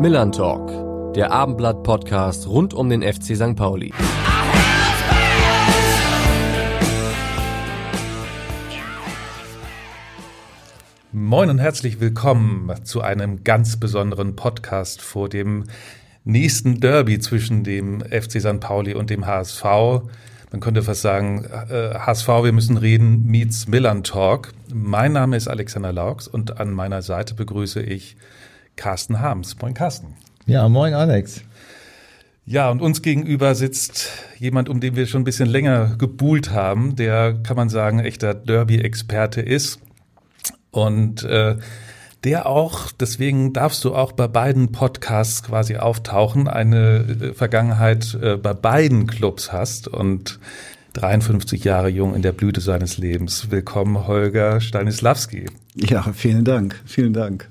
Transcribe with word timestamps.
Millern 0.00 0.32
Talk, 0.32 1.12
der 1.12 1.30
Abendblatt-Podcast 1.30 2.46
rund 2.48 2.72
um 2.72 2.88
den 2.88 3.02
FC 3.02 3.36
St. 3.36 3.54
Pauli. 3.54 3.92
Moin 11.12 11.50
und 11.50 11.58
herzlich 11.58 12.00
willkommen 12.00 12.72
zu 12.82 13.02
einem 13.02 13.44
ganz 13.44 13.78
besonderen 13.78 14.36
Podcast 14.36 15.02
vor 15.02 15.28
dem 15.28 15.64
nächsten 16.24 16.80
Derby 16.80 17.18
zwischen 17.18 17.62
dem 17.62 18.00
FC 18.00 18.40
St. 18.40 18.58
Pauli 18.58 18.94
und 18.94 19.10
dem 19.10 19.26
HSV. 19.26 19.64
Man 19.64 20.60
könnte 20.60 20.82
fast 20.82 21.02
sagen, 21.02 21.44
äh, 21.44 21.92
HSV, 21.98 22.26
wir 22.26 22.52
müssen 22.52 22.78
reden, 22.78 23.26
meets 23.26 23.68
Millern 23.68 24.02
Talk. 24.02 24.54
Mein 24.72 25.12
Name 25.12 25.36
ist 25.36 25.46
Alexander 25.46 25.92
Laux 25.92 26.26
und 26.26 26.58
an 26.58 26.72
meiner 26.72 27.02
Seite 27.02 27.34
begrüße 27.34 27.82
ich 27.82 28.16
Carsten 28.76 29.20
Harms. 29.20 29.56
Moin 29.60 29.74
Carsten. 29.74 30.14
Ja, 30.46 30.68
moin 30.68 30.94
Alex. 30.94 31.42
Ja, 32.46 32.70
und 32.70 32.82
uns 32.82 33.02
gegenüber 33.02 33.54
sitzt 33.54 34.08
jemand, 34.38 34.68
um 34.68 34.80
den 34.80 34.96
wir 34.96 35.06
schon 35.06 35.20
ein 35.20 35.24
bisschen 35.24 35.48
länger 35.48 35.96
gebuhlt 35.96 36.50
haben, 36.50 36.96
der, 36.96 37.34
kann 37.34 37.56
man 37.56 37.68
sagen, 37.68 38.00
echter 38.00 38.34
Derby-Experte 38.34 39.40
ist. 39.40 39.78
Und 40.70 41.22
äh, 41.24 41.56
der 42.24 42.46
auch, 42.46 42.90
deswegen 42.92 43.52
darfst 43.52 43.84
du 43.84 43.94
auch 43.94 44.12
bei 44.12 44.28
beiden 44.28 44.72
Podcasts 44.72 45.42
quasi 45.42 45.76
auftauchen, 45.76 46.48
eine 46.48 46.98
äh, 46.98 47.34
Vergangenheit 47.34 48.18
äh, 48.20 48.36
bei 48.36 48.54
beiden 48.54 49.06
Clubs 49.06 49.52
hast 49.52 49.88
und 49.88 50.38
53 50.94 51.64
Jahre 51.64 51.88
jung 51.88 52.14
in 52.14 52.22
der 52.22 52.32
Blüte 52.32 52.60
seines 52.60 52.98
Lebens. 52.98 53.50
Willkommen, 53.50 54.06
Holger 54.06 54.60
Stanislawski. 54.60 55.46
Ja, 55.76 56.02
vielen 56.12 56.44
Dank, 56.44 56.80
vielen 56.84 57.12
Dank. 57.12 57.49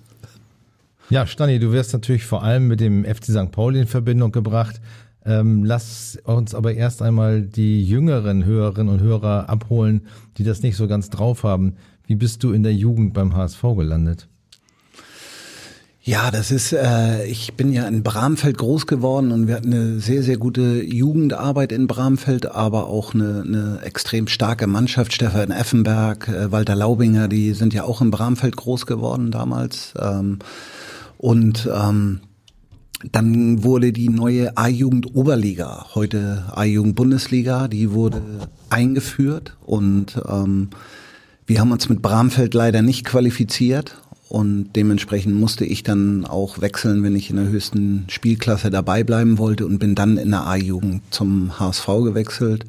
Ja, 1.12 1.26
Stani, 1.26 1.58
du 1.58 1.72
wirst 1.72 1.92
natürlich 1.94 2.24
vor 2.24 2.44
allem 2.44 2.68
mit 2.68 2.80
dem 2.80 3.04
FC 3.04 3.26
St. 3.26 3.52
Pauli 3.52 3.82
in 3.82 3.88
Verbindung 3.88 4.32
gebracht. 4.32 4.80
Ähm, 5.26 5.66
lass 5.66 6.20
uns 6.24 6.54
aber 6.54 6.76
erst 6.76 7.02
einmal 7.02 7.42
die 7.42 7.84
jüngeren 7.84 8.46
Hörerinnen 8.46 8.94
und 8.94 9.02
Hörer 9.02 9.50
abholen, 9.50 10.08
die 10.38 10.44
das 10.44 10.62
nicht 10.62 10.78
so 10.78 10.88
ganz 10.88 11.10
drauf 11.10 11.44
haben. 11.44 11.78
Wie 12.06 12.16
bist 12.16 12.44
du 12.44 12.52
in 12.52 12.62
der 12.62 12.76
Jugend 12.76 13.16
beim 13.16 13.36
HSV 13.36 13.62
gelandet? 13.76 14.28
Ja, 16.02 16.32
das 16.32 16.52
ist, 16.52 16.74
äh, 16.74 17.26
ich 17.26 17.56
bin 17.56 17.74
ja 17.74 17.88
in 17.88 18.04
Bramfeld 18.04 18.58
groß 18.58 18.88
geworden 18.88 19.32
und 19.32 19.48
wir 19.48 19.56
hatten 19.56 19.74
eine 19.74 20.00
sehr, 20.00 20.24
sehr 20.24 20.38
gute 20.38 20.82
Jugendarbeit 20.84 21.72
in 21.72 21.88
Bramfeld, 21.88 22.46
aber 22.46 22.88
auch 22.88 23.14
eine, 23.14 23.44
eine 23.46 23.80
extrem 23.84 24.28
starke 24.28 24.66
Mannschaft. 24.66 25.12
Stefan 25.14 25.52
Effenberg, 25.52 26.28
äh, 26.28 26.52
Walter 26.52 26.76
Laubinger, 26.76 27.28
die 27.28 27.54
sind 27.54 27.74
ja 27.74 27.84
auch 27.84 28.02
in 28.02 28.12
Bramfeld 28.12 28.56
groß 28.56 28.86
geworden 28.86 29.30
damals. 29.30 29.94
Ähm, 30.00 30.40
und 31.20 31.70
ähm, 31.72 32.22
dann 33.12 33.62
wurde 33.62 33.92
die 33.92 34.08
neue 34.08 34.58
A-Jugend 34.58 35.16
Oberliga, 35.16 35.88
heute 35.94 36.46
A-Jugend 36.54 36.96
Bundesliga, 36.96 37.68
die 37.68 37.92
wurde 37.92 38.22
eingeführt 38.70 39.58
und 39.66 40.18
ähm, 40.30 40.70
wir 41.46 41.60
haben 41.60 41.74
uns 41.74 41.90
mit 41.90 42.02
Bramfeld 42.02 42.54
leider 42.54 42.82
nicht 42.82 43.06
qualifiziert 43.06 43.98
und 44.30 44.70
dementsprechend 44.78 45.36
musste 45.36 45.66
ich 45.66 45.84
dann 45.84 46.24
auch 46.24 46.62
wechseln, 46.62 47.04
wenn 47.04 47.18
ich 47.18 47.30
in 47.30 47.36
der 47.36 47.50
höchsten 47.50 48.06
Spielklasse 48.08 48.70
dabei 48.70 49.04
bleiben 49.04 49.40
wollte 49.40 49.66
und 49.66 49.78
bin 49.80 49.96
dann 49.96 50.16
in 50.16 50.32
der 50.32 50.48
A-Jugend 50.48 51.02
zum 51.10 51.60
HSV 51.60 51.86
gewechselt. 52.06 52.66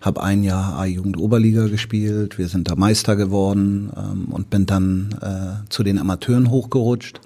Habe 0.00 0.22
ein 0.22 0.42
Jahr 0.42 0.78
A-Jugend 0.78 1.18
Oberliga 1.18 1.66
gespielt, 1.66 2.38
wir 2.38 2.48
sind 2.48 2.70
da 2.70 2.76
Meister 2.76 3.16
geworden 3.16 3.90
ähm, 3.94 4.32
und 4.32 4.48
bin 4.48 4.64
dann 4.64 5.14
äh, 5.20 5.68
zu 5.68 5.82
den 5.82 5.98
Amateuren 5.98 6.50
hochgerutscht. 6.50 7.20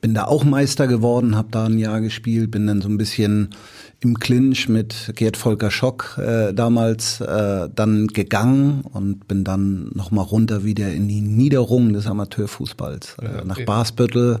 Bin 0.00 0.14
da 0.14 0.24
auch 0.24 0.44
Meister 0.44 0.86
geworden, 0.86 1.36
habe 1.36 1.48
da 1.50 1.64
ein 1.64 1.78
Jahr 1.78 2.00
gespielt, 2.00 2.50
bin 2.50 2.66
dann 2.66 2.82
so 2.82 2.88
ein 2.88 2.98
bisschen 2.98 3.50
im 4.00 4.18
Clinch 4.18 4.68
mit 4.68 5.12
Gerd 5.16 5.36
Volker 5.36 5.70
Schock 5.70 6.18
äh, 6.18 6.52
damals 6.52 7.20
äh, 7.20 7.68
dann 7.74 8.08
gegangen 8.08 8.82
und 8.82 9.26
bin 9.26 9.42
dann 9.42 9.90
nochmal 9.94 10.24
runter 10.24 10.64
wieder 10.64 10.92
in 10.92 11.08
die 11.08 11.22
Niederungen 11.22 11.92
des 11.92 12.06
Amateurfußballs 12.06 13.16
äh, 13.22 13.44
nach 13.44 13.60
Basbüttel 13.64 14.40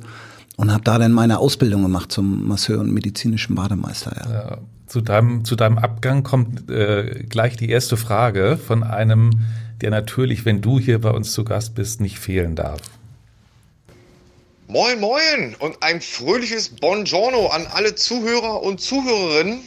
und 0.56 0.72
habe 0.72 0.84
da 0.84 0.98
dann 0.98 1.12
meine 1.12 1.38
Ausbildung 1.38 1.82
gemacht 1.82 2.12
zum 2.12 2.46
Masseur 2.46 2.80
und 2.80 2.92
medizinischen 2.92 3.54
Bademeister. 3.54 4.12
Ja. 4.24 4.32
ja 4.32 4.58
zu, 4.86 5.00
deinem, 5.00 5.44
zu 5.44 5.56
deinem 5.56 5.78
Abgang 5.78 6.22
kommt 6.22 6.70
äh, 6.70 7.24
gleich 7.28 7.56
die 7.56 7.68
erste 7.68 7.96
Frage 7.96 8.56
von 8.56 8.82
einem, 8.82 9.30
der 9.80 9.90
natürlich, 9.90 10.44
wenn 10.44 10.60
du 10.60 10.78
hier 10.78 11.00
bei 11.00 11.10
uns 11.10 11.32
zu 11.32 11.44
Gast 11.44 11.74
bist, 11.74 12.00
nicht 12.00 12.18
fehlen 12.18 12.54
darf. 12.54 12.80
Moin, 14.68 14.98
moin 14.98 15.54
und 15.60 15.80
ein 15.84 16.00
fröhliches 16.00 16.70
Buongiorno 16.70 17.46
an 17.46 17.68
alle 17.68 17.94
Zuhörer 17.94 18.64
und 18.64 18.80
Zuhörerinnen. 18.80 19.62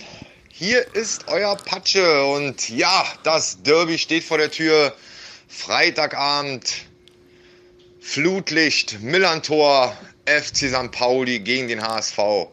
Hier 0.51 0.93
ist 0.93 1.29
euer 1.29 1.55
Patsche 1.55 2.25
und 2.25 2.67
ja, 2.67 3.05
das 3.23 3.63
Derby 3.63 3.97
steht 3.97 4.25
vor 4.25 4.37
der 4.37 4.51
Tür. 4.51 4.93
Freitagabend, 5.47 6.79
Flutlicht, 8.01 8.99
Millantor, 8.99 9.97
FC 10.25 10.67
St. 10.67 10.91
Pauli 10.91 11.39
gegen 11.39 11.69
den 11.69 11.81
HSV. 11.81 12.49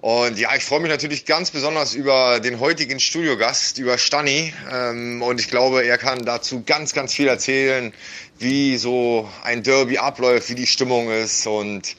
Und 0.00 0.38
ja, 0.38 0.54
ich 0.54 0.64
freue 0.64 0.78
mich 0.78 0.90
natürlich 0.90 1.26
ganz 1.26 1.50
besonders 1.50 1.92
über 1.92 2.38
den 2.38 2.60
heutigen 2.60 3.00
Studiogast, 3.00 3.78
über 3.78 3.98
Stani. 3.98 4.54
Ähm, 4.72 5.22
und 5.22 5.40
ich 5.40 5.50
glaube, 5.50 5.84
er 5.84 5.98
kann 5.98 6.24
dazu 6.24 6.62
ganz, 6.64 6.94
ganz 6.94 7.12
viel 7.12 7.26
erzählen, 7.26 7.92
wie 8.38 8.76
so 8.76 9.28
ein 9.44 9.62
Derby 9.62 9.98
abläuft, 9.98 10.48
wie 10.50 10.54
die 10.54 10.66
Stimmung 10.66 11.10
ist. 11.10 11.46
Und 11.46 11.96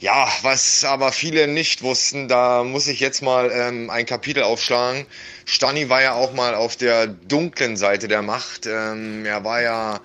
ja, 0.00 0.28
was 0.42 0.84
aber 0.84 1.12
viele 1.12 1.48
nicht 1.48 1.82
wussten, 1.82 2.28
da 2.28 2.64
muss 2.64 2.86
ich 2.86 3.00
jetzt 3.00 3.22
mal 3.22 3.50
ähm, 3.52 3.90
ein 3.90 4.06
Kapitel 4.06 4.42
aufschlagen. 4.42 5.06
Stani 5.44 5.88
war 5.88 6.02
ja 6.02 6.14
auch 6.14 6.32
mal 6.32 6.54
auf 6.54 6.76
der 6.76 7.06
dunklen 7.06 7.76
Seite 7.76 8.08
der 8.08 8.22
Macht. 8.22 8.66
Ähm, 8.66 9.24
er 9.24 9.44
war 9.44 9.62
ja 9.62 10.00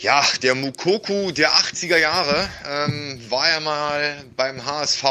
ja, 0.00 0.24
der 0.42 0.54
Mukoku 0.54 1.32
der 1.32 1.50
80er 1.50 1.96
Jahre 1.96 2.48
ähm, 2.70 3.20
war 3.28 3.50
ja 3.50 3.58
mal 3.58 4.24
beim 4.36 4.64
HSV 4.64 5.02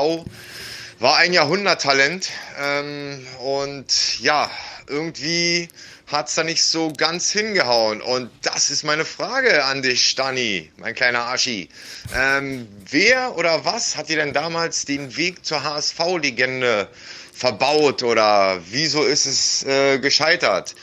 war 0.99 1.17
ein 1.17 1.33
Jahrhunderttalent 1.33 2.29
ähm, 2.59 3.25
und 3.39 4.19
ja, 4.19 4.49
irgendwie 4.87 5.67
hat's 6.07 6.35
da 6.35 6.43
nicht 6.43 6.63
so 6.63 6.91
ganz 6.95 7.31
hingehauen. 7.31 8.01
Und 8.01 8.29
das 8.41 8.69
ist 8.69 8.83
meine 8.83 9.05
Frage 9.05 9.65
an 9.65 9.81
dich, 9.81 10.09
Stani, 10.09 10.71
mein 10.77 10.95
kleiner 10.95 11.27
Aschi. 11.27 11.69
Ähm, 12.15 12.67
wer 12.89 13.37
oder 13.37 13.65
was 13.65 13.97
hat 13.97 14.09
dir 14.09 14.15
denn 14.15 14.33
damals 14.33 14.85
den 14.85 15.17
Weg 15.17 15.45
zur 15.45 15.63
HSV-Legende 15.63 16.87
verbaut 17.33 18.03
oder 18.03 18.61
wieso 18.69 19.03
ist 19.03 19.25
es 19.25 19.63
äh, 19.63 19.99
gescheitert? 19.99 20.75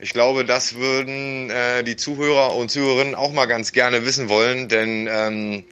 Ich 0.00 0.12
glaube, 0.12 0.44
das 0.44 0.74
würden 0.74 1.50
äh, 1.50 1.84
die 1.84 1.96
Zuhörer 1.96 2.56
und 2.56 2.70
Zuhörerinnen 2.70 3.14
auch 3.14 3.32
mal 3.32 3.46
ganz 3.46 3.72
gerne 3.72 4.04
wissen 4.04 4.28
wollen, 4.28 4.68
denn 4.68 5.08
ähm, 5.10 5.64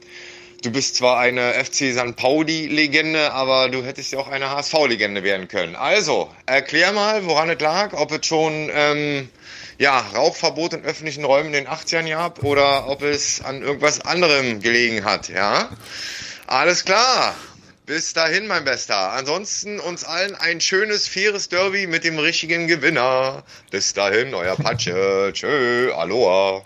du 0.63 0.71
bist 0.71 0.95
zwar 0.95 1.19
eine 1.19 1.53
FC 1.53 1.93
St. 1.93 2.15
Pauli-Legende, 2.15 3.31
aber 3.33 3.69
du 3.69 3.83
hättest 3.83 4.11
ja 4.11 4.19
auch 4.19 4.29
eine 4.29 4.49
HSV-Legende 4.49 5.23
werden 5.23 5.47
können. 5.47 5.75
Also, 5.75 6.33
erklär 6.45 6.91
mal, 6.93 7.25
woran 7.25 7.49
es 7.49 7.59
lag, 7.59 7.93
ob 7.93 8.11
es 8.11 8.25
schon 8.25 8.69
ähm, 8.73 9.29
ja, 9.77 9.99
Rauchverbot 10.15 10.73
in 10.73 10.83
öffentlichen 10.83 11.25
Räumen 11.25 11.53
in 11.53 11.65
den 11.65 11.67
80ern 11.67 12.09
gab 12.09 12.43
oder 12.43 12.87
ob 12.87 13.01
es 13.01 13.43
an 13.43 13.61
irgendwas 13.61 14.01
anderem 14.01 14.61
gelegen 14.61 15.03
hat, 15.03 15.29
ja? 15.29 15.69
Alles 16.47 16.85
klar. 16.85 17.35
Bis 17.85 18.13
dahin, 18.13 18.47
mein 18.47 18.63
Bester. 18.63 19.11
Ansonsten 19.11 19.81
uns 19.81 20.05
allen 20.05 20.35
ein 20.35 20.61
schönes, 20.61 21.05
faires 21.09 21.49
Derby 21.49 21.85
mit 21.85 22.05
dem 22.05 22.17
richtigen 22.17 22.67
Gewinner. 22.67 23.43
Bis 23.71 23.93
dahin, 23.93 24.33
euer 24.33 24.55
Patsche. 24.55 25.31
Tschö, 25.33 25.91
Aloha. 25.93 26.63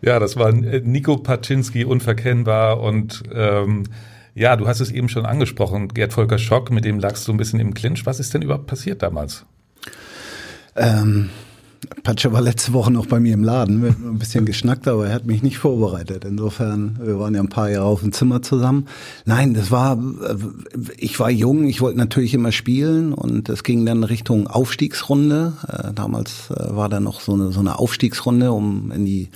Ja, 0.00 0.18
das 0.18 0.36
war 0.36 0.50
äh, 0.50 0.80
Nico 0.84 1.16
Paczynski 1.16 1.84
unverkennbar 1.84 2.80
und 2.80 3.22
ähm, 3.32 3.84
ja, 4.34 4.54
du 4.56 4.68
hast 4.68 4.80
es 4.80 4.92
eben 4.92 5.08
schon 5.08 5.26
angesprochen, 5.26 5.88
Gerd 5.88 6.12
Volker 6.12 6.38
Schock, 6.38 6.70
mit 6.70 6.84
dem 6.84 7.00
lagst 7.00 7.26
du 7.26 7.32
ein 7.32 7.38
bisschen 7.38 7.58
im 7.58 7.74
Clinch. 7.74 8.06
Was 8.06 8.20
ist 8.20 8.34
denn 8.34 8.42
überhaupt 8.42 8.68
passiert 8.68 9.02
damals? 9.02 9.44
Ähm, 10.76 11.30
Patsche 12.04 12.32
war 12.32 12.40
letzte 12.40 12.72
Woche 12.72 12.92
noch 12.92 13.06
bei 13.06 13.18
mir 13.18 13.34
im 13.34 13.42
Laden, 13.42 13.82
wir 13.82 13.90
haben 13.90 14.10
ein 14.10 14.18
bisschen 14.18 14.44
geschnackt, 14.44 14.86
aber 14.86 15.08
er 15.08 15.14
hat 15.14 15.26
mich 15.26 15.42
nicht 15.42 15.58
vorbereitet. 15.58 16.24
Insofern, 16.24 16.98
wir 17.02 17.18
waren 17.18 17.34
ja 17.34 17.40
ein 17.40 17.48
paar 17.48 17.68
Jahre 17.68 17.86
auf 17.86 18.00
dem 18.00 18.12
Zimmer 18.12 18.42
zusammen. 18.42 18.86
Nein, 19.24 19.54
das 19.54 19.72
war, 19.72 19.98
äh, 19.98 20.36
ich 20.96 21.18
war 21.18 21.30
jung, 21.30 21.66
ich 21.66 21.80
wollte 21.80 21.98
natürlich 21.98 22.34
immer 22.34 22.52
spielen 22.52 23.12
und 23.12 23.48
es 23.48 23.64
ging 23.64 23.84
dann 23.86 24.04
Richtung 24.04 24.46
Aufstiegsrunde. 24.46 25.54
Äh, 25.66 25.92
damals 25.94 26.50
war 26.50 26.88
da 26.88 27.00
noch 27.00 27.20
so 27.20 27.34
eine, 27.34 27.50
so 27.50 27.60
eine 27.60 27.78
Aufstiegsrunde, 27.78 28.52
um 28.52 28.92
in 28.92 29.04
die 29.04 29.30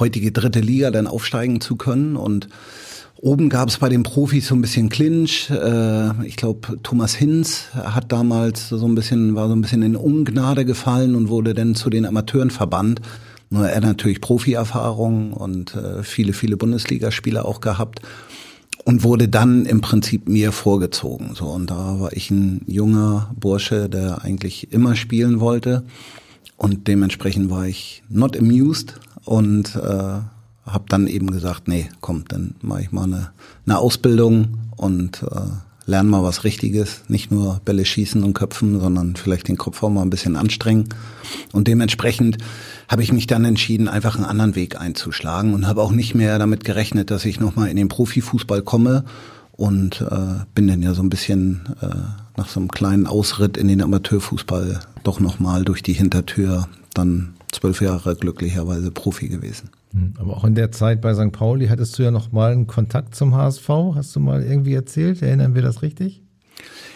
heutige 0.00 0.32
dritte 0.32 0.60
Liga 0.60 0.90
dann 0.90 1.06
aufsteigen 1.06 1.60
zu 1.60 1.76
können. 1.76 2.16
Und 2.16 2.48
oben 3.16 3.48
gab 3.48 3.68
es 3.68 3.78
bei 3.78 3.88
den 3.88 4.02
Profis 4.02 4.48
so 4.48 4.54
ein 4.54 4.60
bisschen 4.60 4.88
Clinch. 4.88 5.50
Äh, 5.50 6.26
ich 6.26 6.36
glaube, 6.36 6.78
Thomas 6.82 7.14
Hinz 7.14 7.68
hat 7.74 8.12
damals 8.12 8.68
so 8.68 8.86
ein 8.86 8.94
bisschen, 8.94 9.34
war 9.34 9.48
so 9.48 9.54
ein 9.54 9.60
bisschen 9.60 9.82
in 9.82 9.96
Ungnade 9.96 10.64
gefallen 10.64 11.14
und 11.14 11.28
wurde 11.28 11.54
dann 11.54 11.74
zu 11.74 11.90
den 11.90 12.06
Amateuren 12.06 12.50
verbannt. 12.50 13.00
Nur 13.50 13.68
er 13.68 13.80
natürlich 13.80 14.20
Profi-Erfahrung 14.20 15.32
und 15.32 15.74
äh, 15.74 16.02
viele, 16.02 16.32
viele 16.32 16.56
Bundesligaspieler 16.56 17.44
auch 17.44 17.60
gehabt. 17.60 18.00
und 18.84 19.04
wurde 19.04 19.28
dann 19.28 19.66
im 19.66 19.82
Prinzip 19.82 20.28
mir 20.28 20.50
vorgezogen. 20.50 21.34
So 21.34 21.46
und 21.46 21.68
da 21.68 22.00
war 22.00 22.12
ich 22.14 22.30
ein 22.30 22.62
junger 22.66 23.34
Bursche, 23.38 23.88
der 23.90 24.24
eigentlich 24.24 24.72
immer 24.72 24.96
spielen 24.96 25.40
wollte 25.40 25.84
und 26.58 26.88
dementsprechend 26.88 27.50
war 27.50 27.66
ich 27.66 28.02
not 28.08 28.36
amused 28.36 28.94
und 29.28 29.76
äh, 29.76 30.20
habe 30.64 30.84
dann 30.88 31.06
eben 31.06 31.30
gesagt, 31.30 31.68
nee, 31.68 31.90
komm, 32.00 32.24
dann 32.28 32.54
mache 32.62 32.80
ich 32.80 32.92
mal 32.92 33.04
eine, 33.04 33.30
eine 33.66 33.78
Ausbildung 33.78 34.56
und 34.78 35.22
äh, 35.22 35.50
lerne 35.84 36.08
mal 36.08 36.22
was 36.22 36.44
Richtiges, 36.44 37.02
nicht 37.08 37.30
nur 37.30 37.60
Bälle 37.62 37.84
schießen 37.84 38.24
und 38.24 38.32
köpfen, 38.32 38.80
sondern 38.80 39.16
vielleicht 39.16 39.48
den 39.48 39.58
Kopf 39.58 39.82
auch 39.82 39.90
mal 39.90 40.00
ein 40.00 40.08
bisschen 40.08 40.34
anstrengen. 40.36 40.88
Und 41.52 41.68
dementsprechend 41.68 42.38
habe 42.88 43.02
ich 43.02 43.12
mich 43.12 43.26
dann 43.26 43.44
entschieden, 43.44 43.86
einfach 43.86 44.16
einen 44.16 44.24
anderen 44.24 44.54
Weg 44.54 44.80
einzuschlagen 44.80 45.52
und 45.52 45.66
habe 45.66 45.82
auch 45.82 45.92
nicht 45.92 46.14
mehr 46.14 46.38
damit 46.38 46.64
gerechnet, 46.64 47.10
dass 47.10 47.26
ich 47.26 47.38
nochmal 47.38 47.68
in 47.68 47.76
den 47.76 47.88
Profifußball 47.88 48.62
komme 48.62 49.04
und 49.52 50.00
äh, 50.00 50.44
bin 50.54 50.68
dann 50.68 50.80
ja 50.80 50.94
so 50.94 51.02
ein 51.02 51.10
bisschen 51.10 51.68
äh, 51.82 51.88
nach 52.38 52.48
so 52.48 52.60
einem 52.60 52.70
kleinen 52.70 53.06
Ausritt 53.06 53.58
in 53.58 53.68
den 53.68 53.82
Amateurfußball 53.82 54.80
doch 55.04 55.20
nochmal 55.20 55.66
durch 55.66 55.82
die 55.82 55.92
Hintertür 55.92 56.66
dann 56.94 57.34
zwölf 57.52 57.80
Jahre 57.80 58.16
glücklicherweise 58.16 58.90
Profi 58.90 59.28
gewesen. 59.28 59.70
Hm, 59.92 60.14
aber 60.18 60.36
auch 60.36 60.44
in 60.44 60.54
der 60.54 60.72
Zeit 60.72 61.00
bei 61.00 61.14
St. 61.14 61.32
Pauli 61.32 61.68
hattest 61.68 61.98
du 61.98 62.02
ja 62.02 62.10
noch 62.10 62.32
mal 62.32 62.52
einen 62.52 62.66
Kontakt 62.66 63.14
zum 63.14 63.34
HSV, 63.34 63.68
hast 63.94 64.14
du 64.14 64.20
mal 64.20 64.42
irgendwie 64.42 64.74
erzählt? 64.74 65.22
Erinnern 65.22 65.54
wir 65.54 65.62
das 65.62 65.82
richtig? 65.82 66.22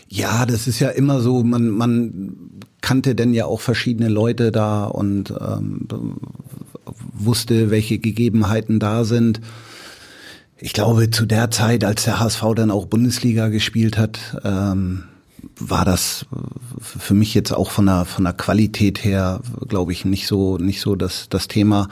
Ja, 0.09 0.45
das 0.45 0.67
ist 0.67 0.79
ja 0.79 0.91
immer 0.91 1.21
so, 1.21 1.43
man, 1.43 1.71
man 1.71 2.37
kannte 2.83 3.15
denn 3.15 3.33
ja 3.33 3.47
auch 3.47 3.61
verschiedene 3.61 4.11
Leute 4.11 4.53
da 4.53 4.85
und 4.85 5.33
ähm, 5.41 5.87
wusste, 7.15 7.71
welche 7.71 7.99
Gegebenheiten 7.99 8.79
da 8.79 9.05
sind. 9.05 9.41
Ich 10.59 10.75
glaube, 10.75 11.11
zu 11.11 11.25
der 11.25 11.51
Zeit, 11.51 11.83
als 11.83 12.05
der 12.05 12.21
HSV 12.21 12.43
dann 12.55 12.71
auch 12.71 12.87
Bundesliga 12.87 13.49
gespielt 13.49 13.97
hat, 13.97 14.39
ähm, 14.45 15.05
war 15.59 15.85
das 15.85 16.27
für 16.81 17.15
mich 17.15 17.35
jetzt 17.35 17.53
auch 17.53 17.71
von 17.71 17.87
der 17.87 18.05
von 18.05 18.25
der 18.25 18.33
Qualität 18.33 19.05
her, 19.05 19.41
glaube 19.69 19.93
ich, 19.93 20.05
nicht 20.05 20.27
so 20.27 20.59
nicht 20.59 20.81
so 20.81 20.97
das 20.97 21.29
das 21.29 21.49
Thema. 21.49 21.89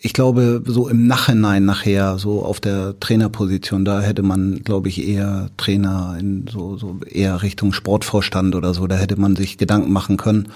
Ich 0.00 0.12
glaube, 0.12 0.62
so 0.66 0.88
im 0.88 1.06
Nachhinein 1.06 1.64
nachher, 1.64 2.18
so 2.18 2.44
auf 2.44 2.60
der 2.60 2.98
Trainerposition, 3.00 3.86
da 3.86 4.02
hätte 4.02 4.22
man, 4.22 4.62
glaube 4.62 4.90
ich, 4.90 5.06
eher 5.06 5.48
Trainer 5.56 6.16
in 6.20 6.46
so, 6.46 6.76
so 6.76 7.00
eher 7.08 7.40
Richtung 7.40 7.72
Sportvorstand 7.72 8.54
oder 8.54 8.74
so, 8.74 8.86
da 8.86 8.96
hätte 8.96 9.18
man 9.18 9.34
sich 9.34 9.56
Gedanken 9.56 9.92
machen 9.92 10.18
können. 10.18 10.48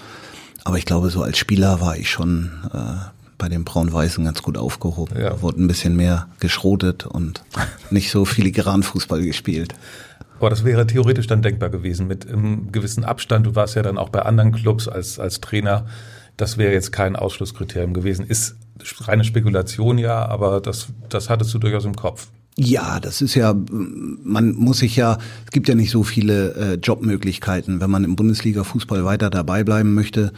Aber 0.65 0.77
ich 0.77 0.85
glaube, 0.85 1.09
so 1.09 1.23
als 1.23 1.39
Spieler 1.39 1.81
war 1.81 1.97
ich 1.97 2.11
schon 2.11 2.51
äh, 2.75 3.09
bei 3.39 3.49
den 3.49 3.65
Braun-Weißen 3.65 4.23
ganz 4.25 4.43
gut 4.43 4.59
aufgehoben. 4.59 5.19
Ja. 5.19 5.41
Wurde 5.41 5.63
ein 5.63 5.69
bisschen 5.69 5.97
mehr 5.97 6.29
geschrotet 6.41 7.07
und 7.07 7.43
nicht 7.91 8.11
so 8.11 8.25
filigran 8.27 8.83
Fußball 8.83 9.23
gespielt. 9.23 9.75
Aber 10.39 10.51
das 10.51 10.65
wäre 10.65 10.87
theoretisch 10.87 11.27
dann 11.27 11.43
denkbar 11.43 11.69
gewesen 11.69 12.07
mit 12.07 12.29
einem 12.29 12.71
gewissen 12.71 13.05
Abstand. 13.05 13.47
Du 13.47 13.55
warst 13.55 13.75
ja 13.75 13.83
dann 13.83 13.99
auch 13.99 14.09
bei 14.09 14.23
anderen 14.23 14.53
Clubs 14.53 14.87
als, 14.89 15.19
als 15.19 15.41
Trainer. 15.41 15.87
Das 16.37 16.59
wäre 16.59 16.73
jetzt 16.73 16.93
kein 16.93 17.17
Ausschlusskriterium 17.17 17.93
gewesen. 17.93 18.25
Ist 18.25 18.57
reine 19.01 19.25
Spekulation 19.25 19.99
ja, 19.99 20.25
aber 20.27 20.61
das, 20.61 20.89
das 21.09 21.29
hattest 21.29 21.53
du 21.53 21.59
durchaus 21.59 21.85
im 21.85 21.97
Kopf. 21.97 22.29
Ja, 22.61 22.99
das 22.99 23.23
ist 23.23 23.37
ja, 23.37 23.55
man 23.71 24.53
muss 24.57 24.79
sich 24.79 24.97
ja, 24.97 25.19
es 25.45 25.53
gibt 25.53 25.69
ja 25.69 25.77
nicht 25.77 25.93
so 25.93 26.03
viele 26.03 26.55
äh, 26.55 26.75
Jobmöglichkeiten. 26.75 27.81
Wenn 27.81 27.89
man 27.89 28.03
im 28.03 28.17
Bundesliga-Fußball 28.17 29.05
weiter 29.05 29.31
dabei 29.31 29.63
bleiben 29.63 29.95
möchte, 29.95 30.33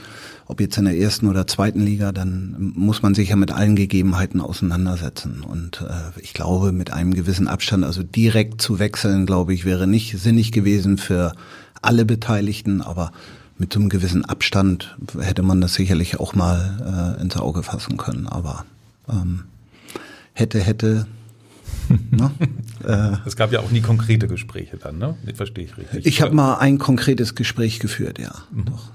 ob 0.44 0.60
jetzt 0.60 0.76
in 0.76 0.84
der 0.84 0.98
ersten 0.98 1.28
oder 1.28 1.46
zweiten 1.46 1.80
Liga, 1.80 2.12
dann 2.12 2.74
muss 2.76 3.00
man 3.00 3.14
sich 3.14 3.30
ja 3.30 3.36
mit 3.36 3.52
allen 3.52 3.74
Gegebenheiten 3.74 4.42
auseinandersetzen. 4.42 5.42
Und 5.42 5.80
äh, 5.88 6.20
ich 6.20 6.34
glaube, 6.34 6.72
mit 6.72 6.92
einem 6.92 7.14
gewissen 7.14 7.48
Abstand, 7.48 7.84
also 7.84 8.02
direkt 8.02 8.60
zu 8.60 8.78
wechseln, 8.78 9.24
glaube 9.24 9.54
ich, 9.54 9.64
wäre 9.64 9.86
nicht 9.86 10.18
sinnig 10.18 10.52
gewesen 10.52 10.98
für 10.98 11.32
alle 11.80 12.04
Beteiligten, 12.04 12.82
aber 12.82 13.12
mit 13.56 13.72
so 13.72 13.80
einem 13.80 13.88
gewissen 13.88 14.26
Abstand 14.26 14.94
hätte 15.18 15.42
man 15.42 15.62
das 15.62 15.72
sicherlich 15.72 16.20
auch 16.20 16.34
mal 16.34 17.16
äh, 17.16 17.22
ins 17.22 17.38
Auge 17.38 17.62
fassen 17.62 17.96
können. 17.96 18.26
Aber 18.26 18.66
ähm, 19.08 19.44
hätte, 20.34 20.60
hätte, 20.60 21.06
Ne? 22.10 22.30
Äh, 22.84 23.16
es 23.26 23.36
gab 23.36 23.52
ja 23.52 23.60
auch 23.60 23.70
nie 23.70 23.80
konkrete 23.80 24.26
Gespräche 24.28 24.76
dann, 24.76 24.98
ne? 24.98 25.16
Verstehe 25.34 25.64
ich 25.64 25.76
richtig. 25.76 26.06
Ich 26.06 26.22
habe 26.22 26.34
mal 26.34 26.56
ein 26.56 26.78
konkretes 26.78 27.34
Gespräch 27.34 27.78
geführt, 27.78 28.18
ja. 28.18 28.32
Mhm. 28.52 28.64
Doch. 28.66 28.90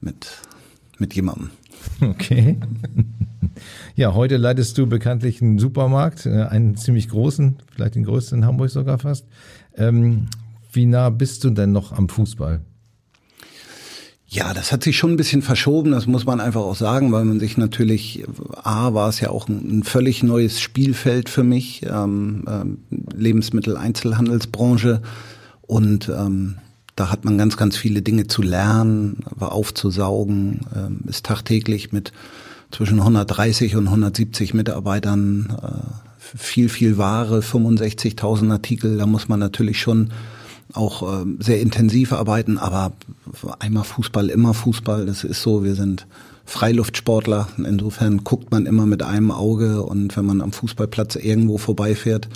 Mit 0.00 0.38
mit 0.98 1.14
jemandem. 1.14 1.50
Okay. 2.00 2.58
Ja, 3.96 4.14
heute 4.14 4.36
leitest 4.36 4.78
du 4.78 4.86
bekanntlich 4.86 5.42
einen 5.42 5.58
Supermarkt, 5.58 6.26
äh, 6.26 6.42
einen 6.42 6.76
ziemlich 6.76 7.08
großen, 7.08 7.56
vielleicht 7.72 7.94
den 7.94 8.04
größten 8.04 8.38
in 8.38 8.46
Hamburg 8.46 8.70
sogar 8.70 8.98
fast. 8.98 9.26
Ähm, 9.76 10.26
wie 10.72 10.86
nah 10.86 11.10
bist 11.10 11.42
du 11.44 11.50
denn 11.50 11.72
noch 11.72 11.92
am 11.92 12.08
Fußball? 12.08 12.60
Ja, 14.30 14.52
das 14.52 14.72
hat 14.72 14.82
sich 14.82 14.98
schon 14.98 15.12
ein 15.12 15.16
bisschen 15.16 15.40
verschoben, 15.40 15.90
das 15.90 16.06
muss 16.06 16.26
man 16.26 16.38
einfach 16.38 16.60
auch 16.60 16.76
sagen, 16.76 17.12
weil 17.12 17.24
man 17.24 17.40
sich 17.40 17.56
natürlich, 17.56 18.24
A, 18.62 18.92
war 18.92 19.08
es 19.08 19.20
ja 19.20 19.30
auch 19.30 19.48
ein, 19.48 19.78
ein 19.78 19.82
völlig 19.84 20.22
neues 20.22 20.60
Spielfeld 20.60 21.30
für 21.30 21.44
mich, 21.44 21.86
ähm, 21.88 22.44
ähm, 22.46 22.78
Lebensmittel-Einzelhandelsbranche 23.16 25.00
und 25.62 26.10
ähm, 26.10 26.56
da 26.94 27.10
hat 27.10 27.24
man 27.24 27.38
ganz, 27.38 27.56
ganz 27.56 27.78
viele 27.78 28.02
Dinge 28.02 28.26
zu 28.26 28.42
lernen, 28.42 29.24
aufzusaugen, 29.40 30.60
ähm, 30.76 31.00
ist 31.06 31.24
tagtäglich 31.24 31.92
mit 31.92 32.12
zwischen 32.70 32.98
130 32.98 33.76
und 33.76 33.86
170 33.86 34.52
Mitarbeitern, 34.52 35.56
äh, 35.62 36.36
viel, 36.36 36.68
viel 36.68 36.98
Ware, 36.98 37.40
65.000 37.40 38.50
Artikel. 38.52 38.98
Da 38.98 39.06
muss 39.06 39.28
man 39.28 39.40
natürlich 39.40 39.80
schon 39.80 40.10
auch 40.74 41.22
äh, 41.22 41.24
sehr 41.38 41.60
intensiv 41.60 42.12
arbeiten, 42.12 42.58
aber 42.58 42.92
einmal 43.58 43.84
Fußball, 43.84 44.28
immer 44.28 44.54
Fußball. 44.54 45.06
Das 45.06 45.24
ist 45.24 45.42
so, 45.42 45.64
wir 45.64 45.74
sind 45.74 46.06
Freiluftsportler. 46.44 47.48
Insofern 47.58 48.24
guckt 48.24 48.50
man 48.50 48.66
immer 48.66 48.86
mit 48.86 49.02
einem 49.02 49.30
Auge 49.30 49.82
und 49.82 50.16
wenn 50.16 50.24
man 50.24 50.40
am 50.40 50.52
Fußballplatz 50.52 51.16
irgendwo 51.16 51.58
vorbeifährt, 51.58 52.28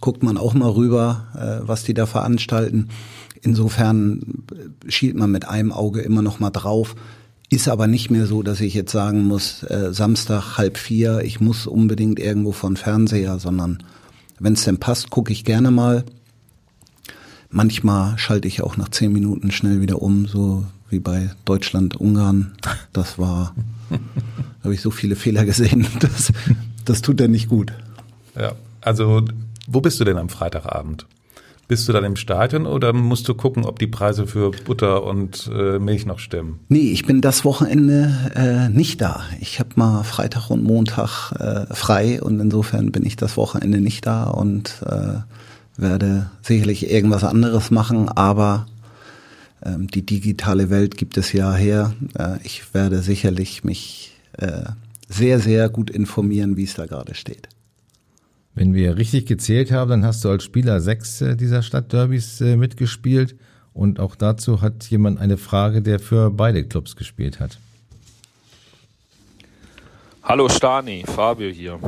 guckt 0.00 0.22
man 0.22 0.36
auch 0.36 0.54
mal 0.54 0.70
rüber, 0.70 1.28
äh, 1.34 1.66
was 1.66 1.84
die 1.84 1.94
da 1.94 2.06
veranstalten. 2.06 2.88
Insofern 3.40 4.44
schielt 4.88 5.16
man 5.16 5.30
mit 5.30 5.48
einem 5.48 5.72
Auge 5.72 6.00
immer 6.00 6.22
noch 6.22 6.40
mal 6.40 6.50
drauf. 6.50 6.94
Ist 7.50 7.68
aber 7.68 7.86
nicht 7.86 8.10
mehr 8.10 8.26
so, 8.26 8.42
dass 8.42 8.60
ich 8.60 8.74
jetzt 8.74 8.92
sagen 8.92 9.24
muss, 9.24 9.62
äh, 9.64 9.92
Samstag 9.92 10.56
halb 10.56 10.78
vier, 10.78 11.20
ich 11.22 11.40
muss 11.40 11.66
unbedingt 11.66 12.18
irgendwo 12.18 12.52
von 12.52 12.76
Fernseher, 12.76 13.38
sondern 13.38 13.82
wenn 14.40 14.54
es 14.54 14.64
denn 14.64 14.78
passt, 14.78 15.10
gucke 15.10 15.32
ich 15.32 15.44
gerne 15.44 15.70
mal. 15.70 16.04
Manchmal 17.54 18.16
schalte 18.16 18.48
ich 18.48 18.62
auch 18.62 18.78
nach 18.78 18.88
zehn 18.88 19.12
Minuten 19.12 19.52
schnell 19.52 19.82
wieder 19.82 20.00
um, 20.00 20.26
so 20.26 20.64
wie 20.88 21.00
bei 21.00 21.30
Deutschland, 21.44 21.96
Ungarn. 21.96 22.52
Das 22.94 23.18
war, 23.18 23.54
habe 24.64 24.74
ich 24.74 24.80
so 24.80 24.90
viele 24.90 25.16
Fehler 25.16 25.44
gesehen, 25.44 25.86
das, 26.00 26.32
das 26.86 27.02
tut 27.02 27.20
er 27.20 27.28
nicht 27.28 27.50
gut. 27.50 27.74
Ja, 28.40 28.52
also 28.80 29.22
wo 29.68 29.82
bist 29.82 30.00
du 30.00 30.04
denn 30.04 30.16
am 30.16 30.30
Freitagabend? 30.30 31.06
Bist 31.68 31.86
du 31.88 31.92
dann 31.92 32.04
im 32.04 32.16
Stadion 32.16 32.66
oder 32.66 32.94
musst 32.94 33.28
du 33.28 33.34
gucken, 33.34 33.64
ob 33.64 33.78
die 33.78 33.86
Preise 33.86 34.26
für 34.26 34.50
Butter 34.50 35.04
und 35.04 35.50
äh, 35.54 35.78
Milch 35.78 36.06
noch 36.06 36.18
stimmen? 36.18 36.60
Nee, 36.68 36.90
ich 36.90 37.04
bin 37.04 37.20
das 37.20 37.44
Wochenende 37.44 38.32
äh, 38.34 38.68
nicht 38.70 39.00
da. 39.02 39.22
Ich 39.40 39.60
habe 39.60 39.70
mal 39.76 40.04
Freitag 40.04 40.48
und 40.48 40.64
Montag 40.64 41.32
äh, 41.32 41.72
frei 41.74 42.22
und 42.22 42.40
insofern 42.40 42.92
bin 42.92 43.04
ich 43.04 43.16
das 43.16 43.36
Wochenende 43.36 43.80
nicht 43.80 44.06
da 44.06 44.24
und 44.24 44.82
äh, 44.86 45.18
werde 45.76 46.30
sicherlich 46.42 46.90
irgendwas 46.90 47.24
anderes 47.24 47.70
machen, 47.70 48.08
aber 48.08 48.66
ähm, 49.64 49.88
die 49.88 50.04
digitale 50.04 50.70
Welt 50.70 50.96
gibt 50.96 51.16
es 51.16 51.32
ja 51.32 51.54
her. 51.54 51.94
Äh, 52.18 52.38
ich 52.44 52.74
werde 52.74 53.00
sicherlich 53.02 53.64
mich 53.64 54.12
äh, 54.38 54.64
sehr, 55.08 55.38
sehr 55.40 55.68
gut 55.68 55.90
informieren, 55.90 56.56
wie 56.56 56.64
es 56.64 56.74
da 56.74 56.86
gerade 56.86 57.14
steht. 57.14 57.48
Wenn 58.54 58.74
wir 58.74 58.96
richtig 58.96 59.26
gezählt 59.26 59.72
haben, 59.72 59.90
dann 59.90 60.04
hast 60.04 60.24
du 60.24 60.30
als 60.30 60.44
Spieler 60.44 60.80
sechs 60.80 61.20
äh, 61.20 61.36
dieser 61.36 61.62
Stadtderbys 61.62 62.40
äh, 62.40 62.56
mitgespielt. 62.56 63.36
Und 63.72 64.00
auch 64.00 64.14
dazu 64.14 64.60
hat 64.60 64.84
jemand 64.90 65.18
eine 65.18 65.38
Frage, 65.38 65.80
der 65.80 65.98
für 65.98 66.30
beide 66.30 66.62
Clubs 66.64 66.94
gespielt 66.94 67.40
hat. 67.40 67.58
Hallo 70.22 70.48
Stani, 70.48 71.04
Fabio 71.06 71.48
hier. 71.48 71.78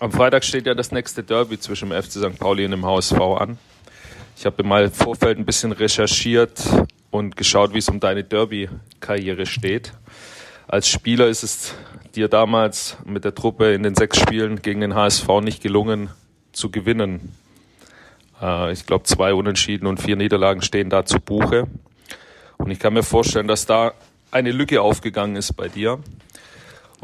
Am 0.00 0.10
Freitag 0.10 0.44
steht 0.44 0.66
ja 0.66 0.74
das 0.74 0.90
nächste 0.90 1.22
Derby 1.22 1.58
zwischen 1.58 1.90
dem 1.90 2.02
FC 2.02 2.12
St. 2.12 2.38
Pauli 2.38 2.64
und 2.64 2.72
dem 2.72 2.84
HSV 2.84 3.14
an. 3.14 3.58
Ich 4.36 4.44
habe 4.44 4.64
mal 4.64 4.84
im 4.84 4.92
Vorfeld 4.92 5.38
ein 5.38 5.44
bisschen 5.44 5.70
recherchiert 5.70 6.60
und 7.12 7.36
geschaut, 7.36 7.72
wie 7.74 7.78
es 7.78 7.88
um 7.88 8.00
deine 8.00 8.24
Derby-Karriere 8.24 9.46
steht. 9.46 9.92
Als 10.66 10.88
Spieler 10.88 11.28
ist 11.28 11.44
es 11.44 11.74
dir 12.16 12.26
damals 12.26 12.96
mit 13.04 13.24
der 13.24 13.36
Truppe 13.36 13.72
in 13.72 13.84
den 13.84 13.94
sechs 13.94 14.18
Spielen 14.18 14.62
gegen 14.62 14.80
den 14.80 14.96
HSV 14.96 15.28
nicht 15.40 15.62
gelungen 15.62 16.10
zu 16.50 16.70
gewinnen. 16.70 17.32
Äh, 18.42 18.72
ich 18.72 18.86
glaube, 18.86 19.04
zwei 19.04 19.32
Unentschieden 19.32 19.86
und 19.86 20.02
vier 20.02 20.16
Niederlagen 20.16 20.62
stehen 20.62 20.90
da 20.90 21.04
zu 21.04 21.20
Buche. 21.20 21.68
Und 22.56 22.72
ich 22.72 22.80
kann 22.80 22.94
mir 22.94 23.04
vorstellen, 23.04 23.46
dass 23.46 23.66
da 23.66 23.92
eine 24.32 24.50
Lücke 24.50 24.82
aufgegangen 24.82 25.36
ist 25.36 25.52
bei 25.52 25.68
dir. 25.68 26.00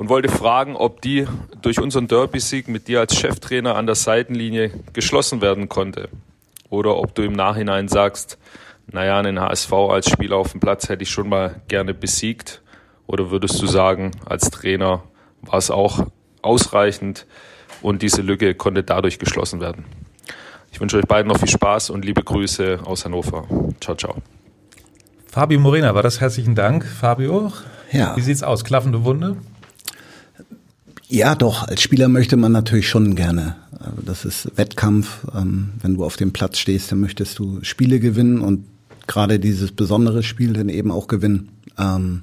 Und 0.01 0.09
wollte 0.09 0.31
fragen, 0.31 0.77
ob 0.77 1.03
die 1.03 1.27
durch 1.61 1.79
unseren 1.79 2.09
Derby-Sieg 2.09 2.69
mit 2.69 2.89
dir 2.89 3.01
als 3.01 3.15
Cheftrainer 3.19 3.77
an 3.77 3.85
der 3.85 3.97
Seitenlinie 3.97 4.71
geschlossen 4.95 5.43
werden 5.43 5.69
konnte. 5.69 6.09
Oder 6.71 6.97
ob 6.97 7.15
du 7.15 7.21
im 7.21 7.35
Nachhinein 7.35 7.87
sagst, 7.87 8.39
naja, 8.91 9.19
einen 9.19 9.39
HSV 9.39 9.71
als 9.75 10.09
Spieler 10.09 10.37
auf 10.37 10.53
dem 10.53 10.61
Platz 10.61 10.89
hätte 10.89 11.03
ich 11.03 11.11
schon 11.11 11.29
mal 11.29 11.57
gerne 11.69 11.93
besiegt. 11.93 12.63
Oder 13.07 13.31
würdest 13.31 13.61
du 13.61 13.67
sagen, 13.67 14.13
als 14.25 14.49
Trainer 14.49 15.03
war 15.43 15.59
es 15.59 15.71
auch 15.71 16.07
ausreichend 16.41 17.27
und 17.83 18.01
diese 18.01 18.23
Lücke 18.23 18.55
konnte 18.55 18.83
dadurch 18.83 19.19
geschlossen 19.19 19.61
werden? 19.61 19.85
Ich 20.73 20.81
wünsche 20.81 20.97
euch 20.97 21.05
beiden 21.05 21.29
noch 21.31 21.39
viel 21.39 21.49
Spaß 21.51 21.91
und 21.91 22.07
liebe 22.07 22.23
Grüße 22.25 22.79
aus 22.87 23.05
Hannover. 23.05 23.47
Ciao, 23.83 23.95
ciao. 23.97 24.15
Fabio 25.27 25.61
Morena, 25.61 25.95
war 25.95 26.03
das 26.03 26.23
herzlichen 26.23 26.55
Dank. 26.55 26.87
Fabio, 26.87 27.53
Ja. 27.93 28.17
wie 28.17 28.23
sieht's 28.23 28.43
aus? 28.43 28.65
Klaffende 28.65 29.05
Wunde? 29.05 29.37
Ja, 31.13 31.35
doch. 31.35 31.67
Als 31.67 31.83
Spieler 31.83 32.09
möchte 32.09 32.37
man 32.37 32.53
natürlich 32.53 32.89
schon 32.89 33.17
gerne. 33.17 33.57
Also 33.81 34.03
Das 34.07 34.25
ist 34.25 34.57
Wettkampf. 34.57 35.27
Ähm, 35.35 35.71
Wenn 35.83 35.97
du 35.97 36.05
auf 36.05 36.17
dem 36.17 36.33
Platz 36.33 36.59
stehst, 36.59 36.93
dann 36.93 37.01
möchtest 37.01 37.39
du 37.41 37.59
Spiele 37.63 37.99
gewinnen 37.99 38.41
und 38.41 38.65
gerade 39.09 39.41
dieses 39.41 39.73
besondere 39.73 40.23
Spiel 40.23 40.53
dann 40.53 40.69
eben 40.69 40.93
auch 40.93 41.09
gewinnen. 41.09 41.49
Ähm, 41.77 42.23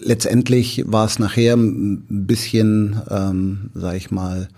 Letztendlich 0.00 0.84
war 0.86 1.04
es 1.04 1.18
nachher 1.18 1.54
ein 1.54 2.02
bisschen, 2.08 3.00
ähm, 3.10 3.70
sag 3.74 3.94
ich 3.96 4.10
mal, 4.10 4.48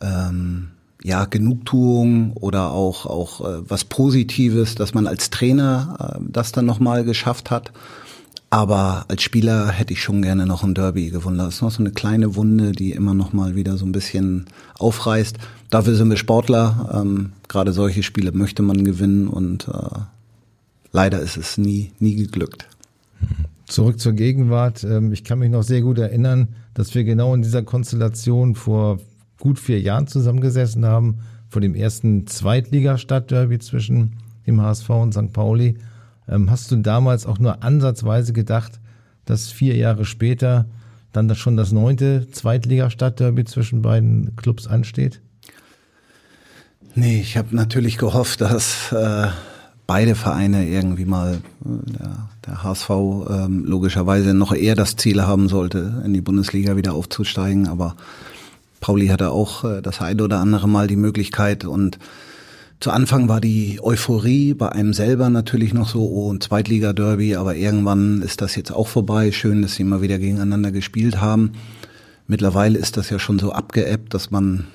ähm, 0.00 0.68
ja, 1.02 1.26
Genugtuung 1.26 2.32
oder 2.32 2.70
auch, 2.72 3.04
auch 3.04 3.40
äh, 3.42 3.60
was 3.68 3.84
Positives, 3.84 4.74
dass 4.74 4.94
man 4.94 5.06
als 5.06 5.28
Trainer 5.28 6.16
äh, 6.18 6.24
das 6.26 6.52
dann 6.52 6.64
nochmal 6.64 7.04
geschafft 7.04 7.50
hat. 7.50 7.70
Aber 8.56 9.04
als 9.08 9.22
Spieler 9.22 9.68
hätte 9.68 9.92
ich 9.92 10.02
schon 10.02 10.22
gerne 10.22 10.46
noch 10.46 10.64
ein 10.64 10.72
Derby 10.72 11.10
gewonnen. 11.10 11.36
Das 11.36 11.56
ist 11.56 11.60
noch 11.60 11.70
so 11.70 11.82
eine 11.82 11.90
kleine 11.90 12.36
Wunde, 12.36 12.72
die 12.72 12.92
immer 12.92 13.12
noch 13.12 13.34
mal 13.34 13.54
wieder 13.54 13.76
so 13.76 13.84
ein 13.84 13.92
bisschen 13.92 14.46
aufreißt. 14.78 15.36
Dafür 15.68 15.94
sind 15.94 16.08
wir 16.08 16.16
Sportler. 16.16 16.88
Ähm, 16.94 17.32
Gerade 17.48 17.74
solche 17.74 18.02
Spiele 18.02 18.32
möchte 18.32 18.62
man 18.62 18.82
gewinnen 18.82 19.28
und 19.28 19.68
äh, 19.68 19.98
leider 20.90 21.20
ist 21.20 21.36
es 21.36 21.58
nie, 21.58 21.92
nie 21.98 22.14
geglückt. 22.16 22.66
Zurück 23.66 24.00
zur 24.00 24.14
Gegenwart. 24.14 24.84
Ähm, 24.84 25.12
Ich 25.12 25.22
kann 25.22 25.38
mich 25.38 25.50
noch 25.50 25.62
sehr 25.62 25.82
gut 25.82 25.98
erinnern, 25.98 26.48
dass 26.72 26.94
wir 26.94 27.04
genau 27.04 27.34
in 27.34 27.42
dieser 27.42 27.62
Konstellation 27.62 28.54
vor 28.54 29.00
gut 29.38 29.58
vier 29.58 29.82
Jahren 29.82 30.06
zusammengesessen 30.06 30.86
haben, 30.86 31.18
vor 31.50 31.60
dem 31.60 31.74
ersten 31.74 32.26
Zweitliga-Stadtderby 32.26 33.58
zwischen 33.58 34.16
dem 34.46 34.62
HSV 34.62 34.88
und 34.88 35.12
St. 35.12 35.34
Pauli. 35.34 35.76
Ähm, 36.28 36.50
Hast 36.50 36.70
du 36.70 36.76
damals 36.76 37.26
auch 37.26 37.38
nur 37.38 37.62
ansatzweise 37.62 38.32
gedacht, 38.32 38.80
dass 39.24 39.50
vier 39.50 39.76
Jahre 39.76 40.04
später 40.04 40.66
dann 41.12 41.34
schon 41.34 41.56
das 41.56 41.72
neunte 41.72 42.28
Zweitliga-Stadtderby 42.30 43.44
zwischen 43.44 43.82
beiden 43.82 44.36
Clubs 44.36 44.66
ansteht? 44.66 45.20
Nee, 46.94 47.20
ich 47.20 47.36
habe 47.36 47.54
natürlich 47.54 47.98
gehofft, 47.98 48.40
dass 48.40 48.92
äh, 48.92 49.28
beide 49.86 50.14
Vereine 50.14 50.66
irgendwie 50.66 51.04
mal, 51.04 51.34
äh, 51.34 51.92
der, 51.92 52.28
der 52.46 52.62
HSV 52.62 52.90
ähm, 52.90 53.64
logischerweise 53.64 54.34
noch 54.34 54.54
eher 54.54 54.74
das 54.74 54.96
Ziel 54.96 55.22
haben 55.22 55.48
sollte, 55.48 56.02
in 56.04 56.14
die 56.14 56.20
Bundesliga 56.20 56.76
wieder 56.76 56.94
aufzusteigen. 56.94 57.68
Aber 57.68 57.96
Pauli 58.80 59.08
hatte 59.08 59.30
auch 59.30 59.64
äh, 59.64 59.82
das 59.82 60.00
ein 60.00 60.20
oder 60.20 60.38
andere 60.38 60.68
Mal 60.68 60.86
die 60.86 60.96
Möglichkeit 60.96 61.64
und 61.64 61.98
zu 62.80 62.90
Anfang 62.90 63.28
war 63.28 63.40
die 63.40 63.80
Euphorie 63.82 64.54
bei 64.54 64.70
einem 64.70 64.92
selber 64.92 65.30
natürlich 65.30 65.72
noch 65.72 65.88
so, 65.88 66.02
oh, 66.02 66.32
ein 66.32 66.40
Zweitliga-Derby, 66.40 67.36
aber 67.36 67.56
irgendwann 67.56 68.22
ist 68.22 68.42
das 68.42 68.54
jetzt 68.54 68.70
auch 68.70 68.88
vorbei. 68.88 69.32
Schön, 69.32 69.62
dass 69.62 69.74
sie 69.74 69.84
mal 69.84 70.02
wieder 70.02 70.18
gegeneinander 70.18 70.72
gespielt 70.72 71.20
haben. 71.20 71.52
Mittlerweile 72.26 72.78
ist 72.78 72.96
das 72.96 73.08
ja 73.10 73.18
schon 73.18 73.38
so 73.38 73.52
abgeebbt, 73.52 74.12
dass 74.12 74.30
man 74.30 74.66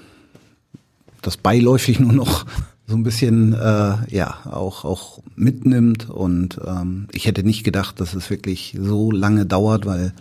das 1.22 1.38
beiläufig 1.38 2.00
nur 2.02 2.14
noch 2.14 2.46
so 2.88 2.96
ein 2.96 3.04
bisschen 3.04 3.54
äh, 3.54 3.96
ja 4.10 4.40
auch 4.46 4.84
auch 4.84 5.20
mitnimmt 5.36 6.10
und 6.10 6.60
ähm, 6.66 7.08
ich 7.14 7.26
hätte 7.26 7.44
nicht 7.44 7.64
gedacht, 7.64 8.02
dass 8.02 8.14
es 8.14 8.30
wirklich 8.30 8.78
so 8.82 9.12
lange 9.12 9.46
dauert, 9.46 9.86
weil 9.86 10.14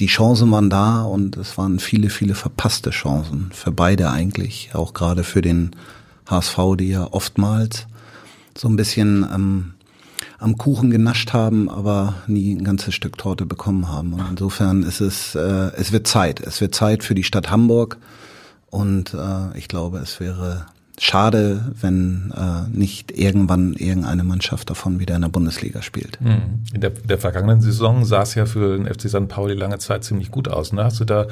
die 0.00 0.06
Chancen 0.06 0.50
waren 0.50 0.68
da 0.68 1.02
und 1.02 1.36
es 1.36 1.56
waren 1.56 1.78
viele 1.78 2.10
viele 2.10 2.34
verpasste 2.34 2.90
Chancen 2.90 3.50
für 3.52 3.70
beide 3.70 4.10
eigentlich, 4.10 4.70
auch 4.72 4.92
gerade 4.92 5.22
für 5.22 5.40
den 5.40 5.70
HSV, 6.26 6.58
die 6.78 6.88
ja 6.88 7.08
oftmals 7.10 7.86
so 8.56 8.68
ein 8.68 8.76
bisschen 8.76 9.26
ähm, 9.32 9.74
am 10.38 10.56
Kuchen 10.56 10.90
genascht 10.90 11.32
haben, 11.32 11.68
aber 11.68 12.14
nie 12.26 12.54
ein 12.54 12.64
ganzes 12.64 12.94
Stück 12.94 13.16
Torte 13.18 13.46
bekommen 13.46 13.88
haben. 13.88 14.12
Und 14.14 14.24
insofern 14.30 14.82
ist 14.82 15.00
es, 15.00 15.34
äh, 15.34 15.70
es 15.76 15.92
wird 15.92 16.06
Zeit. 16.06 16.40
Es 16.40 16.60
wird 16.60 16.74
Zeit 16.74 17.04
für 17.04 17.14
die 17.14 17.24
Stadt 17.24 17.50
Hamburg. 17.50 17.98
Und 18.70 19.14
äh, 19.14 19.56
ich 19.56 19.68
glaube, 19.68 19.98
es 19.98 20.20
wäre 20.20 20.66
schade, 20.98 21.74
wenn 21.80 22.32
äh, 22.36 22.68
nicht 22.76 23.10
irgendwann 23.16 23.74
irgendeine 23.74 24.24
Mannschaft 24.24 24.70
davon 24.70 24.98
wieder 24.98 25.16
in 25.16 25.22
der 25.22 25.28
Bundesliga 25.28 25.82
spielt. 25.82 26.18
In 26.72 26.80
der, 26.80 26.90
der 26.90 27.18
vergangenen 27.18 27.60
Saison 27.60 28.04
sah 28.04 28.22
es 28.22 28.34
ja 28.34 28.46
für 28.46 28.76
den 28.76 28.86
FC 28.86 29.08
St. 29.08 29.28
Pauli 29.28 29.54
lange 29.54 29.78
Zeit 29.78 30.04
ziemlich 30.04 30.30
gut 30.30 30.48
aus. 30.48 30.72
Ne? 30.72 30.84
Hast 30.84 31.00
du 31.00 31.04
da 31.04 31.26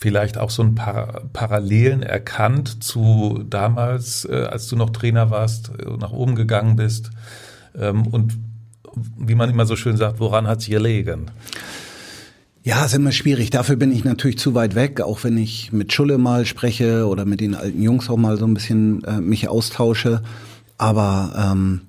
vielleicht 0.00 0.38
auch 0.38 0.50
so 0.50 0.62
ein 0.62 0.74
paar 0.74 1.22
Parallelen 1.32 2.02
erkannt 2.02 2.82
zu 2.82 3.44
damals, 3.48 4.24
äh, 4.24 4.46
als 4.50 4.68
du 4.68 4.76
noch 4.76 4.90
Trainer 4.90 5.30
warst, 5.30 5.70
äh, 5.78 5.90
nach 5.98 6.12
oben 6.12 6.34
gegangen 6.34 6.76
bist? 6.76 7.10
Ähm, 7.78 8.06
und 8.06 8.38
wie 9.16 9.34
man 9.34 9.50
immer 9.50 9.66
so 9.66 9.76
schön 9.76 9.96
sagt, 9.96 10.20
woran 10.20 10.46
hat 10.46 10.60
es 10.60 10.66
gelegen? 10.66 11.30
Ja, 12.64 12.84
ist 12.84 12.94
immer 12.94 13.10
schwierig. 13.10 13.50
Dafür 13.50 13.74
bin 13.74 13.90
ich 13.90 14.04
natürlich 14.04 14.38
zu 14.38 14.54
weit 14.54 14.76
weg, 14.76 15.00
auch 15.00 15.24
wenn 15.24 15.36
ich 15.36 15.72
mit 15.72 15.92
Schulle 15.92 16.16
mal 16.16 16.46
spreche 16.46 17.08
oder 17.08 17.24
mit 17.24 17.40
den 17.40 17.56
alten 17.56 17.82
Jungs 17.82 18.08
auch 18.08 18.16
mal 18.16 18.38
so 18.38 18.46
ein 18.46 18.54
bisschen 18.54 19.02
äh, 19.02 19.20
mich 19.20 19.48
austausche. 19.48 20.22
Aber 20.78 21.32
ähm, 21.36 21.80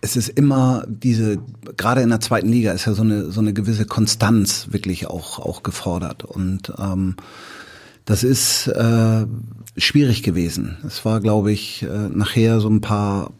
es 0.00 0.14
ist 0.14 0.28
immer 0.28 0.84
diese, 0.86 1.38
gerade 1.76 2.02
in 2.02 2.10
der 2.10 2.20
zweiten 2.20 2.48
Liga 2.48 2.70
ist 2.70 2.84
ja 2.84 2.92
so 2.92 3.02
eine, 3.02 3.32
so 3.32 3.40
eine 3.40 3.52
gewisse 3.52 3.86
Konstanz 3.86 4.68
wirklich 4.70 5.08
auch, 5.08 5.40
auch 5.40 5.64
gefordert. 5.64 6.22
Und 6.22 6.72
ähm, 6.78 7.16
das 8.04 8.22
ist 8.22 8.68
äh, 8.68 9.26
schwierig 9.76 10.22
gewesen. 10.22 10.78
Es 10.86 11.04
war, 11.04 11.20
glaube 11.20 11.50
ich, 11.50 11.82
äh, 11.82 12.08
nachher 12.08 12.60
so 12.60 12.68
ein 12.68 12.80
paar 12.80 13.32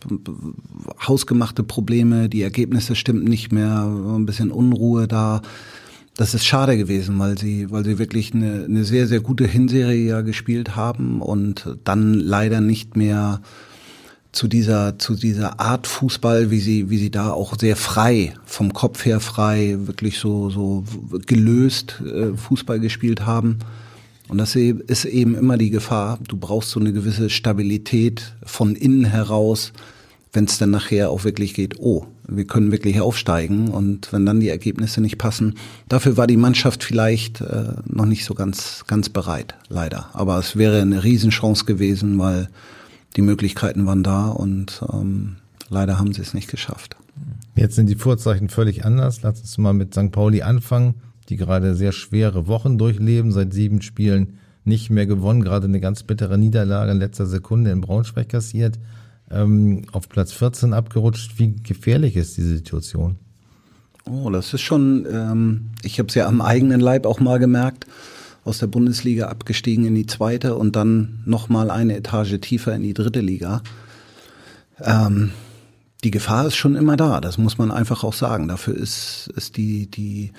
hausgemachte 1.07 1.63
Probleme, 1.63 2.29
die 2.29 2.43
Ergebnisse 2.43 2.97
stimmten 2.97 3.29
nicht 3.29 3.53
mehr, 3.53 3.85
ein 3.85 4.27
bisschen 4.27 4.51
Unruhe 4.51 5.07
da. 5.07 5.41
Das 6.17 6.35
ist 6.35 6.45
schade 6.45 6.77
gewesen, 6.77 7.19
weil 7.19 7.39
sie, 7.39 7.71
weil 7.71 7.85
sie 7.85 7.99
wirklich 7.99 8.35
eine, 8.35 8.65
eine 8.65 8.85
sehr, 8.85 9.07
sehr 9.07 9.21
gute 9.21 9.47
Hinserie 9.47 10.09
ja 10.09 10.21
gespielt 10.21 10.77
haben 10.77 11.23
und 11.23 11.77
dann 11.85 12.15
leider 12.15 12.61
nicht 12.61 12.97
mehr 12.97 13.41
zu 14.33 14.47
dieser, 14.47 14.99
zu 14.99 15.15
dieser 15.15 15.61
Art 15.61 15.87
Fußball, 15.87 16.51
wie 16.51 16.61
sie, 16.61 16.91
wie 16.91 16.99
sie 16.99 17.11
da 17.11 17.31
auch 17.31 17.59
sehr 17.59 17.77
frei, 17.77 18.35
vom 18.45 18.73
Kopf 18.73 19.05
her 19.05 19.21
frei, 19.21 19.77
wirklich 19.81 20.19
so, 20.19 20.51
so 20.51 20.85
gelöst 21.27 22.01
äh, 22.01 22.37
Fußball 22.37 22.79
gespielt 22.81 23.27
haben. 23.27 23.59
Und 24.29 24.39
das 24.39 24.55
ist 24.55 25.05
eben 25.07 25.35
immer 25.35 25.59
die 25.59 25.71
Gefahr. 25.71 26.21
Du 26.29 26.37
brauchst 26.37 26.71
so 26.71 26.79
eine 26.79 26.93
gewisse 26.93 27.31
Stabilität 27.31 28.35
von 28.45 28.77
innen 28.77 29.05
heraus, 29.05 29.73
wenn 30.33 30.45
es 30.45 30.59
dann 30.59 30.71
nachher 30.71 31.11
auch 31.11 31.25
wirklich 31.25 31.55
geht, 31.55 31.81
oh, 31.81 32.07
wir 32.31 32.47
können 32.47 32.73
wirklich 32.73 33.01
aufsteigen. 33.01 33.69
Und 33.69 34.13
wenn 34.13 34.27
dann 34.27 34.41
die 34.41 34.49
Ergebnisse 34.49 35.01
nicht 35.01 35.19
passen, 35.19 35.55
dafür 35.89 36.17
war 36.17 36.27
die 36.27 36.37
Mannschaft 36.37 36.85
vielleicht 36.85 37.41
äh, 37.41 37.75
noch 37.87 38.07
nicht 38.07 38.25
so 38.25 38.35
ganz, 38.35 38.85
ganz 38.87 39.09
bereit, 39.09 39.55
leider. 39.69 40.09
Aber 40.13 40.39
es 40.39 40.57
wäre 40.57 40.81
eine 40.81 41.05
Riesenchance 41.05 41.65
gewesen, 41.65 42.19
weil 42.19 42.49
die 43.17 43.23
Möglichkeiten 43.23 43.87
waren 43.87 44.03
da 44.03 44.29
und 44.29 44.83
ähm, 44.93 45.37
leider 45.69 45.99
haben 45.99 46.13
sie 46.13 46.23
es 46.23 46.35
nicht 46.35 46.51
geschafft. 46.51 46.97
Jetzt 47.55 47.75
sind 47.75 47.89
die 47.89 47.97
Vorzeichen 47.97 48.49
völlig 48.49 48.85
anders. 48.85 49.23
Lass 49.23 49.41
uns 49.41 49.59
mal 49.59 49.75
mit 49.75 49.95
St. 49.95 50.13
Pauli 50.13 50.43
anfangen, 50.43 50.95
die 51.29 51.37
gerade 51.37 51.75
sehr 51.75 51.93
schwere 51.93 52.47
Wochen 52.47 52.79
durchleben, 52.79 53.33
seit 53.33 53.53
sieben 53.53 53.83
Spielen 53.83 54.39
nicht 54.65 54.91
mehr 54.91 55.07
gewonnen, 55.07 55.43
gerade 55.43 55.67
eine 55.67 55.81
ganz 55.81 56.03
bittere 56.03 56.39
Niederlage 56.39 56.93
in 56.93 56.99
letzter 56.99 57.27
Sekunde 57.27 57.71
in 57.71 57.81
Braunschweig 57.81 58.29
kassiert, 58.29 58.79
ähm, 59.31 59.85
auf 59.93 60.09
Platz 60.09 60.33
14 60.33 60.73
abgerutscht. 60.73 61.39
Wie 61.39 61.55
gefährlich 61.57 62.17
ist 62.17 62.37
diese 62.37 62.57
Situation? 62.57 63.19
Oh, 64.05 64.31
das 64.31 64.53
ist 64.55 64.63
schon, 64.63 65.07
ähm, 65.11 65.71
ich 65.83 65.99
habe 65.99 66.09
es 66.09 66.15
ja 66.15 66.27
am 66.27 66.41
eigenen 66.41 66.81
Leib 66.81 67.07
auch 67.07 67.21
mal 67.21 67.39
gemerkt, 67.39 67.87
aus 68.45 68.59
der 68.59 68.67
Bundesliga 68.67 69.29
abgestiegen 69.29 69.85
in 69.85 69.95
die 69.95 70.07
zweite 70.07 70.57
und 70.57 70.75
dann 70.75 71.23
nochmal 71.27 71.71
eine 71.71 71.97
Etage 71.97 72.41
tiefer 72.41 72.75
in 72.75 72.83
die 72.83 72.95
dritte 72.95 73.21
Liga. 73.21 73.63
Ähm, 74.81 75.33
die 76.03 76.11
Gefahr 76.11 76.47
ist 76.47 76.57
schon 76.57 76.77
immer 76.77 76.97
da, 76.97 77.21
das 77.21 77.37
muss 77.37 77.59
man 77.59 77.71
einfach 77.71 78.03
auch 78.05 78.15
sagen. 78.15 78.49
Dafür 78.49 78.75
ist, 78.75 79.31
ist 79.37 79.59
die, 79.59 79.91
die, 79.91 80.33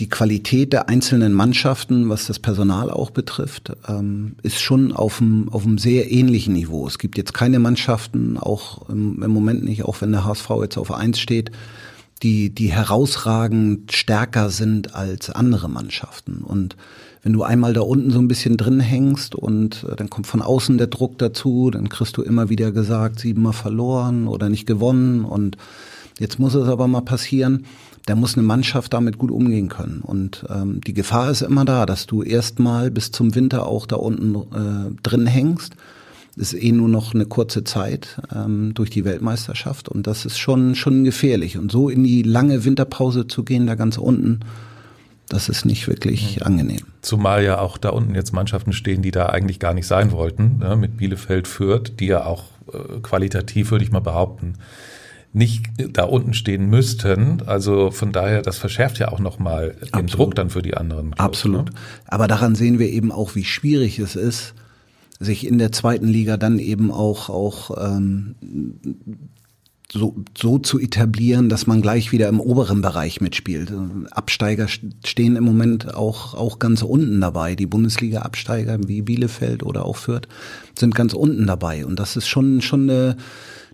die 0.00 0.08
Qualität 0.08 0.72
der 0.72 0.88
einzelnen 0.88 1.32
Mannschaften, 1.32 2.08
was 2.08 2.26
das 2.26 2.40
Personal 2.40 2.90
auch 2.90 3.10
betrifft, 3.10 3.72
ähm, 3.88 4.34
ist 4.42 4.60
schon 4.60 4.92
auf 4.92 5.20
einem, 5.20 5.48
auf 5.50 5.64
einem 5.64 5.78
sehr 5.78 6.10
ähnlichen 6.10 6.54
Niveau. 6.54 6.86
Es 6.86 6.98
gibt 6.98 7.16
jetzt 7.16 7.32
keine 7.32 7.60
Mannschaften, 7.60 8.36
auch 8.36 8.88
im, 8.88 9.22
im 9.22 9.30
Moment 9.30 9.62
nicht, 9.64 9.84
auch 9.84 10.00
wenn 10.00 10.10
der 10.10 10.24
HSV 10.24 10.50
jetzt 10.62 10.78
auf 10.78 10.92
eins 10.92 11.20
steht, 11.20 11.52
die, 12.24 12.50
die 12.50 12.72
herausragend 12.72 13.92
stärker 13.92 14.50
sind 14.50 14.94
als 14.94 15.30
andere 15.30 15.68
Mannschaften. 15.68 16.38
Und 16.42 16.76
wenn 17.22 17.32
du 17.32 17.42
einmal 17.42 17.72
da 17.72 17.82
unten 17.82 18.10
so 18.10 18.18
ein 18.18 18.28
bisschen 18.28 18.56
drin 18.56 18.80
hängst 18.80 19.34
und 19.34 19.86
äh, 19.88 19.94
dann 19.94 20.10
kommt 20.10 20.26
von 20.26 20.42
außen 20.42 20.76
der 20.76 20.88
Druck 20.88 21.18
dazu, 21.18 21.70
dann 21.70 21.88
kriegst 21.88 22.16
du 22.16 22.22
immer 22.22 22.48
wieder 22.48 22.72
gesagt, 22.72 23.20
siebenmal 23.20 23.52
verloren 23.52 24.26
oder 24.26 24.48
nicht 24.48 24.66
gewonnen 24.66 25.24
und 25.24 25.56
jetzt 26.18 26.38
muss 26.38 26.54
es 26.54 26.68
aber 26.68 26.88
mal 26.88 27.02
passieren. 27.02 27.64
Da 28.06 28.14
muss 28.14 28.36
eine 28.36 28.46
Mannschaft 28.46 28.92
damit 28.92 29.18
gut 29.18 29.30
umgehen 29.30 29.68
können. 29.68 30.00
Und 30.02 30.44
ähm, 30.50 30.80
die 30.80 30.92
Gefahr 30.92 31.30
ist 31.30 31.42
immer 31.42 31.64
da, 31.64 31.86
dass 31.86 32.06
du 32.06 32.22
erstmal 32.22 32.90
bis 32.90 33.10
zum 33.10 33.34
Winter 33.34 33.66
auch 33.66 33.86
da 33.86 33.96
unten 33.96 34.34
äh, 34.34 35.02
drin 35.02 35.26
hängst 35.26 35.74
ist 36.36 36.52
eh 36.52 36.72
nur 36.72 36.88
noch 36.88 37.14
eine 37.14 37.26
kurze 37.26 37.62
Zeit 37.62 38.20
ähm, 38.34 38.74
durch 38.74 38.90
die 38.90 39.04
Weltmeisterschaft 39.04 39.88
und 39.88 40.08
das 40.08 40.24
ist 40.24 40.36
schon 40.36 40.74
schon 40.74 41.04
gefährlich 41.04 41.58
und 41.58 41.70
so 41.70 41.88
in 41.88 42.02
die 42.02 42.22
lange 42.22 42.64
Winterpause 42.64 43.28
zu 43.28 43.44
gehen 43.44 43.68
da 43.68 43.76
ganz 43.76 43.98
unten 43.98 44.40
das 45.28 45.48
ist 45.48 45.64
nicht 45.64 45.88
wirklich 45.88 46.36
mhm. 46.36 46.42
angenehm. 46.46 46.80
Zumal 47.02 47.44
ja 47.44 47.58
auch 47.58 47.78
da 47.78 47.90
unten 47.90 48.14
jetzt 48.14 48.32
Mannschaften 48.32 48.72
stehen, 48.72 49.02
die 49.02 49.10
da 49.10 49.26
eigentlich 49.26 49.58
gar 49.58 49.74
nicht 49.74 49.86
sein 49.86 50.12
wollten, 50.12 50.58
ne, 50.58 50.76
mit 50.76 50.96
Bielefeld 50.96 51.48
führt, 51.48 52.00
die 52.00 52.06
ja 52.06 52.26
auch 52.26 52.44
äh, 52.72 53.00
qualitativ, 53.02 53.70
würde 53.70 53.84
ich 53.84 53.90
mal 53.90 54.00
behaupten, 54.00 54.54
nicht 55.34 55.66
da 55.92 56.04
unten 56.04 56.32
stehen 56.32 56.70
müssten. 56.70 57.42
Also 57.44 57.90
von 57.90 58.12
daher, 58.12 58.40
das 58.40 58.56
verschärft 58.56 58.98
ja 58.98 59.08
auch 59.08 59.18
nochmal 59.18 59.76
den. 59.94 60.06
Druck 60.06 60.34
dann 60.36 60.48
für 60.48 60.62
die 60.62 60.76
anderen. 60.76 61.10
Clubs, 61.10 61.20
Absolut. 61.20 61.66
Ne? 61.66 61.80
Aber 62.06 62.28
daran 62.28 62.54
sehen 62.54 62.78
wir 62.78 62.88
eben 62.88 63.10
auch, 63.10 63.34
wie 63.34 63.44
schwierig 63.44 63.98
es 63.98 64.14
ist, 64.14 64.54
sich 65.18 65.46
in 65.46 65.58
der 65.58 65.72
zweiten 65.72 66.06
Liga 66.06 66.36
dann 66.36 66.60
eben 66.60 66.92
auch, 66.92 67.30
auch 67.30 67.76
ähm, 67.84 68.36
so, 69.92 70.14
so 70.36 70.58
zu 70.58 70.78
etablieren, 70.78 71.48
dass 71.48 71.66
man 71.66 71.82
gleich 71.82 72.12
wieder 72.12 72.28
im 72.28 72.40
oberen 72.40 72.80
Bereich 72.80 73.20
mitspielt. 73.20 73.72
Absteiger 74.12 74.68
stehen 74.68 75.34
im 75.34 75.44
Moment 75.44 75.94
auch, 75.94 76.34
auch 76.34 76.60
ganz 76.60 76.82
unten 76.82 77.20
dabei. 77.20 77.56
Die 77.56 77.66
Bundesliga-Absteiger 77.66 78.78
wie 78.86 79.02
Bielefeld 79.02 79.64
oder 79.64 79.84
auch 79.84 79.96
Fürth 79.96 80.28
sind 80.78 80.94
ganz 80.94 81.12
unten 81.12 81.46
dabei. 81.46 81.84
Und 81.86 81.98
das 81.98 82.16
ist 82.16 82.28
schon, 82.28 82.60
schon 82.60 82.88
eine, 82.88 83.16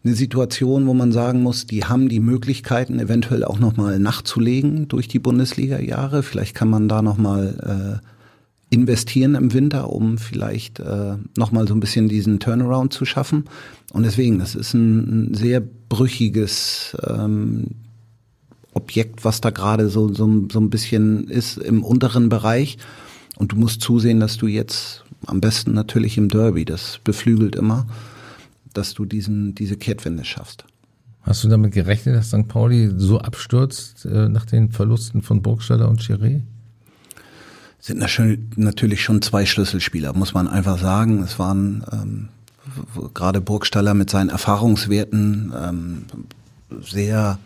eine 0.02 0.14
Situation, 0.14 0.86
wo 0.86 0.94
man 0.94 1.12
sagen 1.12 1.42
muss, 1.42 1.66
die 1.66 1.84
haben 1.84 2.08
die 2.08 2.20
Möglichkeiten, 2.20 2.98
eventuell 2.98 3.44
auch 3.44 3.58
nochmal 3.58 3.98
nachzulegen 3.98 4.88
durch 4.88 5.08
die 5.08 5.18
Bundesliga-Jahre. 5.18 6.22
Vielleicht 6.22 6.54
kann 6.54 6.70
man 6.70 6.88
da 6.88 7.02
nochmal 7.02 8.00
äh, 8.00 8.06
investieren 8.70 9.34
im 9.34 9.52
Winter, 9.52 9.90
um 9.90 10.16
vielleicht 10.16 10.80
äh, 10.80 11.16
nochmal 11.36 11.68
so 11.68 11.74
ein 11.74 11.80
bisschen 11.80 12.08
diesen 12.08 12.40
Turnaround 12.40 12.92
zu 12.92 13.04
schaffen. 13.04 13.44
Und 13.92 14.04
deswegen, 14.04 14.38
das 14.38 14.54
ist 14.54 14.72
ein, 14.72 15.30
ein 15.30 15.34
sehr 15.34 15.60
brüchiges 15.60 16.96
ähm, 17.06 17.66
Objekt, 18.72 19.24
was 19.24 19.40
da 19.40 19.50
gerade 19.50 19.88
so, 19.88 20.14
so, 20.14 20.46
so 20.50 20.60
ein 20.60 20.70
bisschen 20.70 21.28
ist 21.28 21.58
im 21.58 21.84
unteren 21.84 22.28
Bereich. 22.28 22.78
Und 23.36 23.52
du 23.52 23.56
musst 23.56 23.82
zusehen, 23.82 24.20
dass 24.20 24.38
du 24.38 24.46
jetzt 24.46 25.04
am 25.26 25.40
besten 25.40 25.72
natürlich 25.72 26.16
im 26.16 26.28
Derby, 26.28 26.64
das 26.64 27.00
beflügelt 27.04 27.56
immer, 27.56 27.86
dass 28.72 28.94
du 28.94 29.04
diesen, 29.04 29.54
diese 29.54 29.76
Kehrtwende 29.76 30.24
schaffst. 30.24 30.64
Hast 31.22 31.44
du 31.44 31.48
damit 31.48 31.72
gerechnet, 31.72 32.16
dass 32.16 32.28
St. 32.28 32.48
Pauli 32.48 32.90
so 32.96 33.20
abstürzt 33.20 34.06
äh, 34.06 34.28
nach 34.28 34.46
den 34.46 34.70
Verlusten 34.70 35.22
von 35.22 35.42
Burgstaller 35.42 35.88
und 35.88 36.00
Chiré? 36.00 36.42
sind 37.80 37.98
natürlich 38.56 39.02
schon 39.02 39.22
zwei 39.22 39.46
Schlüsselspieler, 39.46 40.12
muss 40.12 40.34
man 40.34 40.48
einfach 40.48 40.78
sagen. 40.78 41.22
Es 41.22 41.38
waren 41.38 41.84
ähm, 41.92 42.28
gerade 43.14 43.40
Burgstaller 43.40 43.94
mit 43.94 44.10
seinen 44.10 44.28
Erfahrungswerten 44.28 45.52
ähm, 45.58 46.02
sehr 46.82 47.38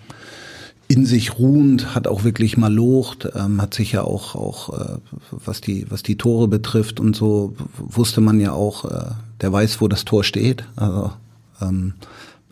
in 0.86 1.06
sich 1.06 1.38
ruhend, 1.38 1.94
hat 1.94 2.06
auch 2.06 2.24
wirklich 2.24 2.56
mal 2.56 2.72
locht, 2.72 3.28
ähm, 3.34 3.62
hat 3.62 3.74
sich 3.74 3.92
ja 3.92 4.02
auch, 4.02 4.34
auch 4.34 4.78
äh, 4.78 4.98
was, 5.30 5.60
die, 5.60 5.90
was 5.90 6.02
die 6.02 6.18
Tore 6.18 6.46
betrifft 6.46 7.00
und 7.00 7.16
so, 7.16 7.54
wusste 7.78 8.20
man 8.20 8.38
ja 8.38 8.52
auch, 8.52 8.84
äh, 8.84 9.10
der 9.40 9.52
weiß, 9.52 9.80
wo 9.80 9.88
das 9.88 10.04
Tor 10.04 10.24
steht. 10.24 10.64
Also 10.76 11.12
ähm, 11.60 11.94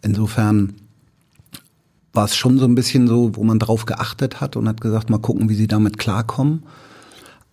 insofern 0.02 0.74
war 2.12 2.26
es 2.26 2.36
schon 2.36 2.58
so 2.58 2.66
ein 2.66 2.74
bisschen 2.74 3.06
so, 3.06 3.36
wo 3.36 3.44
man 3.44 3.58
drauf 3.58 3.86
geachtet 3.86 4.40
hat 4.40 4.56
und 4.56 4.68
hat 4.68 4.80
gesagt, 4.80 5.10
mal 5.10 5.18
gucken, 5.18 5.48
wie 5.48 5.54
sie 5.54 5.66
damit 5.66 5.98
klarkommen. 5.98 6.62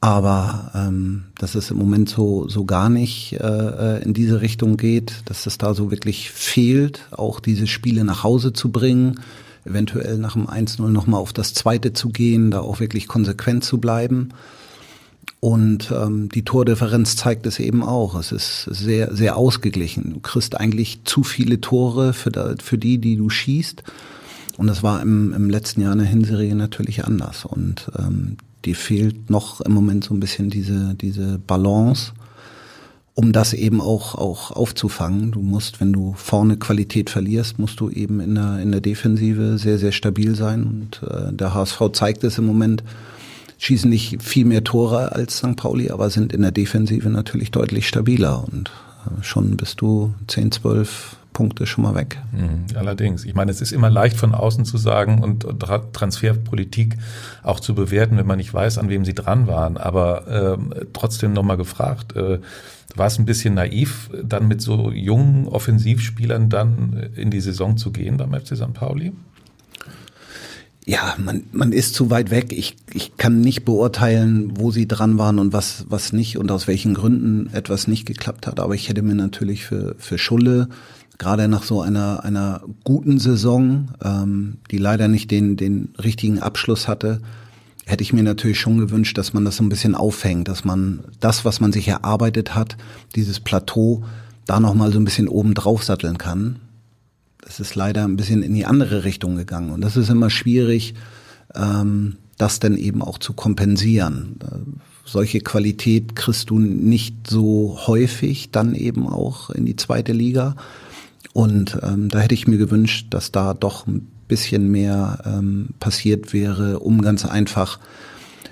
Aber 0.02 0.72
ähm, 0.76 1.26
dass 1.38 1.56
es 1.56 1.72
im 1.72 1.78
Moment 1.78 2.10
so, 2.10 2.48
so 2.48 2.64
gar 2.64 2.90
nicht 2.90 3.34
äh, 3.34 3.98
äh 3.98 4.04
in 4.04 4.14
diese 4.14 4.40
Richtung 4.40 4.78
geht, 4.78 5.24
dass 5.26 5.46
es 5.46 5.58
da 5.58 5.74
so 5.74 5.92
wirklich 5.92 6.32
fehlt, 6.32 7.02
auch 7.12 7.42
diese 7.42 7.68
Spiele 7.68 8.06
nach 8.06 8.24
Hause 8.24 8.54
zu 8.54 8.72
bringen, 8.72 9.20
eventuell 9.66 10.18
nach 10.18 10.34
dem 10.34 10.48
1-0 10.48 10.82
nochmal 10.88 11.20
auf 11.20 11.34
das 11.34 11.54
zweite 11.54 11.92
zu 11.92 12.10
gehen, 12.10 12.50
da 12.50 12.62
auch 12.62 12.80
wirklich 12.80 13.08
konsequent 13.10 13.66
zu 13.66 13.80
bleiben. 13.80 14.30
Und 15.40 15.92
ähm, 15.92 16.28
die 16.30 16.44
Tordifferenz 16.44 17.16
zeigt 17.16 17.46
es 17.46 17.60
eben 17.60 17.82
auch. 17.82 18.16
Es 18.16 18.32
ist 18.32 18.64
sehr, 18.64 19.16
sehr 19.16 19.38
ausgeglichen. 19.38 20.14
Du 20.14 20.20
kriegst 20.20 20.60
eigentlich 20.60 21.02
zu 21.06 21.24
viele 21.24 21.62
Tore 21.62 22.14
für, 22.14 22.30
da, 22.30 22.56
für 22.62 22.78
die, 22.78 22.98
die 22.98 23.16
du 23.16 23.30
schießt. 23.30 23.84
Und 24.58 24.68
das 24.68 24.84
war 24.84 25.02
im, 25.02 25.34
im 25.34 25.50
letzten 25.50 25.82
Jahr 25.82 25.94
in 25.94 26.00
der 26.00 26.08
Hinserie 26.08 26.56
natürlich 26.56 27.06
anders. 27.06 27.46
Und 27.46 27.90
ähm, 27.98 28.36
die 28.66 28.74
fehlt 28.74 29.30
noch 29.30 29.62
im 29.62 29.72
Moment 29.72 30.04
so 30.04 30.14
ein 30.14 30.20
bisschen 30.20 30.50
diese, 30.50 30.94
diese 30.96 31.40
Balance, 31.40 32.12
um 33.14 33.32
das 33.32 33.54
eben 33.54 33.80
auch, 33.80 34.16
auch 34.16 34.52
aufzufangen. 34.52 35.32
Du 35.32 35.42
musst, 35.42 35.80
wenn 35.80 35.94
du 35.94 36.14
vorne 36.18 36.58
Qualität 36.58 37.10
verlierst, 37.10 37.60
musst 37.60 37.80
du 37.80 37.90
eben 37.90 38.20
in 38.20 38.36
der, 38.36 38.60
in 38.60 38.74
der 38.74 38.82
Defensive 38.82 39.58
sehr, 39.58 39.78
sehr 39.78 39.94
stabil 39.94 40.36
sein. 40.36 40.66
Und 40.66 41.10
äh, 41.10 41.32
der 41.32 41.54
HSV 41.54 41.82
zeigt 41.94 42.26
es 42.26 42.38
im 42.38 42.46
Moment, 42.46 42.84
schießen 43.60 43.90
nicht 43.90 44.24
viel 44.24 44.46
mehr 44.46 44.64
Tore 44.64 45.12
als 45.12 45.38
St. 45.38 45.56
Pauli, 45.56 45.92
aber 45.92 46.10
sind 46.10 46.34
in 46.34 46.42
der 46.42 46.52
Defensive 46.52 47.10
natürlich 47.10 47.52
deutlich 47.52 47.88
stabiler. 47.88 48.46
Und 48.52 48.72
äh, 49.06 49.24
schon 49.24 49.58
bist 49.58 49.82
du 49.82 50.16
10, 50.28 50.54
12 50.54 51.18
Punkte 51.34 51.68
schon 51.68 51.84
mal 51.84 51.94
weg. 51.94 52.18
Mhm, 52.32 52.76
allerdings. 52.76 53.24
Ich 53.26 53.36
meine, 53.36 53.52
es 53.52 53.62
ist 53.62 53.72
immer 53.72 53.90
leicht 53.90 54.18
von 54.18 54.34
außen 54.34 54.66
zu 54.66 54.78
sagen 54.78 55.22
und 55.22 55.46
Transferpolitik 55.94 56.98
auch 57.44 57.60
zu 57.60 57.76
bewerten, 57.76 58.18
wenn 58.18 58.26
man 58.26 58.38
nicht 58.38 58.54
weiß, 58.54 58.78
an 58.78 58.90
wem 58.90 59.06
sie 59.06 59.14
dran 59.14 59.48
waren. 59.48 59.78
Aber 59.78 60.28
äh, 60.28 60.86
trotzdem 60.94 61.34
nochmal 61.34 61.58
gefragt, 61.58 62.16
äh, 62.16 62.40
war 62.96 63.08
es 63.08 63.20
ein 63.20 63.26
bisschen 63.26 63.54
naiv, 63.54 64.10
dann 64.24 64.48
mit 64.48 64.62
so 64.62 64.92
jungen 64.92 65.48
Offensivspielern 65.48 66.50
dann 66.50 67.12
in 67.16 67.30
die 67.30 67.42
Saison 67.42 67.78
zu 67.78 67.92
gehen 67.92 68.18
beim 68.18 68.34
FC 68.34 68.56
St. 68.58 68.74
Pauli? 68.74 69.14
Ja, 70.86 71.16
man, 71.18 71.44
man 71.52 71.72
ist 71.72 71.94
zu 71.94 72.10
weit 72.10 72.32
weg. 72.32 72.52
Ich, 72.52 72.76
ich 72.94 73.18
kann 73.18 73.42
nicht 73.42 73.64
beurteilen, 73.64 74.54
wo 74.56 74.72
sie 74.72 74.88
dran 74.88 75.18
waren 75.18 75.38
und 75.38 75.54
was, 75.54 75.86
was 75.90 76.14
nicht 76.14 76.38
und 76.38 76.50
aus 76.52 76.68
welchen 76.68 76.94
Gründen 76.94 77.50
etwas 77.54 77.88
nicht 77.88 78.06
geklappt 78.06 78.48
hat. 78.48 78.60
Aber 78.60 78.74
ich 78.74 78.90
hätte 78.90 79.02
mir 79.02 79.16
natürlich 79.16 79.66
für, 79.66 79.96
für 80.00 80.18
Schulle 80.18 80.70
gerade 81.20 81.48
nach 81.48 81.64
so 81.64 81.82
einer, 81.82 82.24
einer 82.24 82.62
guten 82.84 83.20
Saison, 83.20 83.90
ähm, 84.04 84.58
die 84.72 84.78
leider 84.78 85.08
nicht 85.08 85.30
den, 85.30 85.58
den 85.58 85.90
richtigen 86.02 86.40
Abschluss 86.40 86.88
hatte, 86.88 87.22
hätte 87.86 88.04
ich 88.04 88.14
mir 88.14 88.24
natürlich 88.24 88.60
schon 88.60 88.78
gewünscht, 88.78 89.18
dass 89.18 89.34
man 89.34 89.46
das 89.46 89.58
so 89.58 89.64
ein 89.64 89.70
bisschen 89.70 89.96
aufhängt, 89.96 90.48
dass 90.48 90.64
man 90.64 91.02
das, 91.20 91.44
was 91.44 91.60
man 91.60 91.72
sich 91.72 91.88
erarbeitet 91.88 92.56
hat, 92.56 92.78
dieses 93.16 93.40
Plateau, 93.40 94.04
da 94.46 94.60
nochmal 94.60 94.92
so 94.92 95.00
ein 95.00 95.06
bisschen 95.06 95.28
oben 95.28 95.54
drauf 95.54 95.84
satteln 95.84 96.18
kann. 96.18 96.60
Das 97.50 97.60
ist 97.60 97.74
leider 97.74 98.04
ein 98.04 98.16
bisschen 98.16 98.44
in 98.44 98.54
die 98.54 98.68
andere 98.68 99.04
Richtung 99.06 99.36
gegangen. 99.36 99.72
Und 99.72 99.82
das 99.82 99.98
ist 99.98 100.12
immer 100.12 100.30
schwierig, 100.30 100.94
ähm, 101.56 102.18
das 102.38 102.60
dann 102.60 102.78
eben 102.78 103.02
auch 103.02 103.18
zu 103.18 103.34
kompensieren. 103.34 104.36
Solche 105.04 105.40
Qualität 105.40 106.16
kriegst 106.16 106.52
du 106.52 106.60
nicht 106.60 107.28
so 107.28 107.80
häufig, 107.88 108.52
dann 108.52 108.76
eben 108.76 109.10
auch 109.10 109.50
in 109.50 109.66
die 109.66 109.76
zweite 109.76 110.14
Liga. 110.14 110.58
Und 111.34 111.80
ähm, 111.82 112.10
da 112.10 112.20
hätte 112.20 112.36
ich 112.36 112.48
mir 112.48 112.60
gewünscht, 112.60 113.08
dass 113.10 113.32
da 113.32 113.56
doch 113.56 113.88
ein 113.88 114.08
bisschen 114.28 114.70
mehr 114.70 115.18
ähm, 115.26 115.70
passiert 115.80 116.34
wäre, 116.34 116.78
um 116.78 117.02
ganz 117.02 117.26
einfach 117.26 117.80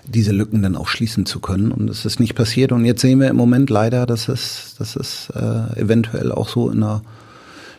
diese 0.08 0.32
Lücken 0.32 0.64
dann 0.64 0.76
auch 0.76 0.88
schließen 0.88 1.28
zu 1.28 1.40
können. 1.40 1.72
Und 1.72 1.88
es 1.88 2.04
ist 2.04 2.20
nicht 2.20 2.34
passiert. 2.34 2.72
Und 2.72 2.84
jetzt 2.84 3.02
sehen 3.02 3.20
wir 3.20 3.28
im 3.28 3.36
Moment 3.36 3.70
leider, 3.70 4.08
dass 4.08 4.28
es, 4.28 4.74
dass 4.80 4.96
es 4.96 5.30
äh, 5.36 5.80
eventuell 5.80 6.32
auch 6.32 6.50
so 6.50 6.72
in 6.72 6.80
der, 6.80 7.04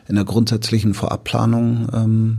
in 0.09 0.14
der 0.14 0.25
grundsätzlichen 0.25 0.94
Vorabplanung 0.94 1.88
ähm, 1.92 2.38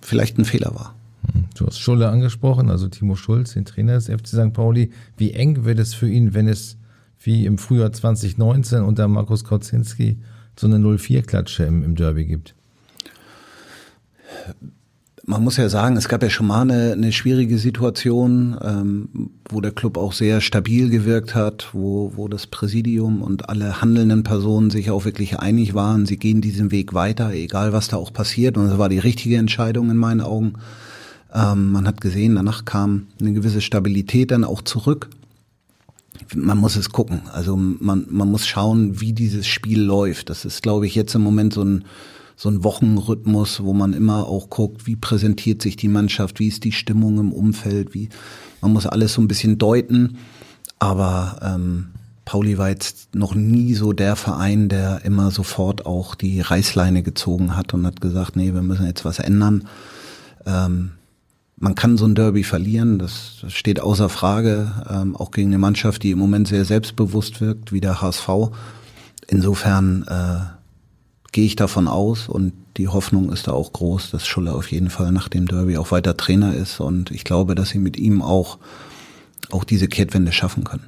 vielleicht 0.00 0.38
ein 0.38 0.44
Fehler 0.44 0.74
war. 0.74 0.94
Hm, 1.32 1.46
du 1.56 1.66
hast 1.66 1.80
Schulle 1.80 2.08
angesprochen, 2.08 2.70
also 2.70 2.88
Timo 2.88 3.16
Schulz, 3.16 3.54
den 3.54 3.64
Trainer 3.64 3.94
des 3.94 4.06
FC 4.08 4.28
St. 4.28 4.52
Pauli. 4.52 4.90
Wie 5.16 5.32
eng 5.32 5.64
wird 5.64 5.78
es 5.78 5.94
für 5.94 6.08
ihn, 6.08 6.34
wenn 6.34 6.46
es 6.46 6.76
wie 7.18 7.46
im 7.46 7.58
Frühjahr 7.58 7.92
2019 7.92 8.82
unter 8.82 9.08
Markus 9.08 9.44
Kauzinski 9.44 10.18
so 10.56 10.66
eine 10.66 10.76
0-4-Klatsche 10.76 11.64
im, 11.64 11.82
im 11.82 11.96
Derby 11.96 12.26
gibt? 12.26 12.54
Man 15.30 15.44
muss 15.44 15.58
ja 15.58 15.68
sagen, 15.68 15.96
es 15.96 16.08
gab 16.08 16.24
ja 16.24 16.28
schon 16.28 16.48
mal 16.48 16.62
eine, 16.62 16.90
eine 16.90 17.12
schwierige 17.12 17.56
Situation, 17.56 18.56
ähm, 18.64 19.30
wo 19.48 19.60
der 19.60 19.70
Club 19.70 19.96
auch 19.96 20.12
sehr 20.12 20.40
stabil 20.40 20.90
gewirkt 20.90 21.36
hat, 21.36 21.68
wo, 21.72 22.10
wo 22.16 22.26
das 22.26 22.48
Präsidium 22.48 23.22
und 23.22 23.48
alle 23.48 23.80
handelnden 23.80 24.24
Personen 24.24 24.70
sich 24.70 24.90
auch 24.90 25.04
wirklich 25.04 25.38
einig 25.38 25.72
waren, 25.72 26.04
sie 26.04 26.16
gehen 26.16 26.40
diesen 26.40 26.72
Weg 26.72 26.94
weiter, 26.94 27.32
egal 27.32 27.72
was 27.72 27.86
da 27.86 27.96
auch 27.96 28.12
passiert. 28.12 28.58
Und 28.58 28.70
das 28.70 28.78
war 28.78 28.88
die 28.88 28.98
richtige 28.98 29.36
Entscheidung 29.36 29.88
in 29.88 29.96
meinen 29.96 30.20
Augen. 30.20 30.54
Ähm, 31.32 31.70
man 31.70 31.86
hat 31.86 32.00
gesehen, 32.00 32.34
danach 32.34 32.64
kam 32.64 33.06
eine 33.20 33.32
gewisse 33.32 33.60
Stabilität 33.60 34.32
dann 34.32 34.42
auch 34.42 34.62
zurück. 34.62 35.10
Man 36.34 36.58
muss 36.58 36.74
es 36.74 36.90
gucken. 36.90 37.22
Also 37.32 37.56
man, 37.56 38.04
man 38.10 38.28
muss 38.28 38.48
schauen, 38.48 39.00
wie 39.00 39.12
dieses 39.12 39.46
Spiel 39.46 39.80
läuft. 39.80 40.28
Das 40.28 40.44
ist, 40.44 40.60
glaube 40.60 40.86
ich, 40.86 40.96
jetzt 40.96 41.14
im 41.14 41.22
Moment 41.22 41.52
so 41.52 41.62
ein, 41.62 41.84
so 42.40 42.48
ein 42.48 42.64
Wochenrhythmus, 42.64 43.62
wo 43.64 43.74
man 43.74 43.92
immer 43.92 44.26
auch 44.26 44.48
guckt, 44.48 44.86
wie 44.86 44.96
präsentiert 44.96 45.60
sich 45.60 45.76
die 45.76 45.88
Mannschaft, 45.88 46.40
wie 46.40 46.48
ist 46.48 46.64
die 46.64 46.72
Stimmung 46.72 47.18
im 47.18 47.32
Umfeld, 47.32 47.92
wie 47.92 48.08
man 48.62 48.72
muss 48.72 48.86
alles 48.86 49.12
so 49.12 49.20
ein 49.20 49.28
bisschen 49.28 49.58
deuten. 49.58 50.16
Aber 50.78 51.38
ähm, 51.42 51.88
Pauli 52.24 52.56
war 52.56 52.70
jetzt 52.70 53.14
noch 53.14 53.34
nie 53.34 53.74
so 53.74 53.92
der 53.92 54.16
Verein, 54.16 54.70
der 54.70 55.04
immer 55.04 55.30
sofort 55.30 55.84
auch 55.84 56.14
die 56.14 56.40
Reißleine 56.40 57.02
gezogen 57.02 57.58
hat 57.58 57.74
und 57.74 57.84
hat 57.84 58.00
gesagt, 58.00 58.36
nee, 58.36 58.54
wir 58.54 58.62
müssen 58.62 58.86
jetzt 58.86 59.04
was 59.04 59.18
ändern. 59.18 59.68
Ähm, 60.46 60.92
man 61.56 61.74
kann 61.74 61.98
so 61.98 62.06
ein 62.06 62.14
Derby 62.14 62.42
verlieren, 62.42 62.98
das, 62.98 63.40
das 63.42 63.52
steht 63.52 63.80
außer 63.80 64.08
Frage, 64.08 64.72
ähm, 64.88 65.14
auch 65.14 65.30
gegen 65.30 65.50
eine 65.50 65.58
Mannschaft, 65.58 66.02
die 66.04 66.12
im 66.12 66.18
Moment 66.18 66.48
sehr 66.48 66.64
selbstbewusst 66.64 67.42
wirkt, 67.42 67.70
wie 67.70 67.82
der 67.82 68.00
HSV. 68.00 68.30
Insofern 69.28 70.06
äh, 70.08 70.59
gehe 71.32 71.46
ich 71.46 71.56
davon 71.56 71.88
aus 71.88 72.28
und 72.28 72.52
die 72.76 72.88
Hoffnung 72.88 73.32
ist 73.32 73.48
da 73.48 73.52
auch 73.52 73.72
groß, 73.72 74.10
dass 74.10 74.26
Schulle 74.26 74.52
auf 74.52 74.70
jeden 74.70 74.90
Fall 74.90 75.12
nach 75.12 75.28
dem 75.28 75.46
Derby 75.46 75.76
auch 75.76 75.90
weiter 75.90 76.16
Trainer 76.16 76.54
ist 76.54 76.80
und 76.80 77.10
ich 77.10 77.24
glaube, 77.24 77.54
dass 77.54 77.70
sie 77.70 77.78
mit 77.78 77.96
ihm 77.96 78.22
auch, 78.22 78.58
auch 79.50 79.64
diese 79.64 79.88
Kehrtwende 79.88 80.32
schaffen 80.32 80.64
können. 80.64 80.86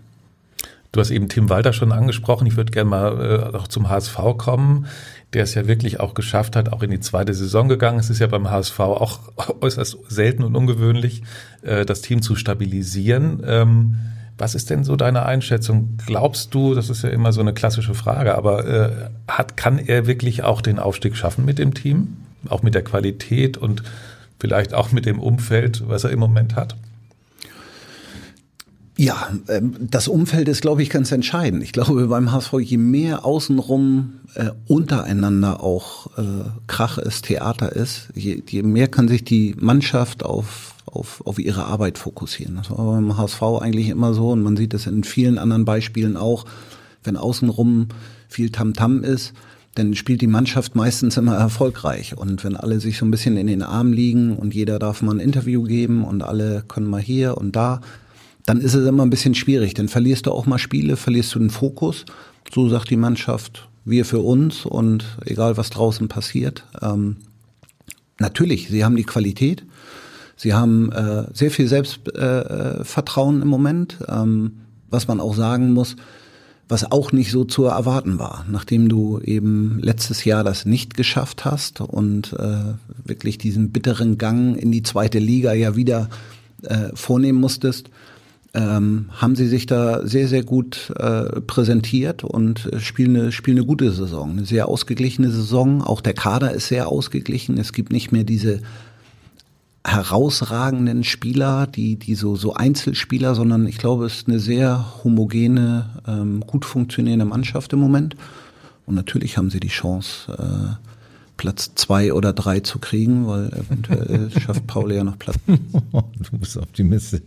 Du 0.92 1.00
hast 1.00 1.11
eben 1.11 1.31
Tim 1.31 1.48
Walter 1.48 1.72
schon 1.72 1.90
angesprochen. 1.90 2.46
Ich 2.46 2.57
würde 2.57 2.70
gerne 2.70 2.90
mal 2.90 3.52
äh, 3.55 3.57
auch 3.57 3.66
zum 3.66 3.88
HSV 3.88 4.18
kommen, 4.37 4.87
der 5.33 5.42
es 5.44 5.55
ja 5.55 5.66
wirklich 5.66 6.00
auch 6.00 6.12
geschafft 6.12 6.55
hat, 6.55 6.70
auch 6.70 6.83
in 6.83 6.90
die 6.90 7.00
zweite 7.00 7.33
Saison 7.33 7.68
gegangen. 7.68 7.98
Es 7.98 8.11
ist 8.11 8.18
ja 8.18 8.26
beim 8.26 8.50
HSV 8.50 8.78
auch 8.78 9.20
äußerst 9.62 9.96
selten 10.09 10.42
und 10.42 10.55
ungewöhnlich, 10.55 11.22
äh, 11.62 11.87
das 11.87 12.02
Team 12.02 12.20
zu 12.20 12.37
stabilisieren. 12.37 13.42
Ähm, 13.46 13.96
was 14.42 14.57
ist 14.57 14.70
denn 14.70 14.83
so 14.83 14.96
deine 14.96 15.24
Einschätzung? 15.24 15.96
Glaubst 16.05 16.52
du, 16.52 16.74
das 16.74 16.90
ist 16.90 17.05
ja 17.05 17.11
immer 17.11 17.33
so 17.33 17.40
eine 17.40 17.55
klassische 17.55 17.94
Frage, 17.94 18.35
aber 18.37 18.66
äh, 18.66 18.90
hat, 19.28 19.57
kann 19.57 19.78
er 19.78 20.09
wirklich 20.09 20.42
auch 20.42 20.61
den 20.61 20.81
Aufstieg 20.81 21.14
schaffen 21.16 21.44
mit 21.44 21.61
dem 21.61 21.74
Team? 21.74 22.16
Auch 22.48 22.64
mit 22.64 22.74
der 22.74 22.83
Qualität 22.83 23.57
und 23.57 23.85
vielleicht 24.40 24.74
auch 24.74 24.90
mit 24.90 25.07
dem 25.07 25.20
Umfeld, 25.20 25.85
was 25.87 26.02
er 26.02 26.11
im 26.11 26.18
Moment 26.18 26.57
hat? 26.57 26.74
Ja, 28.96 29.31
ähm, 29.48 29.76
das 29.78 30.09
Umfeld 30.09 30.48
ist, 30.48 30.61
glaube 30.61 30.83
ich, 30.83 30.90
ganz 30.90 31.12
entscheidend. 31.12 31.62
Ich 31.62 31.72
glaube, 31.72 32.09
beim 32.09 32.33
HSV, 32.33 32.55
je 32.62 32.78
mehr 32.78 33.24
außenrum 33.24 34.14
äh, 34.35 34.50
untereinander 34.66 35.62
auch 35.62 36.18
äh, 36.18 36.50
Krach 36.66 36.98
ist, 36.98 37.26
Theater 37.26 37.70
ist, 37.70 38.09
je, 38.16 38.42
je 38.48 38.64
mehr 38.64 38.88
kann 38.88 39.07
sich 39.07 39.22
die 39.22 39.55
Mannschaft 39.61 40.24
auf, 40.24 40.71
auf, 40.87 41.23
auf 41.27 41.38
ihre 41.38 41.64
Arbeit 41.64 41.99
fokussieren. 41.99 42.57
Das 42.57 42.71
war 42.71 42.95
beim 42.95 43.16
HSV 43.16 43.42
eigentlich 43.61 43.88
immer 43.88 44.14
so 44.14 44.31
und 44.31 44.42
man 44.42 44.57
sieht 44.57 44.75
es 44.75 44.87
in 44.87 45.05
vielen 45.05 45.38
anderen 45.38 45.64
Beispielen 45.64 46.16
auch, 46.16 46.45
wenn 47.05 47.16
außenrum 47.16 47.88
viel 48.29 48.51
Tamtam 48.51 49.01
-Tam 49.01 49.03
ist, 49.03 49.33
dann 49.75 49.95
spielt 49.95 50.21
die 50.21 50.27
Mannschaft 50.27 50.75
meistens 50.75 51.16
immer 51.16 51.35
erfolgreich. 51.35 52.16
Und 52.16 52.45
wenn 52.45 52.57
alle 52.57 52.79
sich 52.81 52.99
so 52.99 53.07
ein 53.07 53.11
bisschen 53.11 53.37
in 53.37 53.47
den 53.47 53.62
Arm 53.62 53.92
liegen 53.92 54.37
und 54.37 54.55
jeder 54.55 54.79
darf 54.79 55.03
mal 55.03 55.14
ein 55.14 55.21
Interview 55.21 55.62
geben 55.62 56.05
und 56.05 56.23
alle 56.23 56.62
können 56.68 56.87
mal 56.87 57.01
hier 57.01 57.38
und 57.38 57.57
da, 57.57 57.81
dann 58.45 58.61
ist 58.61 58.75
es 58.75 58.87
immer 58.87 59.05
ein 59.05 59.11
bisschen 59.11 59.35
schwierig. 59.35 59.75
Dann 59.75 59.88
verlierst 59.88 60.27
du 60.27 60.33
auch 60.33 60.47
mal 60.47 60.59
Spiele, 60.59 60.97
verlierst 60.97 61.35
du 61.35 61.38
den 61.38 61.51
Fokus. 61.51 62.05
So 62.53 62.68
sagt 62.68 62.90
die 62.90 62.97
Mannschaft, 62.97 63.68
wir 63.85 64.05
für 64.05 64.21
uns 64.21 64.66
und 64.66 65.05
egal 65.25 65.57
was 65.57 65.71
draußen 65.71 66.09
passiert. 66.09 66.64
Ähm, 66.83 67.16
natürlich, 68.18 68.68
sie 68.68 68.85
haben 68.85 68.97
die 68.97 69.05
Qualität. 69.05 69.64
Sie 70.42 70.55
haben 70.55 70.90
äh, 70.90 71.26
sehr 71.33 71.52
viel 71.52 71.68
Selbstvertrauen 71.68 73.38
äh, 73.38 73.42
im 73.42 73.48
Moment. 73.48 73.98
Ähm, 74.09 74.55
was 74.90 75.07
man 75.07 75.20
auch 75.20 75.37
sagen 75.37 75.72
muss, 75.72 75.94
was 76.68 76.90
auch 76.90 77.12
nicht 77.12 77.31
so 77.31 77.44
zu 77.44 77.66
erwarten 77.66 78.18
war, 78.18 78.44
nachdem 78.50 78.88
du 78.88 79.20
eben 79.20 79.78
letztes 79.81 80.24
Jahr 80.24 80.42
das 80.42 80.66
nicht 80.66 80.96
geschafft 80.96 81.44
hast 81.44 81.81
und 81.81 82.33
äh, 82.33 82.74
wirklich 83.05 83.38
diesen 83.38 83.70
bitteren 83.70 84.18
Gang 84.18 84.57
in 84.57 84.72
die 84.72 84.83
zweite 84.83 85.20
Liga 85.20 85.52
ja 85.52 85.76
wieder 85.76 86.11
äh, 86.64 86.88
vornehmen 86.92 87.38
musstest 87.38 87.88
ähm, 88.55 89.07
haben 89.12 89.37
sie 89.37 89.46
sich 89.46 89.66
da 89.66 90.07
sehr, 90.07 90.28
sehr 90.28 90.42
gut 90.42 90.92
äh, 90.98 91.40
präsentiert 91.40 92.22
und 92.24 92.68
spielen 92.78 93.16
eine, 93.16 93.33
spielen 93.33 93.59
eine 93.59 93.66
gute 93.66 93.92
Saison, 93.92 94.33
eine 94.33 94.44
sehr 94.44 94.68
ausgeglichene 94.68 95.31
Saison. 95.31 95.83
Auch 95.83 96.00
der 96.00 96.12
Kader 96.12 96.52
ist 96.52 96.68
sehr 96.68 96.88
ausgeglichen. 96.88 97.57
Es 97.57 97.72
gibt 97.72 97.92
nicht 97.92 98.12
mehr 98.12 98.24
diese 98.24 98.61
herausragenden 99.85 101.03
Spieler, 101.05 101.66
die, 101.66 101.97
die 101.97 102.14
so, 102.14 102.37
so 102.37 102.55
Einzelspieler, 102.55 103.35
sondern 103.35 103.66
ich 103.66 103.79
glaube, 103.79 104.07
es 104.07 104.18
ist 104.18 104.29
eine 104.29 104.38
sehr 104.38 105.03
homogene, 105.03 105.90
ähm, 106.07 106.45
gut 106.47 106.64
funktionierende 106.64 107.25
Mannschaft 107.25 107.73
im 107.73 107.81
Moment. 107.81 108.16
Und 108.87 108.95
natürlich 108.95 109.37
haben 109.38 109.51
sie 109.51 109.61
die 109.61 109.68
Chance, 109.68 110.33
äh, 110.33 110.88
Platz 111.37 111.73
zwei 111.75 112.12
oder 112.12 112.33
drei 112.33 112.61
zu 112.61 112.79
kriegen, 112.79 113.27
weil 113.27 113.49
eventuell 113.49 114.31
schafft 114.40 114.66
Paul 114.68 114.92
ja 114.92 115.03
noch 115.03 115.18
Platz. 115.18 115.37
du 115.47 116.38
bist 116.38 116.57
optimistisch. 116.57 117.23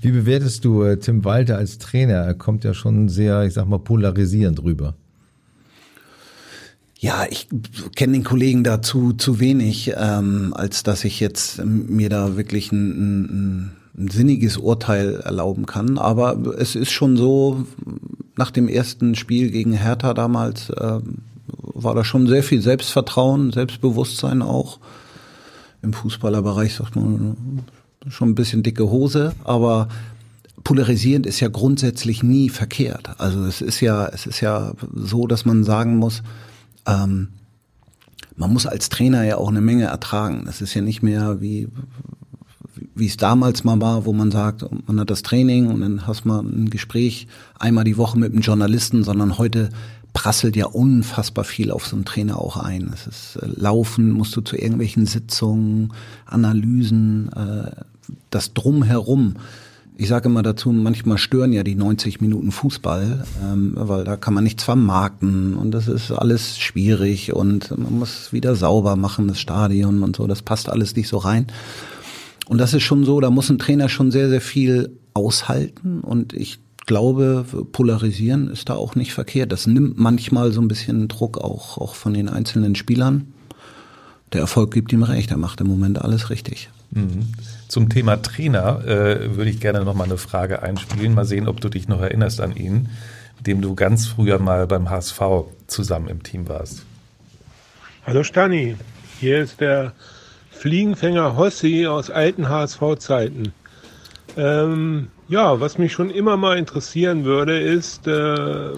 Wie 0.00 0.12
bewertest 0.12 0.64
du 0.64 0.82
äh, 0.82 0.98
Tim 0.98 1.24
Walter 1.24 1.56
als 1.56 1.78
Trainer? 1.78 2.14
Er 2.14 2.34
kommt 2.34 2.62
ja 2.62 2.74
schon 2.74 3.08
sehr, 3.08 3.42
ich 3.44 3.54
sag 3.54 3.66
mal, 3.66 3.78
polarisierend 3.78 4.62
rüber. 4.62 4.94
Ja, 6.98 7.26
ich 7.28 7.48
kenne 7.94 8.14
den 8.14 8.24
Kollegen 8.24 8.64
dazu 8.64 9.12
zu 9.12 9.38
wenig, 9.38 9.92
ähm, 9.96 10.54
als 10.56 10.82
dass 10.82 11.04
ich 11.04 11.20
jetzt 11.20 11.62
mir 11.64 12.08
da 12.08 12.36
wirklich 12.36 12.72
ein, 12.72 12.88
ein, 12.88 13.72
ein 13.98 14.08
sinniges 14.08 14.56
Urteil 14.56 15.16
erlauben 15.16 15.66
kann. 15.66 15.98
Aber 15.98 16.38
es 16.58 16.74
ist 16.74 16.90
schon 16.90 17.16
so, 17.16 17.66
nach 18.36 18.50
dem 18.50 18.68
ersten 18.68 19.14
Spiel 19.14 19.50
gegen 19.50 19.72
Hertha 19.72 20.14
damals, 20.14 20.72
ähm, 20.80 21.18
war 21.62 21.94
da 21.94 22.04
schon 22.04 22.26
sehr 22.26 22.42
viel 22.42 22.62
Selbstvertrauen, 22.62 23.52
Selbstbewusstsein 23.52 24.40
auch. 24.40 24.78
Im 25.82 25.92
Fußballerbereich 25.92 26.74
sagt 26.74 26.96
man 26.96 27.62
schon 28.08 28.30
ein 28.30 28.34
bisschen 28.34 28.62
dicke 28.62 28.90
Hose, 28.90 29.34
aber 29.44 29.88
polarisierend 30.64 31.26
ist 31.26 31.40
ja 31.40 31.48
grundsätzlich 31.48 32.22
nie 32.22 32.48
verkehrt. 32.48 33.10
Also 33.18 33.44
es 33.44 33.60
ist 33.60 33.80
ja, 33.80 34.06
es 34.08 34.26
ist 34.26 34.40
ja 34.40 34.72
so, 34.94 35.26
dass 35.26 35.44
man 35.44 35.62
sagen 35.62 35.96
muss, 35.96 36.22
ähm, 36.86 37.28
man 38.36 38.52
muss 38.52 38.66
als 38.66 38.88
Trainer 38.88 39.24
ja 39.24 39.38
auch 39.38 39.48
eine 39.48 39.60
Menge 39.60 39.84
ertragen. 39.84 40.42
Das 40.44 40.60
ist 40.60 40.74
ja 40.74 40.82
nicht 40.82 41.02
mehr 41.02 41.40
wie, 41.40 41.68
wie 42.94 43.06
es 43.06 43.16
damals 43.16 43.64
mal 43.64 43.80
war, 43.80 44.04
wo 44.04 44.12
man 44.12 44.30
sagt, 44.30 44.64
man 44.86 45.00
hat 45.00 45.10
das 45.10 45.22
Training 45.22 45.68
und 45.68 45.80
dann 45.80 46.06
hast 46.06 46.24
man 46.24 46.46
ein 46.46 46.70
Gespräch 46.70 47.28
einmal 47.58 47.84
die 47.84 47.96
Woche 47.96 48.18
mit 48.18 48.32
einem 48.32 48.42
Journalisten, 48.42 49.04
sondern 49.04 49.38
heute 49.38 49.70
prasselt 50.12 50.56
ja 50.56 50.66
unfassbar 50.66 51.44
viel 51.44 51.70
auf 51.70 51.86
so 51.86 51.94
einen 51.94 52.06
Trainer 52.06 52.38
auch 52.38 52.56
ein. 52.56 52.90
Es 52.92 53.06
ist 53.06 53.36
äh, 53.36 53.48
Laufen, 53.54 54.12
musst 54.12 54.34
du 54.34 54.40
zu 54.40 54.56
irgendwelchen 54.56 55.04
Sitzungen, 55.04 55.92
Analysen, 56.24 57.30
äh, 57.34 57.70
das 58.30 58.54
Drumherum. 58.54 59.34
Ich 59.98 60.08
sage 60.08 60.28
immer 60.28 60.42
dazu, 60.42 60.72
manchmal 60.72 61.16
stören 61.16 61.54
ja 61.54 61.62
die 61.62 61.74
90 61.74 62.20
Minuten 62.20 62.52
Fußball, 62.52 63.24
ähm, 63.42 63.72
weil 63.76 64.04
da 64.04 64.16
kann 64.16 64.34
man 64.34 64.44
nichts 64.44 64.62
vermarkten 64.62 65.56
und 65.56 65.70
das 65.70 65.88
ist 65.88 66.10
alles 66.10 66.58
schwierig 66.58 67.32
und 67.32 67.70
man 67.78 67.98
muss 67.98 68.30
wieder 68.30 68.54
sauber 68.56 68.96
machen, 68.96 69.26
das 69.26 69.40
Stadion 69.40 70.02
und 70.02 70.16
so, 70.16 70.26
das 70.26 70.42
passt 70.42 70.68
alles 70.68 70.94
nicht 70.96 71.08
so 71.08 71.16
rein. 71.16 71.46
Und 72.46 72.58
das 72.58 72.74
ist 72.74 72.82
schon 72.82 73.04
so, 73.04 73.20
da 73.20 73.30
muss 73.30 73.48
ein 73.48 73.58
Trainer 73.58 73.88
schon 73.88 74.10
sehr, 74.10 74.28
sehr 74.28 74.42
viel 74.42 74.90
aushalten 75.14 76.00
und 76.00 76.34
ich 76.34 76.58
glaube, 76.84 77.46
polarisieren 77.72 78.48
ist 78.48 78.68
da 78.68 78.74
auch 78.74 78.96
nicht 78.96 79.14
verkehrt. 79.14 79.50
Das 79.50 79.66
nimmt 79.66 79.98
manchmal 79.98 80.52
so 80.52 80.60
ein 80.60 80.68
bisschen 80.68 81.08
Druck 81.08 81.38
auch, 81.38 81.78
auch 81.78 81.94
von 81.94 82.12
den 82.12 82.28
einzelnen 82.28 82.74
Spielern. 82.74 83.32
Der 84.34 84.42
Erfolg 84.42 84.72
gibt 84.74 84.92
ihm 84.92 85.02
recht, 85.02 85.30
er 85.30 85.38
macht 85.38 85.60
im 85.62 85.68
Moment 85.68 86.02
alles 86.02 86.28
richtig. 86.28 86.68
Mhm. 86.90 87.28
Zum 87.68 87.88
Thema 87.88 88.22
Trainer 88.22 88.84
äh, 88.84 89.36
würde 89.36 89.50
ich 89.50 89.60
gerne 89.60 89.84
noch 89.84 89.94
mal 89.94 90.04
eine 90.04 90.18
Frage 90.18 90.62
einspielen. 90.62 91.14
Mal 91.14 91.24
sehen, 91.24 91.48
ob 91.48 91.60
du 91.60 91.68
dich 91.68 91.88
noch 91.88 92.00
erinnerst 92.00 92.40
an 92.40 92.54
ihn, 92.54 92.88
dem 93.40 93.60
du 93.60 93.74
ganz 93.74 94.06
früher 94.06 94.38
mal 94.38 94.66
beim 94.66 94.88
HSV 94.88 95.20
zusammen 95.66 96.08
im 96.08 96.22
Team 96.22 96.48
warst. 96.48 96.84
Hallo 98.06 98.22
Stani, 98.22 98.76
hier 99.18 99.40
ist 99.40 99.60
der 99.60 99.92
Fliegenfänger 100.50 101.36
Hossi 101.36 101.86
aus 101.86 102.08
alten 102.08 102.48
HSV-Zeiten. 102.48 103.52
Ähm, 104.36 105.08
ja, 105.28 105.60
was 105.60 105.76
mich 105.76 105.92
schon 105.92 106.10
immer 106.10 106.36
mal 106.36 106.56
interessieren 106.56 107.24
würde, 107.24 107.58
ist, 107.58 108.06
äh, 108.06 108.70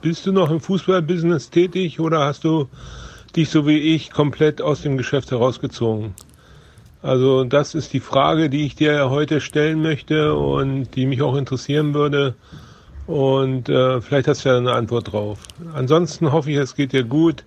bist 0.00 0.26
du 0.26 0.32
noch 0.32 0.50
im 0.50 0.60
Fußballbusiness 0.60 1.50
tätig 1.50 2.00
oder 2.00 2.24
hast 2.24 2.42
du 2.42 2.68
dich 3.36 3.48
so 3.48 3.66
wie 3.66 3.78
ich 3.78 4.10
komplett 4.10 4.60
aus 4.60 4.82
dem 4.82 4.96
Geschäft 4.96 5.30
herausgezogen? 5.30 6.14
Also 7.02 7.42
das 7.42 7.74
ist 7.74 7.92
die 7.92 8.00
Frage, 8.00 8.48
die 8.48 8.64
ich 8.64 8.76
dir 8.76 9.10
heute 9.10 9.40
stellen 9.40 9.82
möchte 9.82 10.34
und 10.34 10.94
die 10.94 11.06
mich 11.06 11.20
auch 11.20 11.36
interessieren 11.36 11.94
würde. 11.94 12.34
Und 13.06 13.68
äh, 13.68 14.00
vielleicht 14.00 14.28
hast 14.28 14.44
du 14.44 14.50
ja 14.50 14.56
eine 14.56 14.72
Antwort 14.72 15.12
drauf. 15.12 15.40
Ansonsten 15.74 16.30
hoffe 16.30 16.52
ich, 16.52 16.56
es 16.56 16.76
geht 16.76 16.92
dir 16.92 17.02
gut 17.02 17.44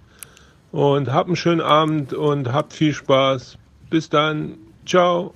und 0.73 1.11
hab 1.13 1.27
einen 1.27 1.37
schönen 1.37 1.61
Abend 1.61 2.13
und 2.13 2.51
habt 2.51 2.73
viel 2.73 2.93
Spaß. 2.93 3.57
Bis 3.89 4.09
dann. 4.09 4.55
Ciao. 4.85 5.33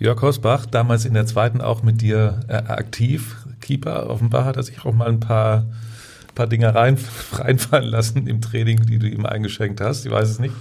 Jörg 0.00 0.20
Hosbach, 0.20 0.66
damals 0.66 1.04
in 1.04 1.14
der 1.14 1.26
zweiten 1.26 1.60
auch 1.60 1.84
mit 1.84 2.02
dir 2.02 2.40
äh, 2.48 2.54
aktiv, 2.54 3.36
Keeper. 3.60 4.10
Offenbar 4.10 4.44
hat 4.44 4.56
er 4.56 4.64
sich 4.64 4.84
auch 4.84 4.92
mal 4.92 5.06
ein 5.06 5.20
paar, 5.20 5.66
paar 6.34 6.48
Dinge 6.48 6.74
rein, 6.74 6.98
reinfallen 7.32 7.88
lassen 7.88 8.26
im 8.26 8.40
Training, 8.40 8.84
die 8.84 8.98
du 8.98 9.06
ihm 9.06 9.24
eingeschenkt 9.24 9.80
hast. 9.80 10.04
Ich 10.04 10.10
weiß 10.10 10.28
es 10.28 10.40
nicht. 10.40 10.54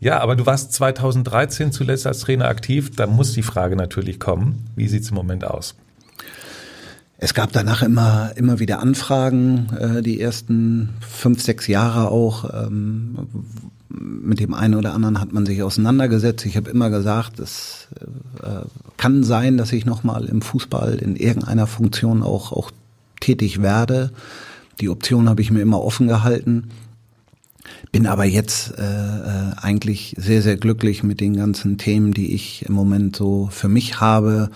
Ja, 0.00 0.20
aber 0.20 0.36
du 0.36 0.46
warst 0.46 0.72
2013 0.72 1.72
zuletzt 1.72 2.06
als 2.06 2.20
Trainer 2.20 2.46
aktiv. 2.46 2.94
Da 2.94 3.06
muss 3.06 3.32
die 3.32 3.42
Frage 3.42 3.76
natürlich 3.76 4.20
kommen. 4.20 4.66
Wie 4.76 4.88
sieht's 4.88 5.10
im 5.10 5.16
Moment 5.16 5.44
aus? 5.44 5.74
Es 7.20 7.34
gab 7.34 7.52
danach 7.52 7.82
immer, 7.82 8.30
immer 8.36 8.60
wieder 8.60 8.78
Anfragen, 8.78 9.70
äh, 9.76 10.02
die 10.02 10.20
ersten 10.20 10.90
fünf, 11.00 11.42
sechs 11.42 11.66
Jahre 11.66 12.12
auch. 12.12 12.48
Ähm, 12.54 13.26
mit 13.88 14.38
dem 14.38 14.54
einen 14.54 14.74
oder 14.74 14.94
anderen 14.94 15.20
hat 15.20 15.32
man 15.32 15.44
sich 15.44 15.62
auseinandergesetzt. 15.62 16.46
Ich 16.46 16.56
habe 16.56 16.70
immer 16.70 16.90
gesagt, 16.90 17.40
es 17.40 17.88
äh, 18.40 18.66
kann 18.98 19.24
sein, 19.24 19.56
dass 19.56 19.72
ich 19.72 19.84
nochmal 19.84 20.26
im 20.26 20.42
Fußball 20.42 20.94
in 20.96 21.16
irgendeiner 21.16 21.66
Funktion 21.66 22.22
auch, 22.22 22.52
auch 22.52 22.70
tätig 23.20 23.62
werde. 23.62 24.12
Die 24.80 24.88
Option 24.88 25.28
habe 25.28 25.42
ich 25.42 25.50
mir 25.50 25.60
immer 25.60 25.82
offen 25.82 26.06
gehalten. 26.06 26.68
Bin 27.92 28.06
aber 28.06 28.24
jetzt 28.24 28.78
äh, 28.78 28.82
äh 28.82 29.52
eigentlich 29.60 30.14
sehr, 30.18 30.42
sehr 30.42 30.56
glücklich 30.56 31.02
mit 31.02 31.20
den 31.20 31.36
ganzen 31.36 31.78
Themen, 31.78 32.12
die 32.12 32.34
ich 32.34 32.64
im 32.66 32.74
Moment 32.74 33.16
so 33.16 33.48
für 33.50 33.68
mich 33.68 34.00
habe 34.00 34.50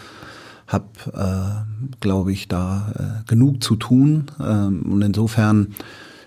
habe, 0.72 0.86
äh, 1.12 1.94
glaube 2.00 2.32
ich, 2.32 2.48
da 2.48 2.92
äh, 2.98 3.28
genug 3.28 3.62
zu 3.62 3.76
tun. 3.76 4.26
Ähm, 4.40 4.82
und 4.90 5.02
insofern 5.02 5.74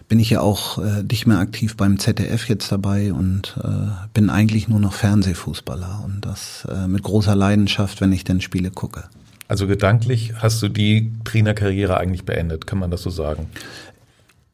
bin 0.08 0.20
ich 0.20 0.30
ja 0.30 0.42
auch 0.42 0.78
äh, 0.78 1.04
nicht 1.04 1.26
mehr 1.26 1.40
aktiv 1.40 1.76
beim 1.76 1.98
ZDF 1.98 2.48
jetzt 2.48 2.72
dabei 2.72 3.12
und 3.12 3.58
äh, 3.64 3.70
bin 4.14 4.30
eigentlich 4.30 4.68
nur 4.68 4.80
noch 4.80 4.94
Fernsehfußballer 4.94 6.04
und 6.06 6.22
das 6.26 6.68
äh, 6.72 6.88
mit 6.88 7.04
großer 7.04 7.36
Leidenschaft, 7.36 8.02
wenn 8.02 8.14
ich 8.14 8.24
denn 8.24 8.42
Spiele 8.42 8.70
gucke. 8.70 9.06
Also 9.48 9.68
gedanklich 9.68 10.34
hast 10.38 10.62
du 10.64 10.70
die 10.70 11.12
Trainerkarriere 11.24 11.98
eigentlich 11.98 12.24
beendet, 12.24 12.66
kann 12.66 12.80
man 12.80 12.90
das 12.90 13.04
so 13.04 13.12
sagen? 13.12 13.48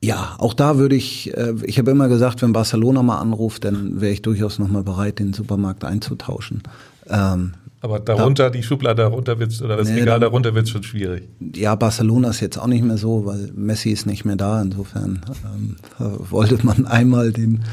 Ja, 0.04 0.36
auch 0.40 0.56
da 0.56 0.78
würde 0.78 0.96
ich, 0.96 1.36
äh, 1.38 1.54
ich 1.64 1.78
habe 1.78 1.92
immer 1.92 2.08
gesagt, 2.08 2.42
wenn 2.42 2.54
Barcelona 2.54 3.04
mal 3.04 3.20
anruft, 3.20 3.66
dann 3.66 4.02
wäre 4.02 4.12
ich 4.12 4.24
durchaus 4.24 4.58
nochmal 4.58 4.84
bereit, 4.84 5.20
den 5.20 5.34
Supermarkt 5.34 5.84
einzutauschen. 5.84 6.64
Ähm, 7.08 7.54
aber 7.82 8.00
darunter, 8.00 8.46
da, 8.46 8.50
die 8.52 8.64
Schublade 8.64 9.02
darunter 9.02 9.40
wird 9.40 9.60
oder 9.62 9.78
das 9.78 9.90
nee, 9.90 10.00
Regal 10.00 10.20
darunter 10.20 10.54
wird 10.54 10.70
schon 10.70 10.84
schwierig. 10.84 11.28
Ja, 11.56 11.74
Barcelona 11.76 12.30
ist 12.30 12.40
jetzt 12.40 12.58
auch 12.58 12.68
nicht 12.68 12.84
mehr 12.84 12.98
so, 12.98 13.26
weil 13.26 13.52
Messi 13.56 13.90
ist 13.90 14.06
nicht 14.06 14.24
mehr 14.24 14.36
da. 14.36 14.62
Insofern 14.62 15.22
ähm, 15.56 15.76
wollte 16.30 16.64
man 16.64 16.86
einmal 16.86 17.32
den, 17.32 17.64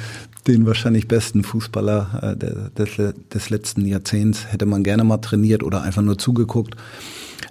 den 0.47 0.67
wahrscheinlich 0.67 1.09
besten 1.09 1.45
Fußballer 1.45 2.37
äh, 2.37 2.37
des, 2.37 3.14
des 3.33 3.51
letzten 3.51 3.87
Jahrzehnts, 3.87 4.47
hätte 4.51 4.64
man 4.64 4.83
gerne 4.83 5.05
mal 5.05 5.19
trainiert 5.19 5.62
oder 5.62 5.83
einfach 5.83 6.03
nur 6.03 6.17
zugeguckt. 6.17 6.75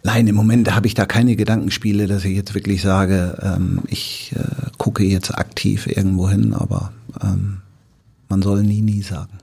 Nein, 0.07 0.25
im 0.27 0.35
Moment 0.35 0.73
habe 0.73 0.87
ich 0.87 0.93
da 0.93 1.05
keine 1.05 1.35
Gedankenspiele, 1.35 2.07
dass 2.07 2.23
ich 2.23 2.33
jetzt 2.33 2.55
wirklich 2.55 2.81
sage, 2.81 3.37
ähm, 3.41 3.81
ich 3.89 4.33
äh, 4.37 4.69
gucke 4.77 5.03
jetzt 5.03 5.37
aktiv 5.37 5.85
irgendwo 5.85 6.29
hin, 6.29 6.53
aber 6.53 6.93
ähm, 7.21 7.57
man 8.29 8.41
soll 8.41 8.63
nie, 8.63 8.81
nie 8.81 9.01
sagen. 9.01 9.39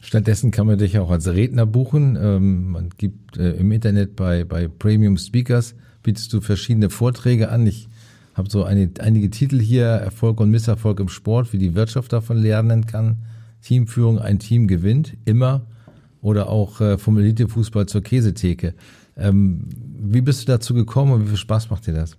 Stattdessen 0.00 0.50
kann 0.50 0.66
man 0.66 0.78
dich 0.78 0.98
auch 0.98 1.10
als 1.10 1.28
Redner 1.28 1.66
buchen. 1.66 2.16
Ähm, 2.18 2.70
man 2.70 2.88
gibt 2.96 3.36
äh, 3.36 3.50
im 3.50 3.70
Internet 3.70 4.16
bei, 4.16 4.44
bei 4.44 4.66
Premium 4.66 5.18
Speakers, 5.18 5.74
bietest 6.02 6.32
du 6.32 6.40
verschiedene 6.40 6.88
Vorträge 6.88 7.50
an. 7.50 7.66
Ich 7.66 7.86
habe 8.32 8.48
so 8.48 8.64
eine, 8.64 8.90
einige 9.00 9.28
Titel 9.28 9.60
hier, 9.60 9.88
Erfolg 9.88 10.40
und 10.40 10.50
Misserfolg 10.50 11.00
im 11.00 11.10
Sport, 11.10 11.52
wie 11.52 11.58
die 11.58 11.74
Wirtschaft 11.74 12.14
davon 12.14 12.38
lernen 12.38 12.86
kann. 12.86 13.18
Teamführung, 13.60 14.18
ein 14.18 14.38
Team 14.38 14.68
gewinnt, 14.68 15.18
immer. 15.26 15.66
Oder 16.22 16.48
auch 16.48 16.80
äh, 16.80 16.96
vom 16.96 17.18
Elitefußball 17.18 17.84
zur 17.84 18.00
Käsetheke. 18.00 18.72
Ähm, 19.18 19.64
wie 20.00 20.20
bist 20.20 20.42
du 20.42 20.46
dazu 20.46 20.74
gekommen 20.74 21.12
und 21.12 21.24
wie 21.24 21.28
viel 21.28 21.36
Spaß 21.36 21.70
macht 21.70 21.86
dir 21.86 21.94
das? 21.94 22.16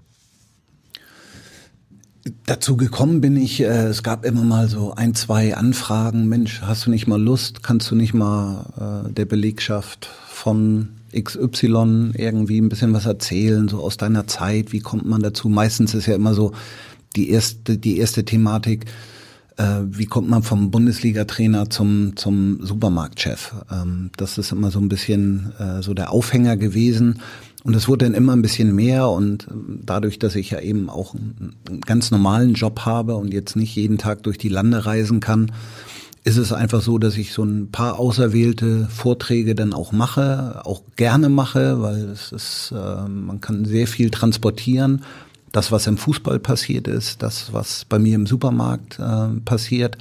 Dazu 2.45 2.75
gekommen 2.75 3.21
bin 3.21 3.37
ich, 3.37 3.61
äh, 3.61 3.87
es 3.87 4.03
gab 4.03 4.25
immer 4.25 4.43
mal 4.43 4.67
so 4.67 4.93
ein, 4.93 5.15
zwei 5.15 5.55
Anfragen, 5.55 6.27
Mensch, 6.27 6.61
hast 6.61 6.85
du 6.85 6.91
nicht 6.91 7.07
mal 7.07 7.21
Lust, 7.21 7.63
kannst 7.63 7.89
du 7.89 7.95
nicht 7.95 8.13
mal 8.13 9.05
äh, 9.07 9.13
der 9.13 9.25
Belegschaft 9.25 10.09
von 10.27 10.89
XY 11.17 12.11
irgendwie 12.15 12.59
ein 12.59 12.69
bisschen 12.69 12.93
was 12.93 13.05
erzählen, 13.05 13.67
so 13.67 13.81
aus 13.81 13.97
deiner 13.97 14.27
Zeit, 14.27 14.73
wie 14.73 14.79
kommt 14.79 15.05
man 15.05 15.21
dazu? 15.21 15.49
Meistens 15.49 15.93
ist 15.93 16.05
ja 16.05 16.15
immer 16.15 16.33
so 16.33 16.51
die 17.15 17.29
erste, 17.29 17.77
die 17.77 17.97
erste 17.97 18.25
Thematik, 18.25 18.85
äh, 19.59 19.81
wie 19.85 20.05
kommt 20.05 20.29
man 20.29 20.41
vom 20.41 20.71
Bundesliga-Trainer 20.71 21.69
zum, 21.69 22.15
zum 22.15 22.65
Supermarktchef? 22.65 23.53
Ähm, 23.69 24.09
das 24.15 24.37
ist 24.37 24.53
immer 24.53 24.71
so 24.71 24.79
ein 24.79 24.87
bisschen 24.87 25.51
äh, 25.59 25.81
so 25.83 25.93
der 25.93 26.11
Aufhänger 26.11 26.55
gewesen. 26.55 27.19
Und 27.65 27.75
es 27.75 27.89
wurde 27.89 28.05
dann 28.05 28.13
immer 28.13 28.33
ein 28.33 28.41
bisschen 28.41 28.73
mehr 28.73 29.09
und 29.09 29.47
ähm, 29.51 29.81
dadurch, 29.83 30.17
dass 30.17 30.35
ich 30.35 30.51
ja 30.51 30.61
eben 30.61 30.89
auch 30.89 31.13
einen, 31.13 31.55
ganz 31.85 32.09
normalen 32.09 32.53
Job 32.53 32.85
habe 32.85 33.15
und 33.15 33.33
jetzt 33.33 33.57
nicht 33.57 33.75
jeden 33.75 33.97
Tag 33.97 34.23
durch 34.23 34.37
die 34.37 34.47
Lande 34.47 34.85
reisen 34.85 35.19
kann, 35.19 35.51
ist 36.23 36.37
es 36.37 36.53
einfach 36.53 36.81
so, 36.81 36.97
dass 36.97 37.17
ich 37.17 37.33
so 37.33 37.43
ein 37.43 37.69
paar 37.69 37.99
auserwählte 37.99 38.87
Vorträge 38.89 39.55
dann 39.55 39.73
auch 39.73 39.91
mache, 39.91 40.61
auch 40.65 40.83
gerne 40.95 41.27
mache, 41.27 41.81
weil 41.81 42.09
es 42.09 42.31
ist, 42.31 42.73
äh, 42.73 43.09
man 43.09 43.41
kann 43.41 43.65
sehr 43.65 43.87
viel 43.87 44.09
transportieren. 44.09 45.01
Das, 45.51 45.71
was 45.71 45.87
im 45.87 45.97
Fußball 45.97 46.39
passiert 46.39 46.87
ist, 46.87 47.23
das, 47.23 47.53
was 47.53 47.85
bei 47.85 47.99
mir 47.99 48.15
im 48.15 48.27
Supermarkt 48.27 48.99
äh, 48.99 49.39
passiert, 49.45 49.97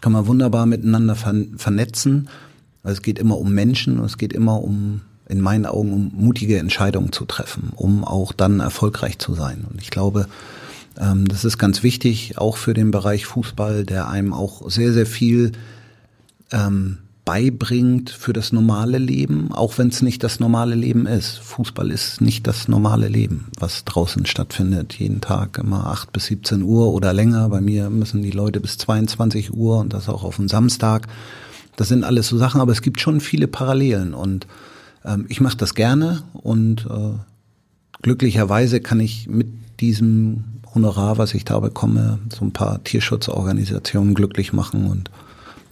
kann 0.00 0.12
man 0.12 0.26
wunderbar 0.26 0.66
miteinander 0.66 1.14
vernetzen. 1.14 2.28
Es 2.82 3.02
geht 3.02 3.18
immer 3.18 3.38
um 3.38 3.52
Menschen, 3.52 4.02
es 4.04 4.18
geht 4.18 4.32
immer 4.32 4.62
um 4.62 5.02
in 5.28 5.40
meinen 5.40 5.66
Augen, 5.66 5.92
um 5.92 6.12
mutige 6.14 6.58
Entscheidungen 6.58 7.12
zu 7.12 7.24
treffen, 7.24 7.72
um 7.76 8.04
auch 8.04 8.32
dann 8.32 8.60
erfolgreich 8.60 9.18
zu 9.18 9.34
sein. 9.34 9.64
Und 9.68 9.80
ich 9.80 9.90
glaube, 9.90 10.26
ähm, 10.98 11.26
das 11.26 11.44
ist 11.44 11.58
ganz 11.58 11.82
wichtig, 11.82 12.38
auch 12.38 12.56
für 12.56 12.74
den 12.74 12.90
Bereich 12.90 13.24
Fußball, 13.26 13.84
der 13.84 14.08
einem 14.08 14.32
auch 14.32 14.68
sehr, 14.70 14.92
sehr 14.92 15.06
viel 15.06 15.52
ähm, 16.50 16.98
beibringt 17.24 18.10
für 18.10 18.32
das 18.32 18.52
normale 18.52 18.98
Leben, 18.98 19.52
auch 19.52 19.78
wenn 19.78 19.88
es 19.88 20.02
nicht 20.02 20.24
das 20.24 20.40
normale 20.40 20.74
Leben 20.74 21.06
ist. 21.06 21.38
Fußball 21.38 21.90
ist 21.90 22.20
nicht 22.20 22.46
das 22.46 22.66
normale 22.66 23.08
Leben, 23.08 23.48
was 23.58 23.84
draußen 23.84 24.26
stattfindet, 24.26 24.94
jeden 24.94 25.20
Tag 25.20 25.58
immer 25.58 25.86
acht 25.86 26.12
bis 26.12 26.26
17 26.26 26.62
Uhr 26.62 26.92
oder 26.92 27.12
länger. 27.12 27.48
Bei 27.48 27.60
mir 27.60 27.90
müssen 27.90 28.22
die 28.22 28.32
Leute 28.32 28.58
bis 28.60 28.76
22 28.78 29.54
Uhr 29.54 29.78
und 29.78 29.92
das 29.92 30.08
auch 30.08 30.24
auf 30.24 30.36
den 30.36 30.48
Samstag. 30.48 31.06
Das 31.76 31.88
sind 31.88 32.02
alles 32.02 32.26
so 32.26 32.36
Sachen, 32.36 32.60
aber 32.60 32.72
es 32.72 32.82
gibt 32.82 33.00
schon 33.00 33.20
viele 33.20 33.46
Parallelen 33.46 34.14
und 34.14 34.48
ähm, 35.04 35.26
ich 35.28 35.40
mache 35.40 35.56
das 35.56 35.74
gerne 35.74 36.22
und 36.32 36.86
äh, 36.86 37.18
glücklicherweise 38.02 38.80
kann 38.80 38.98
ich 38.98 39.28
mit 39.28 39.46
diesem 39.80 40.44
Honorar, 40.74 41.18
was 41.18 41.34
ich 41.34 41.44
da 41.44 41.60
bekomme, 41.60 42.18
so 42.34 42.44
ein 42.44 42.52
paar 42.52 42.82
Tierschutzorganisationen 42.82 44.14
glücklich 44.14 44.52
machen 44.52 44.86
und 44.86 45.10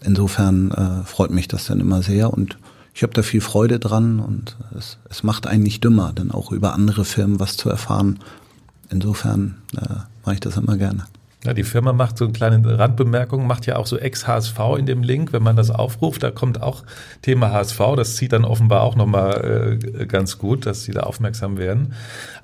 insofern 0.05 0.71
äh, 0.71 1.05
freut 1.05 1.31
mich 1.31 1.49
das 1.49 1.67
dann 1.67 1.81
immer 1.81 2.03
sehr 2.03 2.33
und 2.33 2.59
ich 2.95 3.03
habe 3.03 3.13
da 3.13 3.23
viel 3.23 3.41
Freude 3.41 3.79
dran 3.79 4.21
und 4.21 4.57
es, 4.77 4.99
es 5.09 5.23
macht 5.23 5.47
einen 5.47 5.63
nicht 5.63 5.85
dümmer, 5.85 6.13
denn 6.13 6.31
auch 6.31 6.53
über 6.53 6.75
andere 6.75 7.05
Firmen 7.05 7.41
was 7.41 7.57
zu 7.57 7.71
erfahren. 7.71 8.19
Insofern 8.91 9.59
äh, 9.77 9.87
mache 10.25 10.35
ich 10.35 10.41
das 10.41 10.57
immer 10.57 10.77
gerne. 10.77 11.05
Ja, 11.43 11.55
die 11.55 11.65
Firma 11.65 11.95
macht 11.95 12.19
so 12.19 12.27
eine 12.27 12.35
kleine 12.35 12.79
Randbemerkung, 12.79 13.47
macht 13.47 13.65
ja 13.65 13.77
auch 13.77 13.87
so 13.87 13.97
Ex-HSV 13.97 14.59
in 14.79 14.85
dem 14.85 15.03
Link, 15.03 15.33
wenn 15.33 15.43
man 15.43 15.57
das 15.57 15.71
aufruft, 15.71 16.23
da 16.23 16.31
kommt 16.31 16.61
auch 16.61 16.83
Thema 17.23 17.51
HSV, 17.51 17.81
das 17.97 18.17
zieht 18.17 18.35
dann 18.35 18.45
offenbar 18.45 18.83
auch 18.83 18.95
nochmal 18.95 19.79
äh, 19.81 20.05
ganz 20.05 20.37
gut, 20.37 20.67
dass 20.67 20.85
sie 20.85 20.93
da 20.93 21.01
aufmerksam 21.01 21.57
werden. 21.57 21.95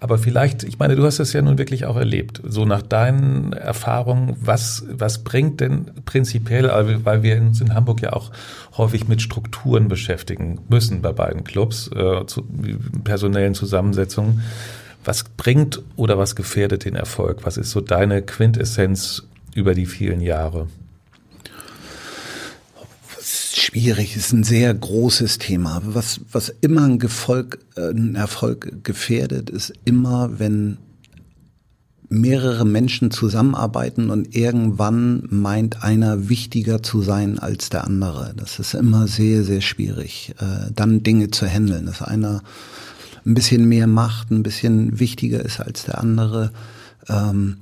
Aber 0.00 0.16
vielleicht, 0.16 0.62
ich 0.62 0.78
meine, 0.78 0.96
du 0.96 1.04
hast 1.04 1.18
das 1.18 1.34
ja 1.34 1.42
nun 1.42 1.58
wirklich 1.58 1.84
auch 1.84 1.96
erlebt, 1.96 2.40
so 2.42 2.64
nach 2.64 2.80
deinen 2.80 3.52
Erfahrungen, 3.52 4.34
was, 4.40 4.86
was 4.90 5.24
bringt 5.24 5.60
denn 5.60 5.90
prinzipiell, 6.06 6.70
also, 6.70 7.04
weil 7.04 7.22
wir 7.22 7.36
uns 7.36 7.60
in 7.60 7.74
Hamburg 7.74 8.00
ja 8.00 8.14
auch 8.14 8.32
häufig 8.78 9.08
mit 9.08 9.20
Strukturen 9.20 9.88
beschäftigen 9.88 10.60
müssen 10.70 11.02
bei 11.02 11.12
beiden 11.12 11.44
Clubs, 11.44 11.90
äh, 11.94 12.24
zu, 12.24 12.46
personellen 13.04 13.52
Zusammensetzungen, 13.52 14.42
was 15.06 15.24
bringt 15.24 15.82
oder 15.96 16.18
was 16.18 16.36
gefährdet 16.36 16.84
den 16.84 16.96
Erfolg? 16.96 17.44
Was 17.44 17.56
ist 17.56 17.70
so 17.70 17.80
deine 17.80 18.22
Quintessenz 18.22 19.22
über 19.54 19.74
die 19.74 19.86
vielen 19.86 20.20
Jahre? 20.20 20.68
Schwierig, 23.22 24.16
ist 24.16 24.32
ein 24.32 24.44
sehr 24.44 24.72
großes 24.72 25.38
Thema. 25.38 25.80
Was, 25.84 26.20
was 26.30 26.52
immer 26.60 26.84
ein, 26.84 26.98
Gefolg, 26.98 27.58
äh, 27.76 27.90
ein 27.90 28.14
Erfolg 28.14 28.84
gefährdet, 28.84 29.50
ist 29.50 29.72
immer, 29.84 30.38
wenn 30.38 30.78
mehrere 32.08 32.64
Menschen 32.64 33.10
zusammenarbeiten 33.10 34.10
und 34.10 34.36
irgendwann 34.36 35.26
meint 35.30 35.82
einer 35.82 36.28
wichtiger 36.28 36.82
zu 36.82 37.02
sein 37.02 37.38
als 37.38 37.68
der 37.68 37.84
andere. 37.84 38.34
Das 38.36 38.58
ist 38.60 38.74
immer 38.74 39.08
sehr, 39.08 39.42
sehr 39.42 39.60
schwierig, 39.60 40.34
äh, 40.38 40.70
dann 40.72 41.02
Dinge 41.02 41.30
zu 41.30 41.46
handeln. 41.46 41.86
Dass 41.86 42.02
einer 42.02 42.42
ein 43.26 43.34
bisschen 43.34 43.68
mehr 43.68 43.86
macht, 43.86 44.30
ein 44.30 44.42
bisschen 44.42 44.98
wichtiger 45.00 45.44
ist 45.44 45.60
als 45.60 45.84
der 45.84 45.98
andere. 45.98 46.52
Ähm, 47.08 47.58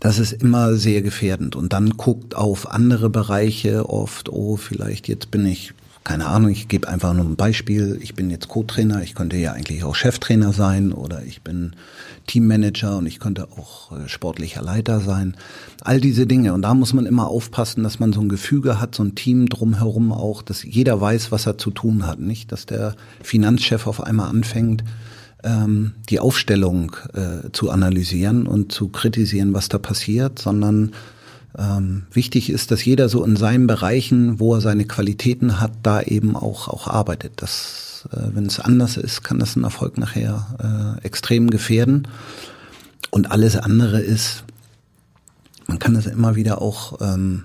das 0.00 0.18
ist 0.18 0.32
immer 0.32 0.74
sehr 0.74 1.02
gefährdend. 1.02 1.56
Und 1.56 1.72
dann 1.72 1.96
guckt 1.96 2.36
auf 2.36 2.70
andere 2.70 3.10
Bereiche 3.10 3.88
oft, 3.90 4.28
oh, 4.28 4.56
vielleicht 4.56 5.08
jetzt 5.08 5.30
bin 5.30 5.44
ich 5.44 5.74
keine 6.08 6.26
Ahnung, 6.26 6.50
ich 6.50 6.68
gebe 6.68 6.88
einfach 6.88 7.12
nur 7.12 7.26
ein 7.26 7.36
Beispiel. 7.36 7.98
Ich 8.00 8.14
bin 8.14 8.30
jetzt 8.30 8.48
Co-Trainer, 8.48 9.02
ich 9.02 9.14
könnte 9.14 9.36
ja 9.36 9.52
eigentlich 9.52 9.84
auch 9.84 9.94
Cheftrainer 9.94 10.54
sein 10.54 10.92
oder 10.92 11.22
ich 11.22 11.42
bin 11.42 11.72
Teammanager 12.26 12.96
und 12.96 13.04
ich 13.04 13.20
könnte 13.20 13.48
auch 13.58 13.92
äh, 13.92 14.08
sportlicher 14.08 14.62
Leiter 14.62 15.00
sein. 15.00 15.36
All 15.82 16.00
diese 16.00 16.26
Dinge. 16.26 16.54
Und 16.54 16.62
da 16.62 16.72
muss 16.72 16.94
man 16.94 17.04
immer 17.04 17.28
aufpassen, 17.28 17.82
dass 17.82 17.98
man 17.98 18.14
so 18.14 18.22
ein 18.22 18.30
Gefüge 18.30 18.80
hat, 18.80 18.94
so 18.94 19.04
ein 19.04 19.16
Team 19.16 19.50
drumherum 19.50 20.10
auch, 20.10 20.40
dass 20.40 20.62
jeder 20.62 20.98
weiß, 20.98 21.30
was 21.30 21.44
er 21.44 21.58
zu 21.58 21.70
tun 21.70 22.06
hat. 22.06 22.20
Nicht, 22.20 22.52
dass 22.52 22.64
der 22.64 22.94
Finanzchef 23.22 23.86
auf 23.86 24.02
einmal 24.02 24.30
anfängt, 24.30 24.84
ähm, 25.44 25.92
die 26.08 26.20
Aufstellung 26.20 26.96
äh, 27.12 27.50
zu 27.52 27.68
analysieren 27.68 28.46
und 28.46 28.72
zu 28.72 28.88
kritisieren, 28.88 29.52
was 29.52 29.68
da 29.68 29.76
passiert, 29.76 30.38
sondern 30.38 30.92
ähm, 31.56 32.06
wichtig 32.12 32.50
ist, 32.50 32.70
dass 32.70 32.84
jeder 32.84 33.08
so 33.08 33.24
in 33.24 33.36
seinen 33.36 33.66
Bereichen, 33.66 34.40
wo 34.40 34.54
er 34.54 34.60
seine 34.60 34.84
Qualitäten 34.84 35.60
hat, 35.60 35.72
da 35.82 36.02
eben 36.02 36.36
auch, 36.36 36.68
auch 36.68 36.86
arbeitet. 36.86 37.34
Das, 37.36 38.08
äh, 38.12 38.34
wenn 38.34 38.46
es 38.46 38.60
anders 38.60 38.96
ist, 38.96 39.22
kann 39.22 39.38
das 39.38 39.56
einen 39.56 39.64
Erfolg 39.64 39.98
nachher 39.98 40.98
äh, 41.00 41.04
extrem 41.06 41.50
gefährden. 41.50 42.08
Und 43.10 43.30
alles 43.30 43.56
andere 43.56 44.00
ist, 44.00 44.44
man 45.66 45.78
kann 45.78 45.94
das 45.94 46.06
immer 46.06 46.36
wieder 46.36 46.60
auch 46.60 47.00
ähm, 47.00 47.44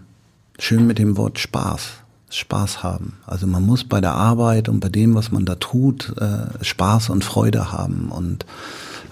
schön 0.59 0.85
mit 0.87 0.99
dem 0.99 1.17
Wort 1.17 1.39
Spaß, 1.39 1.91
Spaß 2.29 2.83
haben. 2.83 3.17
Also 3.25 3.47
man 3.47 3.65
muss 3.65 3.83
bei 3.83 4.01
der 4.01 4.13
Arbeit 4.13 4.69
und 4.69 4.79
bei 4.79 4.89
dem, 4.89 5.15
was 5.15 5.31
man 5.31 5.45
da 5.45 5.55
tut, 5.55 6.13
äh, 6.17 6.63
Spaß 6.63 7.09
und 7.09 7.23
Freude 7.23 7.71
haben. 7.71 8.11
Und 8.11 8.45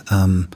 ähm, 0.09 0.47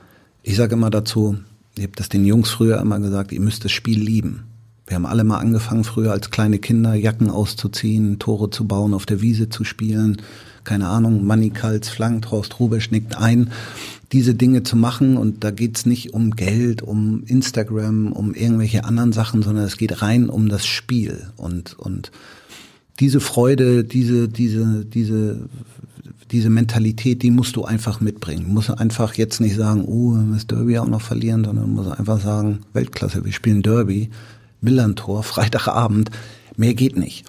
ich 0.42 0.56
sage 0.56 0.74
immer 0.74 0.90
dazu, 0.90 1.38
ich 1.76 1.82
habe 1.82 1.92
das 1.94 2.08
den 2.08 2.24
Jungs 2.24 2.50
früher 2.50 2.80
immer 2.80 2.98
gesagt, 3.00 3.32
ihr 3.32 3.40
müsst 3.40 3.64
das 3.64 3.72
Spiel 3.72 4.00
lieben. 4.00 4.44
Wir 4.86 4.94
haben 4.94 5.06
alle 5.06 5.24
mal 5.24 5.38
angefangen, 5.38 5.84
früher 5.84 6.12
als 6.12 6.30
kleine 6.30 6.58
Kinder 6.58 6.94
Jacken 6.94 7.28
auszuziehen, 7.28 8.18
Tore 8.18 8.50
zu 8.50 8.66
bauen, 8.66 8.94
auf 8.94 9.04
der 9.04 9.20
Wiese 9.20 9.48
zu 9.48 9.64
spielen. 9.64 10.22
Keine 10.62 10.88
Ahnung, 10.88 11.26
Manny 11.26 11.50
Kals 11.50 11.88
flankt, 11.88 12.30
Horst 12.30 12.60
Rubesch 12.60 12.90
nickt 12.92 13.16
ein. 13.16 13.50
Diese 14.12 14.34
Dinge 14.34 14.62
zu 14.62 14.76
machen 14.76 15.16
und 15.16 15.42
da 15.42 15.50
geht's 15.50 15.86
nicht 15.86 16.14
um 16.14 16.30
Geld, 16.30 16.82
um 16.82 17.24
Instagram, 17.26 18.12
um 18.12 18.32
irgendwelche 18.32 18.84
anderen 18.84 19.12
Sachen, 19.12 19.42
sondern 19.42 19.64
es 19.64 19.76
geht 19.76 20.02
rein 20.02 20.30
um 20.30 20.48
das 20.48 20.64
Spiel 20.64 21.28
und, 21.36 21.76
und 21.78 22.12
diese 23.00 23.20
Freude, 23.20 23.84
diese, 23.84 24.28
diese, 24.28 24.84
diese 24.84 25.48
diese 26.30 26.50
Mentalität, 26.50 27.22
die 27.22 27.30
musst 27.30 27.56
du 27.56 27.64
einfach 27.64 28.00
mitbringen. 28.00 28.44
Du 28.46 28.52
musst 28.52 28.70
einfach 28.70 29.14
jetzt 29.14 29.40
nicht 29.40 29.56
sagen, 29.56 29.84
oh, 29.86 30.14
wir 30.14 30.22
müssen 30.22 30.48
Derby 30.48 30.78
auch 30.78 30.88
noch 30.88 31.00
verlieren, 31.00 31.44
sondern 31.44 31.70
musst 31.70 31.90
einfach 31.90 32.20
sagen, 32.20 32.60
Weltklasse, 32.72 33.24
wir 33.24 33.32
spielen 33.32 33.62
Derby, 33.62 34.10
Millantor, 34.60 35.22
Freitagabend, 35.22 36.10
mehr 36.56 36.74
geht 36.74 36.96
nicht. 36.96 37.26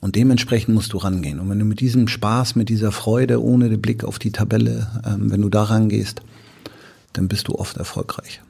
Und 0.00 0.16
dementsprechend 0.16 0.74
musst 0.74 0.92
du 0.94 0.96
rangehen. 0.98 1.38
Und 1.38 1.48
wenn 1.48 1.58
du 1.58 1.64
mit 1.64 1.80
diesem 1.80 2.08
Spaß, 2.08 2.56
mit 2.56 2.68
dieser 2.68 2.90
Freude, 2.90 3.42
ohne 3.42 3.68
den 3.68 3.80
Blick 3.80 4.02
auf 4.02 4.18
die 4.18 4.32
Tabelle, 4.32 4.88
ähm, 5.06 5.30
wenn 5.30 5.42
du 5.42 5.48
da 5.48 5.62
rangehst, 5.64 6.22
dann 7.12 7.28
bist 7.28 7.48
du 7.48 7.54
oft 7.54 7.76
erfolgreich. 7.76 8.40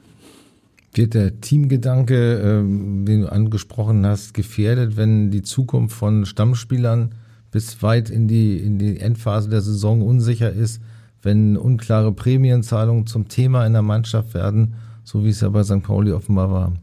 Wird 0.93 1.13
der 1.13 1.41
Teamgedanke, 1.41 2.39
ähm, 2.39 3.05
den 3.05 3.21
du 3.21 3.31
angesprochen 3.31 4.05
hast, 4.05 4.33
gefährdet, 4.33 4.95
wenn 4.95 5.29
die 5.29 5.43
Zukunft 5.43 5.95
von 5.95 6.25
Stammspielern 6.25 7.13
bis 7.53 7.81
weit 7.83 8.09
in 8.09 8.27
die, 8.27 8.57
in 8.57 8.79
die 8.79 8.99
Endphase 8.99 9.47
der 9.47 9.61
Saison 9.61 10.01
unsicher 10.01 10.51
ist, 10.51 10.81
wenn 11.21 11.55
unklare 11.55 12.11
Prämienzahlungen 12.11 13.05
zum 13.05 13.29
Thema 13.29 13.65
in 13.65 13.73
der 13.73 13.83
Mannschaft 13.83 14.33
werden, 14.33 14.73
so 15.03 15.23
wie 15.23 15.29
es 15.29 15.39
ja 15.39 15.49
bei 15.49 15.63
St. 15.63 15.83
Pauli 15.83 16.11
offenbar 16.11 16.51
war. 16.51 16.73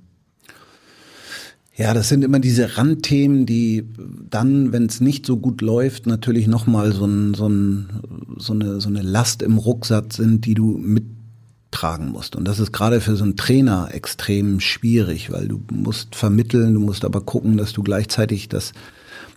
Ja, 1.76 1.92
das 1.92 2.08
sind 2.08 2.22
immer 2.22 2.38
diese 2.38 2.76
Randthemen, 2.76 3.46
die 3.46 3.88
dann, 4.28 4.72
wenn 4.72 4.86
es 4.86 5.00
nicht 5.00 5.26
so 5.26 5.38
gut 5.38 5.60
läuft, 5.60 6.06
natürlich 6.06 6.46
nochmal 6.46 6.92
so, 6.92 7.04
ein, 7.04 7.34
so, 7.34 7.48
ein, 7.48 7.88
so, 8.36 8.52
eine, 8.52 8.80
so 8.80 8.88
eine 8.88 9.02
Last 9.02 9.42
im 9.42 9.58
Rucksack 9.58 10.12
sind, 10.12 10.46
die 10.46 10.54
du 10.54 10.78
mittragen 10.78 12.10
musst. 12.10 12.36
Und 12.36 12.46
das 12.46 12.60
ist 12.60 12.72
gerade 12.72 13.00
für 13.00 13.16
so 13.16 13.24
einen 13.24 13.36
Trainer 13.36 13.88
extrem 13.92 14.60
schwierig, 14.60 15.32
weil 15.32 15.48
du 15.48 15.62
musst 15.72 16.14
vermitteln, 16.14 16.74
du 16.74 16.80
musst 16.80 17.04
aber 17.04 17.22
gucken, 17.22 17.56
dass 17.56 17.72
du 17.72 17.82
gleichzeitig 17.82 18.48
das 18.48 18.72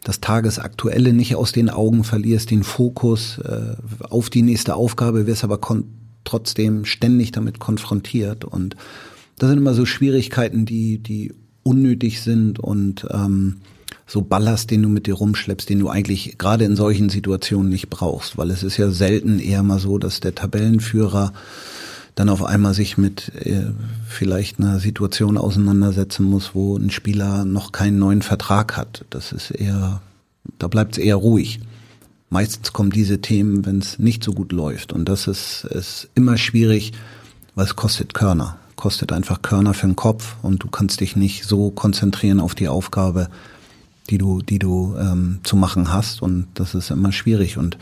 das 0.04 0.22
Tagesaktuelle 0.22 1.14
nicht 1.14 1.36
aus 1.36 1.52
den 1.52 1.70
Augen 1.70 2.04
verlierst, 2.04 2.52
den 2.52 2.64
Fokus 2.64 3.38
äh, 3.40 3.76
auf 4.10 4.30
die 4.30 4.42
nächste 4.42 4.76
Aufgabe, 4.76 5.28
wirst 5.28 5.44
aber 5.44 5.60
trotzdem 6.24 6.86
ständig 6.86 7.32
damit 7.32 7.60
konfrontiert. 7.60 8.46
Und 8.46 8.76
das 9.38 9.50
sind 9.50 9.60
immer 9.60 9.74
so 9.74 9.86
Schwierigkeiten, 9.86 10.66
die, 10.66 11.00
die 11.00 11.34
unnötig 11.64 12.22
sind 12.22 12.60
und 12.60 13.08
ähm, 13.12 13.58
so 14.06 14.22
Ballast, 14.22 14.70
den 14.70 14.84
du 14.84 14.90
mit 14.90 15.08
dir 15.08 15.16
rumschleppst, 15.16 15.70
den 15.70 15.80
du 15.80 15.90
eigentlich 15.90 16.38
gerade 16.38 16.66
in 16.66 16.76
solchen 16.76 17.10
Situationen 17.10 17.70
nicht 17.70 17.90
brauchst, 17.90 18.38
weil 18.38 18.52
es 18.52 18.64
ist 18.64 18.78
ja 18.78 18.92
selten 18.92 19.40
eher 19.40 19.64
mal 19.64 19.80
so, 19.80 19.98
dass 19.98 20.20
der 20.20 20.36
Tabellenführer 20.36 21.32
dann 22.16 22.30
auf 22.30 22.44
einmal 22.44 22.74
sich 22.74 22.98
mit 22.98 23.34
äh, 23.36 23.72
vielleicht 24.08 24.60
einer 24.60 24.80
Situation 24.80 25.38
auseinandersetzen 25.38 26.26
muss, 26.26 26.54
wo 26.54 26.78
ein 26.78 26.92
Spieler 26.92 27.46
noch 27.46 27.72
keinen 27.72 27.98
neuen 27.98 28.22
Vertrag 28.22 28.78
hat. 28.78 29.06
Das 29.10 29.32
ist 29.32 29.52
eher, 29.52 30.02
da 30.60 30.68
bleibt 30.68 30.98
es 30.98 31.04
eher 31.04 31.16
ruhig. 31.16 31.60
Meistens 32.30 32.74
kommen 32.74 32.92
diese 32.92 33.22
Themen, 33.22 33.66
wenn 33.66 33.80
es 33.80 34.00
nicht 34.00 34.24
so 34.24 34.34
gut 34.34 34.52
läuft. 34.52 34.94
Und 34.94 35.10
das 35.10 35.28
ist, 35.28 35.66
ist 35.66 36.10
immer 36.16 36.38
schwierig, 36.38 36.94
weil 37.56 37.66
es 37.66 37.76
kostet 37.76 38.14
Körner. 38.14 38.58
Kostet 38.76 39.12
einfach 39.12 39.42
Körner 39.42 39.74
für 39.74 39.88
den 39.88 39.96
Kopf 39.96 40.36
und 40.42 40.64
du 40.64 40.68
kannst 40.68 41.00
dich 41.00 41.16
nicht 41.16 41.46
so 41.46 41.70
konzentrieren 41.70 42.40
auf 42.40 42.56
die 42.56 42.68
Aufgabe, 42.68 43.30
die 44.10 44.18
du, 44.18 44.42
die 44.42 44.60
du 44.60 44.96
ähm, 45.00 45.40
zu 45.44 45.56
machen 45.56 45.94
hast. 45.94 46.22
Und 46.22 46.48
das 46.56 46.76
ist 46.76 46.92
immer 46.92 47.12
schwierig 47.12 47.58
und 47.58 47.78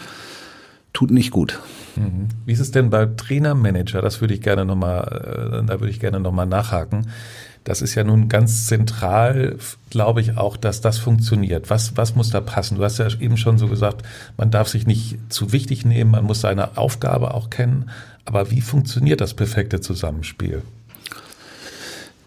tut 0.93 1.12
nicht 1.12 1.32
gut. 1.32 1.60
Mhm. 1.95 2.30
Wie 2.45 2.54
ist 2.54 2.60
es 2.60 2.71
denn 2.71 2.89
bei 2.89 3.06
Trainer, 3.06 3.56
Manager? 3.56 4.01
Das 4.01 4.21
würde 4.21 4.34
ich 4.34 4.41
gerne 4.41 4.65
nochmal, 4.65 5.62
äh, 5.62 5.65
da 5.65 5.80
würde 5.80 5.89
ich 5.89 5.99
gerne 5.99 6.19
nochmal 6.19 6.45
nachhaken. 6.45 7.08
Das 7.63 7.84
ist 7.84 7.93
ja 7.93 8.04
nun 8.04 8.27
ganz 8.27 8.65
zentral, 8.65 9.58
glaube 9.91 10.21
ich 10.21 10.36
auch, 10.38 10.58
dass 10.58 10.82
das 10.82 10.97
funktioniert. 10.97 11.69
Was, 11.69 11.95
was 11.95 12.15
muss 12.15 12.32
da 12.32 12.41
passen? 12.41 12.77
Du 12.77 12.84
hast 12.84 12.97
ja 12.97 13.08
eben 13.19 13.38
schon 13.38 13.60
so 13.60 13.67
gesagt, 13.67 14.04
man 14.36 14.49
darf 14.49 14.67
sich 14.67 14.88
nicht 14.88 15.19
zu 15.30 15.51
wichtig 15.51 15.86
nehmen, 15.86 16.12
man 16.12 16.23
muss 16.23 16.41
seine 16.41 16.77
Aufgabe 16.77 17.36
auch 17.36 17.51
kennen. 17.51 17.91
Aber 18.25 18.49
wie 18.49 18.62
funktioniert 18.62 19.21
das 19.21 19.36
perfekte 19.36 19.80
Zusammenspiel? 19.80 20.63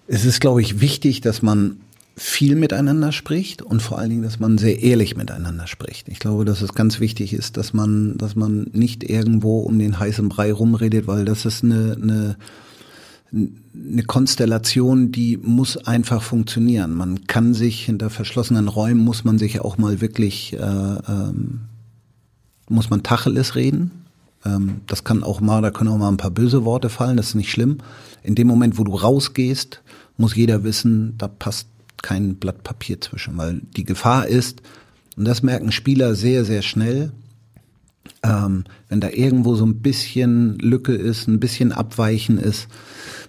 Es 0.06 0.24
ist, 0.24 0.40
glaube 0.40 0.60
ich, 0.60 0.80
wichtig, 0.80 1.20
dass 1.20 1.42
man 1.42 1.78
viel 2.16 2.54
miteinander 2.54 3.10
spricht 3.10 3.62
und 3.62 3.82
vor 3.82 3.98
allen 3.98 4.10
Dingen, 4.10 4.22
dass 4.22 4.38
man 4.38 4.56
sehr 4.56 4.82
ehrlich 4.82 5.16
miteinander 5.16 5.66
spricht. 5.66 6.08
Ich 6.08 6.20
glaube, 6.20 6.44
dass 6.44 6.62
es 6.62 6.74
ganz 6.74 7.00
wichtig 7.00 7.32
ist, 7.32 7.56
dass 7.56 7.72
man, 7.72 8.16
dass 8.18 8.36
man 8.36 8.68
nicht 8.72 9.02
irgendwo 9.02 9.60
um 9.60 9.78
den 9.78 9.98
heißen 9.98 10.28
Brei 10.28 10.52
rumredet, 10.52 11.08
weil 11.08 11.24
das 11.24 11.44
ist 11.44 11.64
eine, 11.64 11.96
eine, 12.00 12.36
eine 13.32 14.02
Konstellation, 14.04 15.10
die 15.10 15.36
muss 15.38 15.76
einfach 15.76 16.22
funktionieren. 16.22 16.94
Man 16.94 17.26
kann 17.26 17.52
sich 17.52 17.84
hinter 17.84 18.10
verschlossenen 18.10 18.68
Räumen 18.68 19.00
muss 19.00 19.24
man 19.24 19.38
sich 19.38 19.60
auch 19.60 19.76
mal 19.76 20.00
wirklich 20.00 20.52
äh, 20.52 20.56
ähm, 20.56 21.62
muss 22.68 22.90
man 22.90 23.02
Tacheles 23.02 23.54
reden. 23.54 23.90
Ähm, 24.44 24.80
das 24.86 25.04
kann 25.04 25.22
auch 25.22 25.40
mal, 25.40 25.62
da 25.62 25.70
können 25.70 25.90
auch 25.90 25.98
mal 25.98 26.08
ein 26.08 26.16
paar 26.16 26.30
böse 26.30 26.64
Worte 26.64 26.88
fallen. 26.88 27.16
Das 27.16 27.28
ist 27.28 27.34
nicht 27.34 27.50
schlimm. 27.50 27.78
In 28.22 28.34
dem 28.34 28.46
Moment, 28.46 28.78
wo 28.78 28.84
du 28.84 28.94
rausgehst, 28.94 29.82
muss 30.16 30.36
jeder 30.36 30.64
wissen, 30.64 31.14
da 31.18 31.28
passt 31.28 31.68
kein 32.04 32.36
Blatt 32.36 32.62
Papier 32.62 33.00
zwischen, 33.00 33.36
weil 33.38 33.62
die 33.76 33.84
Gefahr 33.84 34.28
ist, 34.28 34.60
und 35.16 35.24
das 35.24 35.42
merken 35.42 35.72
Spieler 35.72 36.14
sehr, 36.14 36.44
sehr 36.44 36.60
schnell, 36.60 37.12
ähm, 38.22 38.64
wenn 38.90 39.00
da 39.00 39.08
irgendwo 39.08 39.54
so 39.54 39.64
ein 39.64 39.80
bisschen 39.80 40.58
Lücke 40.58 40.92
ist, 40.92 41.28
ein 41.28 41.40
bisschen 41.40 41.72
Abweichen 41.72 42.36
ist, 42.36 42.68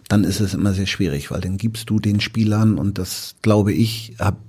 dann 0.09 0.25
ist 0.25 0.41
es 0.41 0.53
immer 0.53 0.73
sehr 0.73 0.88
schwierig, 0.88 1.31
weil 1.31 1.39
dann 1.39 1.57
gibst 1.57 1.89
du 1.89 1.99
den 1.99 2.19
Spielern, 2.19 2.77
und 2.77 2.97
das 2.97 3.35
glaube 3.41 3.71
ich, 3.71 4.15
hab, 4.19 4.39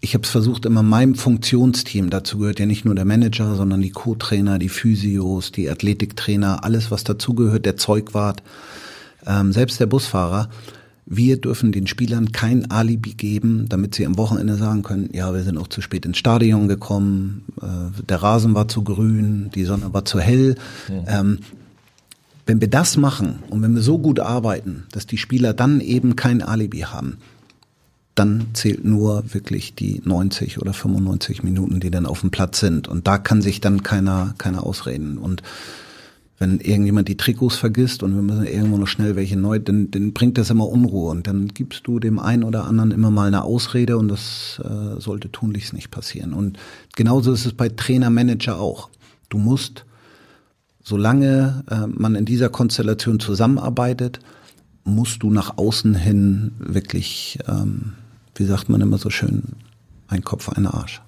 ich 0.00 0.14
habe 0.14 0.24
es 0.24 0.30
versucht, 0.30 0.66
immer 0.66 0.82
meinem 0.82 1.14
Funktionsteam, 1.14 2.10
dazu 2.10 2.38
gehört 2.38 2.58
ja 2.58 2.66
nicht 2.66 2.84
nur 2.84 2.96
der 2.96 3.04
Manager, 3.04 3.54
sondern 3.54 3.82
die 3.82 3.90
Co-Trainer, 3.90 4.58
die 4.58 4.68
Physios, 4.68 5.52
die 5.52 5.70
Athletiktrainer, 5.70 6.64
alles, 6.64 6.90
was 6.90 7.04
dazugehört, 7.04 7.66
der 7.66 7.76
Zeugwart, 7.76 8.42
ähm, 9.26 9.52
selbst 9.52 9.78
der 9.78 9.86
Busfahrer, 9.86 10.48
wir 11.12 11.40
dürfen 11.40 11.72
den 11.72 11.88
Spielern 11.88 12.30
kein 12.30 12.70
Alibi 12.70 13.14
geben, 13.14 13.66
damit 13.68 13.96
sie 13.96 14.06
am 14.06 14.16
Wochenende 14.16 14.54
sagen 14.54 14.84
können, 14.84 15.10
ja, 15.12 15.34
wir 15.34 15.42
sind 15.42 15.58
auch 15.58 15.66
zu 15.66 15.82
spät 15.82 16.06
ins 16.06 16.18
Stadion 16.18 16.68
gekommen, 16.68 17.42
äh, 17.60 18.04
der 18.04 18.22
Rasen 18.22 18.54
war 18.54 18.68
zu 18.68 18.84
grün, 18.84 19.50
die 19.52 19.64
Sonne 19.64 19.92
war 19.92 20.04
zu 20.04 20.20
hell. 20.20 20.54
Ja. 20.88 21.20
Ähm, 21.20 21.40
wenn 22.46 22.60
wir 22.60 22.68
das 22.68 22.96
machen 22.96 23.40
und 23.50 23.60
wenn 23.60 23.74
wir 23.74 23.82
so 23.82 23.98
gut 23.98 24.20
arbeiten, 24.20 24.84
dass 24.92 25.04
die 25.04 25.18
Spieler 25.18 25.52
dann 25.52 25.80
eben 25.80 26.14
kein 26.14 26.42
Alibi 26.42 26.80
haben, 26.80 27.18
dann 28.14 28.46
zählt 28.52 28.84
nur 28.84 29.34
wirklich 29.34 29.74
die 29.74 30.02
90 30.04 30.60
oder 30.60 30.72
95 30.72 31.42
Minuten, 31.42 31.80
die 31.80 31.90
dann 31.90 32.06
auf 32.06 32.20
dem 32.20 32.30
Platz 32.30 32.60
sind. 32.60 32.86
Und 32.86 33.08
da 33.08 33.18
kann 33.18 33.42
sich 33.42 33.60
dann 33.60 33.82
keiner, 33.82 34.34
keiner 34.38 34.64
ausreden. 34.64 35.18
Und 35.18 35.42
wenn 36.40 36.58
irgendjemand 36.58 37.06
die 37.06 37.18
Trikots 37.18 37.56
vergisst 37.56 38.02
und 38.02 38.14
wir 38.14 38.22
müssen 38.22 38.46
irgendwo 38.46 38.78
noch 38.78 38.86
schnell 38.86 39.14
welche 39.14 39.36
neu, 39.36 39.58
dann, 39.58 39.90
dann 39.90 40.14
bringt 40.14 40.38
das 40.38 40.48
immer 40.48 40.66
Unruhe 40.66 41.10
und 41.10 41.26
dann 41.26 41.48
gibst 41.48 41.86
du 41.86 42.00
dem 42.00 42.18
einen 42.18 42.44
oder 42.44 42.64
anderen 42.64 42.92
immer 42.92 43.10
mal 43.10 43.26
eine 43.26 43.44
Ausrede 43.44 43.98
und 43.98 44.08
das 44.08 44.58
äh, 44.64 44.98
sollte 44.98 45.30
tunlichst 45.30 45.74
nicht 45.74 45.90
passieren. 45.90 46.32
Und 46.32 46.58
genauso 46.96 47.30
ist 47.30 47.44
es 47.44 47.52
bei 47.52 47.68
Trainer, 47.68 48.08
Manager 48.08 48.58
auch. 48.58 48.88
Du 49.28 49.36
musst, 49.36 49.84
solange 50.82 51.62
äh, 51.70 51.86
man 51.86 52.14
in 52.14 52.24
dieser 52.24 52.48
Konstellation 52.48 53.20
zusammenarbeitet, 53.20 54.20
musst 54.84 55.22
du 55.22 55.30
nach 55.30 55.58
außen 55.58 55.94
hin 55.94 56.52
wirklich, 56.58 57.38
ähm, 57.48 57.92
wie 58.34 58.46
sagt 58.46 58.70
man 58.70 58.80
immer 58.80 58.96
so 58.96 59.10
schön, 59.10 59.42
ein 60.08 60.24
Kopf, 60.24 60.48
ein 60.48 60.66
Arsch. 60.66 61.02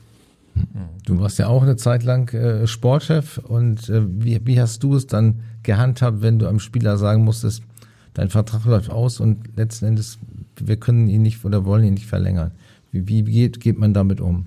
Du 1.04 1.18
warst 1.18 1.38
ja 1.38 1.48
auch 1.48 1.62
eine 1.62 1.76
Zeit 1.76 2.04
lang 2.04 2.32
äh, 2.34 2.66
Sportchef 2.66 3.38
und 3.38 3.88
äh, 3.88 4.02
wie, 4.06 4.40
wie 4.44 4.60
hast 4.60 4.82
du 4.82 4.94
es 4.94 5.06
dann 5.06 5.40
gehandhabt, 5.62 6.22
wenn 6.22 6.38
du 6.38 6.46
einem 6.46 6.60
Spieler 6.60 6.96
sagen 6.96 7.24
musstest, 7.24 7.62
dein 8.14 8.28
Vertrag 8.28 8.64
läuft 8.64 8.90
aus 8.90 9.20
und 9.20 9.56
letzten 9.56 9.86
Endes, 9.86 10.18
wir 10.58 10.76
können 10.76 11.08
ihn 11.08 11.22
nicht 11.22 11.44
oder 11.44 11.64
wollen 11.64 11.84
ihn 11.84 11.94
nicht 11.94 12.06
verlängern. 12.06 12.52
Wie, 12.92 13.06
wie 13.08 13.22
geht, 13.22 13.60
geht 13.60 13.78
man 13.78 13.94
damit 13.94 14.20
um? 14.20 14.46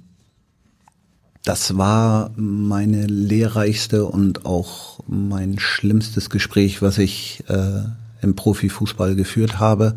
Das 1.43 1.77
war 1.77 2.31
meine 2.35 3.05
lehrreichste 3.05 4.05
und 4.05 4.45
auch 4.45 4.99
mein 5.07 5.59
schlimmstes 5.59 6.29
Gespräch, 6.29 6.81
was 6.81 6.97
ich 6.97 7.43
äh, 7.47 7.83
im 8.21 8.35
Profifußball 8.35 9.15
geführt 9.15 9.59
habe. 9.59 9.95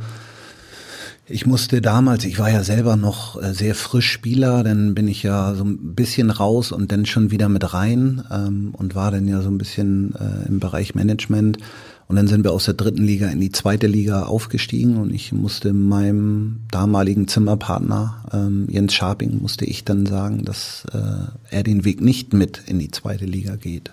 Ich 1.31 1.45
musste 1.45 1.83
damals, 1.83 2.25
ich 2.25 2.39
war 2.39 2.51
ja 2.51 2.63
selber 2.63 2.97
noch 2.97 3.41
äh, 3.43 3.53
sehr 3.53 3.75
frisch 3.75 4.11
Spieler, 4.11 4.65
dann 4.65 4.95
bin 4.95 5.09
ich 5.09 5.23
ja 5.23 5.55
so 5.55 5.63
ein 5.63 5.95
bisschen 5.95 6.31
raus 6.31 6.73
und 6.73 6.91
dann 6.91 7.05
schon 7.05 7.31
wieder 7.31 7.51
mit 7.51 7.75
rein 7.75 8.25
ähm, 8.31 8.71
und 8.73 8.95
war 8.95 9.11
dann 9.11 9.29
ja 9.29 9.43
so 9.43 9.51
ein 9.51 9.59
bisschen 9.59 10.15
äh, 10.15 10.49
im 10.49 10.59
Bereich 10.59 10.95
Management. 10.95 11.59
Und 12.07 12.17
dann 12.17 12.29
sind 12.29 12.45
wir 12.45 12.53
aus 12.53 12.65
der 12.65 12.73
dritten 12.73 13.05
Liga 13.05 13.29
in 13.29 13.41
die 13.41 13.53
zweite 13.53 13.87
Liga 13.87 14.23
aufgestiegen 14.23 14.97
und 14.97 15.13
ich 15.13 15.31
musste 15.33 15.75
meinem 15.75 16.61
damaligen 16.71 17.29
Zimmerpartner 17.29 18.25
ähm, 18.33 18.67
Jens 18.71 18.95
Scharping 18.95 19.43
musste 19.43 19.67
ich 19.67 19.85
dann 19.85 20.07
sagen, 20.07 20.47
dass 20.47 20.87
äh, 20.95 21.55
er 21.55 21.63
den 21.63 21.85
Weg 21.85 22.01
nicht 22.01 22.33
mit 22.33 22.63
in 22.65 22.79
die 22.79 22.91
zweite 22.91 23.27
Liga 23.27 23.57
geht. 23.57 23.93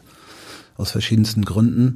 Aus 0.77 0.91
verschiedensten 0.91 1.43
Gründen. 1.43 1.95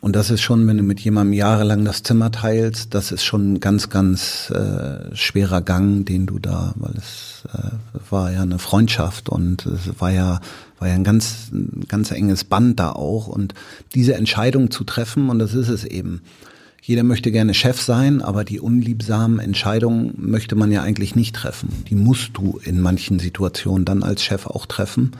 Und 0.00 0.14
das 0.14 0.30
ist 0.30 0.42
schon, 0.42 0.66
wenn 0.66 0.76
du 0.76 0.82
mit 0.82 1.00
jemandem 1.00 1.32
jahrelang 1.32 1.84
das 1.84 2.02
Zimmer 2.02 2.30
teilst, 2.30 2.94
das 2.94 3.12
ist 3.12 3.24
schon 3.24 3.54
ein 3.54 3.60
ganz, 3.60 3.88
ganz 3.88 4.50
äh, 4.50 5.14
schwerer 5.14 5.62
Gang, 5.62 6.04
den 6.04 6.26
du 6.26 6.38
da, 6.38 6.74
weil 6.76 6.94
es 6.96 7.44
äh, 7.52 8.10
war 8.10 8.30
ja 8.30 8.42
eine 8.42 8.58
Freundschaft 8.58 9.28
und 9.28 9.66
es 9.66 9.98
war 9.98 10.12
ja, 10.12 10.40
war 10.78 10.88
ja 10.88 10.94
ein 10.94 11.04
ganz, 11.04 11.50
ein 11.52 11.86
ganz 11.88 12.10
enges 12.10 12.44
Band 12.44 12.78
da 12.78 12.92
auch. 12.92 13.26
Und 13.26 13.54
diese 13.94 14.14
Entscheidung 14.14 14.70
zu 14.70 14.84
treffen, 14.84 15.30
und 15.30 15.38
das 15.38 15.54
ist 15.54 15.68
es 15.68 15.84
eben. 15.84 16.20
Jeder 16.86 17.02
möchte 17.02 17.32
gerne 17.32 17.52
Chef 17.52 17.80
sein, 17.80 18.22
aber 18.22 18.44
die 18.44 18.60
unliebsamen 18.60 19.40
Entscheidungen 19.40 20.14
möchte 20.18 20.54
man 20.54 20.70
ja 20.70 20.82
eigentlich 20.82 21.16
nicht 21.16 21.34
treffen. 21.34 21.84
Die 21.90 21.96
musst 21.96 22.30
du 22.34 22.60
in 22.62 22.80
manchen 22.80 23.18
Situationen 23.18 23.84
dann 23.84 24.04
als 24.04 24.22
Chef 24.22 24.46
auch 24.46 24.66
treffen. 24.66 25.10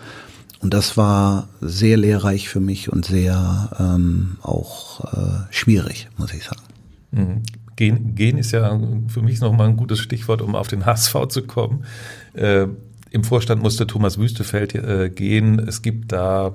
Und 0.61 0.73
das 0.73 0.97
war 0.97 1.49
sehr 1.61 1.97
lehrreich 1.97 2.49
für 2.49 2.61
mich 2.61 2.91
und 2.91 3.05
sehr 3.05 3.71
ähm, 3.79 4.39
auch 4.43 5.13
äh, 5.13 5.53
schwierig, 5.53 6.09
muss 6.17 6.33
ich 6.33 6.45
sagen. 6.45 6.63
Mhm. 7.11 7.43
Gehen, 7.77 8.15
gehen 8.15 8.39
ist 8.39 8.53
ja 8.53 8.81
für 9.09 9.21
mich 9.21 9.41
nochmal 9.41 9.69
ein 9.69 9.77
gutes 9.77 9.99
Stichwort, 9.99 10.41
um 10.41 10.55
auf 10.55 10.69
den 10.69 10.87
HSV 10.87 11.29
zu 11.29 11.43
kommen. 11.43 11.85
Äh, 12.33 12.69
Im 13.11 13.23
Vorstand 13.23 13.63
musste 13.63 13.87
Thomas 13.87 14.19
Wüstefeld 14.19 14.75
äh, 14.75 15.11
gehen. 15.11 15.59
Es 15.59 15.83
gibt 15.83 16.13
da 16.13 16.55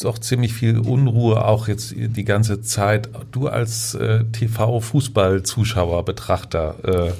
doch 0.00 0.18
ziemlich 0.18 0.52
viel 0.52 0.78
Unruhe, 0.78 1.44
auch 1.44 1.66
jetzt 1.66 1.94
die 1.96 2.24
ganze 2.24 2.60
Zeit. 2.60 3.08
Du 3.32 3.48
als 3.48 3.94
äh, 3.94 4.24
TV-Fußball-Zuschauer, 4.26 6.04
Betrachter, 6.04 7.08
äh, 7.08 7.12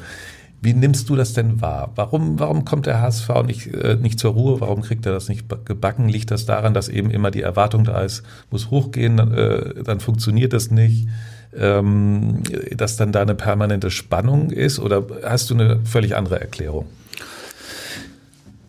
wie 0.61 0.75
nimmst 0.75 1.09
du 1.09 1.15
das 1.15 1.35
denn 1.35 1.61
wahr? 1.61 1.93
Warum, 1.95 2.39
warum 2.41 2.65
kommt 2.65 2.87
der 2.87 3.01
HSV 3.01 3.29
nicht, 3.47 3.67
äh, 3.69 3.97
nicht 3.97 4.19
zur 4.19 4.33
Ruhe? 4.33 4.61
Warum 4.61 4.83
kriegt 4.83 5.07
er 5.07 5.13
das 5.13 5.29
nicht 5.29 5.47
gebacken? 5.65 6.09
Liegt 6.09 6.31
das 6.31 6.47
daran, 6.47 6.75
dass 6.75 6.89
eben 6.89 7.11
immer 7.11 7.31
die 7.31 7.43
Erwartung 7.43 7.85
da 7.85 8.03
ist, 8.03 8.23
muss 8.51 8.71
hochgehen, 8.71 9.19
äh, 9.19 9.83
dann 9.85 10.01
funktioniert 10.01 10.53
das 10.53 10.71
nicht? 10.71 11.09
Ähm, 11.57 12.43
dass 12.77 12.97
dann 12.97 13.13
da 13.13 13.23
eine 13.23 13.35
permanente 13.35 13.91
Spannung 13.91 14.51
ist? 14.51 14.81
Oder 14.81 15.07
hast 15.23 15.49
du 15.51 15.55
eine 15.55 15.81
völlig 15.85 16.17
andere 16.17 16.41
Erklärung? 16.41 16.87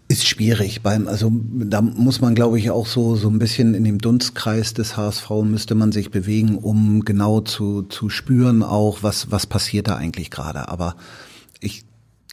Ist 0.08 0.28
schwierig. 0.28 0.82
Beim, 0.82 1.08
also 1.08 1.32
da 1.32 1.82
muss 1.82 2.22
man, 2.22 2.36
glaube 2.36 2.58
ich, 2.58 2.72
auch 2.72 2.88
so 2.88 3.16
so 3.16 3.30
ein 3.30 3.38
bisschen 3.38 3.76
in 3.76 3.84
dem 3.84 4.00
Dunstkreis 4.00 4.74
des 4.74 4.98
HSV 4.98 5.30
müsste 5.44 5.76
man 5.76 5.92
sich 5.92 6.10
bewegen, 6.10 6.58
um 6.58 7.02
genau 7.06 7.42
zu 7.42 7.84
zu 7.84 8.10
spüren, 8.10 8.64
auch 8.64 9.04
was 9.04 9.32
was 9.32 9.46
passiert 9.46 9.88
da 9.88 9.98
eigentlich 9.98 10.32
gerade. 10.32 10.68
Aber 10.68 10.96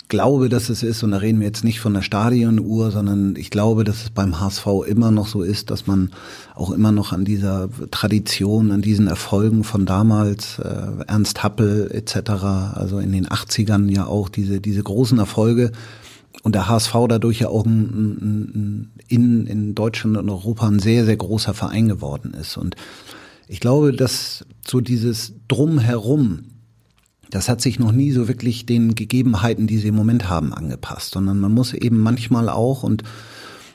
glaube, 0.09 0.49
dass 0.49 0.69
es 0.69 0.83
ist, 0.83 1.03
und 1.03 1.11
da 1.11 1.19
reden 1.19 1.41
wir 1.41 1.47
jetzt 1.47 1.65
nicht 1.65 1.81
von 1.81 1.95
der 1.95 2.03
Stadionuhr, 2.03 2.91
sondern 2.91 3.35
ich 3.37 3.51
glaube, 3.51 3.85
dass 3.85 4.05
es 4.05 4.11
beim 4.11 4.41
HSV 4.41 4.67
immer 4.87 5.11
noch 5.11 5.27
so 5.27 5.43
ist, 5.43 5.71
dass 5.71 5.87
man 5.87 6.11
auch 6.55 6.71
immer 6.71 6.93
noch 6.93 7.13
an 7.13 7.25
dieser 7.25 7.69
Tradition, 7.91 8.71
an 8.71 8.83
diesen 8.83 9.09
Erfolgen 9.09 9.65
von 9.65 9.87
damals, 9.87 10.59
äh, 10.59 11.05
Ernst 11.07 11.43
Happel 11.43 11.91
etc., 11.93 12.31
also 12.75 12.99
in 12.99 13.13
den 13.13 13.27
80ern 13.27 13.91
ja 13.91 14.07
auch 14.07 14.29
diese, 14.29 14.61
diese 14.61 14.83
großen 14.83 15.19
Erfolge, 15.19 15.73
und 16.43 16.55
der 16.55 16.69
HSV 16.69 16.93
dadurch 17.09 17.41
ja 17.41 17.49
auch 17.49 17.65
ein, 17.65 17.81
ein, 17.81 18.21
ein, 18.55 18.91
in, 19.09 19.47
in 19.47 19.75
Deutschland 19.75 20.17
und 20.17 20.31
Europa 20.31 20.69
ein 20.69 20.79
sehr, 20.79 21.05
sehr 21.05 21.17
großer 21.17 21.55
Verein 21.55 21.89
geworden 21.89 22.35
ist. 22.35 22.57
Und 22.57 22.77
ich 23.49 23.61
glaube, 23.61 23.93
dass 23.93 24.45
so 24.67 24.81
dieses 24.81 25.35
Drumherum, 25.49 26.45
das 27.31 27.49
hat 27.49 27.61
sich 27.61 27.79
noch 27.79 27.93
nie 27.93 28.13
so 28.13 28.29
wirklich 28.29 28.67
den 28.67 28.95
Gegebenheiten, 28.95 29.67
die 29.67 29.79
sie 29.79 29.89
im 29.89 29.97
Moment 29.97 30.29
haben, 30.29 30.53
angepasst, 30.53 31.13
sondern 31.13 31.41
man 31.41 31.53
muss 31.53 31.73
eben 31.73 31.99
manchmal 31.99 32.49
auch, 32.49 32.83
und 32.83 33.03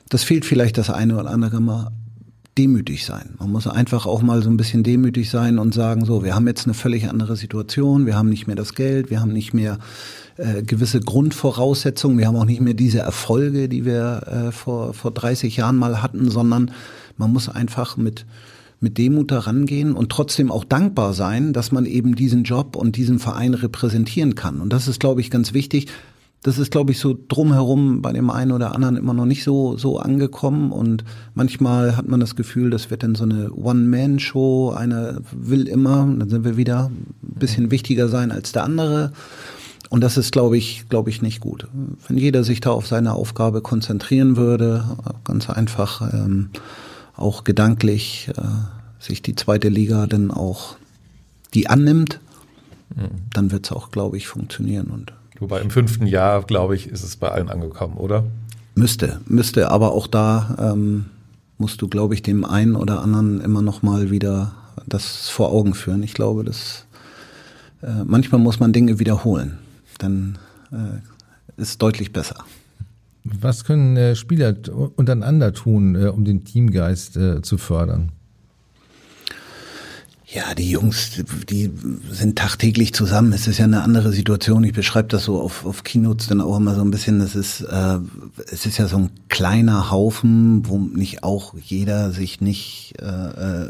das 0.10 0.24
fehlt 0.24 0.46
vielleicht 0.46 0.78
das 0.78 0.90
eine 0.90 1.20
oder 1.20 1.30
andere 1.30 1.62
mal, 1.62 1.92
demütig 2.58 3.06
sein. 3.06 3.36
Man 3.40 3.52
muss 3.52 3.66
einfach 3.66 4.06
auch 4.06 4.22
mal 4.22 4.44
so 4.44 4.50
ein 4.50 4.58
bisschen 4.58 4.84
demütig 4.84 5.30
sein 5.30 5.58
und 5.58 5.74
sagen, 5.74 6.04
so, 6.04 6.24
wir 6.24 6.36
haben 6.36 6.48
jetzt 6.48 6.66
eine 6.66 6.74
völlig 6.74 7.10
andere 7.10 7.38
Situation, 7.38 8.06
wir 8.06 8.18
haben 8.18 8.30
nicht 8.30 8.46
mehr 8.46 8.58
das 8.58 8.76
Geld, 8.76 9.10
wir 9.10 9.22
haben 9.22 9.32
nicht 9.32 9.54
mehr 9.54 9.80
äh, 10.36 10.62
gewisse 10.62 11.00
Grundvoraussetzungen, 11.00 12.18
wir 12.18 12.28
haben 12.28 12.36
auch 12.36 12.46
nicht 12.46 12.62
mehr 12.62 12.74
diese 12.74 13.00
Erfolge, 13.00 13.70
die 13.70 13.86
wir 13.86 14.24
äh, 14.28 14.52
vor, 14.52 14.94
vor 14.94 15.12
30 15.12 15.58
Jahren 15.58 15.78
mal 15.78 16.02
hatten, 16.02 16.30
sondern 16.30 16.72
man 17.16 17.32
muss 17.32 17.48
einfach 17.48 17.96
mit 17.96 18.26
mit 18.82 18.98
Demut 18.98 19.32
herangehen 19.32 19.94
und 19.94 20.12
trotzdem 20.12 20.52
auch 20.52 20.66
dankbar 20.66 21.14
sein, 21.14 21.54
dass 21.54 21.72
man 21.72 21.86
eben 21.86 22.16
diesen 22.16 22.44
Job 22.44 22.76
und 22.76 22.98
diesen 22.98 23.20
Verein 23.20 23.54
repräsentieren 23.54 24.36
kann. 24.36 24.60
Und 24.60 24.74
das 24.74 24.88
ist, 24.88 25.00
glaube 25.00 25.22
ich, 25.22 25.30
ganz 25.30 25.54
wichtig. 25.54 25.88
Das 26.44 26.58
ist, 26.58 26.72
glaube 26.72 26.92
ich, 26.92 26.98
so 26.98 27.16
drumherum 27.28 28.02
bei 28.02 28.12
dem 28.12 28.32
einen 28.32 28.52
oder 28.52 28.74
anderen 28.74 28.98
immer 28.98 29.14
noch 29.14 29.28
nicht 29.28 29.44
so, 29.44 29.78
so 29.78 30.00
angekommen. 30.00 30.72
Und 30.72 31.04
manchmal 31.36 31.96
hat 31.96 32.08
man 32.08 32.20
das 32.20 32.36
Gefühl, 32.36 32.72
das 32.72 32.90
wird 32.90 33.04
dann 33.04 33.14
so 33.14 33.24
eine 33.24 33.54
One-Man-Show. 33.54 34.72
Einer 34.76 35.20
will 35.32 35.68
immer, 35.68 36.12
dann 36.18 36.30
sind 36.30 36.44
wir 36.44 36.58
wieder 36.58 36.90
ein 36.90 37.14
bisschen 37.22 37.70
wichtiger 37.70 38.10
sein 38.10 38.32
als 38.32 38.52
der 38.52 38.64
andere. 38.64 39.12
Und 39.92 40.02
das 40.02 40.18
ist, 40.18 40.32
glaube 40.32 40.58
ich, 40.58 40.86
glaube 40.90 41.12
ich, 41.12 41.22
nicht 41.22 41.42
gut. 41.42 41.68
Wenn 42.08 42.18
jeder 42.18 42.44
sich 42.44 42.62
da 42.62 42.72
auf 42.72 42.88
seine 42.88 43.14
Aufgabe 43.14 43.62
konzentrieren 43.62 44.38
würde, 44.38 44.86
ganz 45.24 45.48
einfach, 45.52 46.14
ähm, 46.14 46.50
auch 47.22 47.44
gedanklich 47.44 48.30
äh, 48.38 48.42
sich 49.00 49.22
die 49.22 49.36
zweite 49.36 49.70
Liga 49.70 50.08
dann 50.08 50.32
auch 50.32 50.76
die 51.54 51.68
annimmt, 51.68 52.20
mhm. 52.96 53.10
dann 53.34 53.52
wird 53.52 53.66
es 53.66 53.72
auch, 53.72 53.92
glaube 53.92 54.18
ich, 54.18 54.28
funktionieren. 54.28 54.88
Und 54.88 55.14
Wobei 55.40 55.62
im 55.62 55.72
fünften 55.72 56.06
Jahr, 56.06 56.44
glaube 56.44 56.76
ich, 56.76 56.88
ist 56.88 57.04
es 57.04 57.16
bei 57.16 57.30
allen 57.30 57.50
angekommen, 57.50 57.98
oder? 57.98 58.26
Müsste, 58.76 59.20
müsste, 59.26 59.70
aber 59.70 59.92
auch 59.92 60.08
da 60.08 60.74
ähm, 60.74 61.06
musst 61.58 61.82
du, 61.82 61.88
glaube 61.88 62.14
ich, 62.14 62.22
dem 62.22 62.46
einen 62.46 62.76
oder 62.76 63.02
anderen 63.02 63.42
immer 63.42 63.62
noch 63.62 63.82
mal 63.82 64.12
wieder 64.12 64.54
das 64.88 65.30
vor 65.30 65.52
Augen 65.52 65.74
führen. 65.74 66.04
Ich 66.04 66.14
glaube, 66.14 66.44
dass 66.44 66.86
äh, 67.82 68.04
manchmal 68.06 68.40
muss 68.40 68.60
man 68.60 68.74
Dinge 68.74 69.00
wiederholen, 69.00 69.58
dann 69.98 70.38
äh, 70.72 71.62
ist 71.62 71.82
deutlich 71.82 72.14
besser. 72.14 72.46
Was 73.24 73.66
können 73.66 73.98
äh, 73.98 74.16
Spieler 74.16 74.56
untereinander 74.96 75.54
tun, 75.54 75.96
äh, 75.96 76.08
um 76.08 76.26
den 76.26 76.44
Teamgeist 76.44 77.18
äh, 77.18 77.42
zu 77.42 77.58
fördern? 77.58 78.12
Ja, 80.34 80.56
die 80.56 80.72
Jungs, 80.72 81.22
die 81.50 81.70
sind 82.10 82.38
tagtäglich 82.38 82.94
zusammen. 82.94 83.34
Es 83.34 83.48
ist 83.48 83.58
ja 83.58 83.66
eine 83.66 83.84
andere 83.84 84.14
Situation. 84.14 84.64
Ich 84.64 84.72
beschreibe 84.72 85.10
das 85.10 85.26
so 85.26 85.42
auf, 85.42 85.66
auf 85.66 85.84
Keynotes 85.84 86.28
dann 86.28 86.40
auch 86.40 86.56
immer 86.56 86.74
so 86.74 86.82
ein 86.82 86.90
bisschen. 86.90 87.20
Das 87.20 87.36
ist, 87.36 87.62
äh, 87.62 88.00
es 88.50 88.66
ist 88.66 88.78
ja 88.78 88.88
so 88.88 88.98
ein 88.98 89.10
kleiner 89.28 89.92
Haufen, 89.92 90.68
wo 90.68 90.80
nicht 90.80 91.24
auch 91.24 91.54
jeder 91.62 92.12
sich 92.12 92.40
nicht 92.40 92.94
äh, 93.00 93.68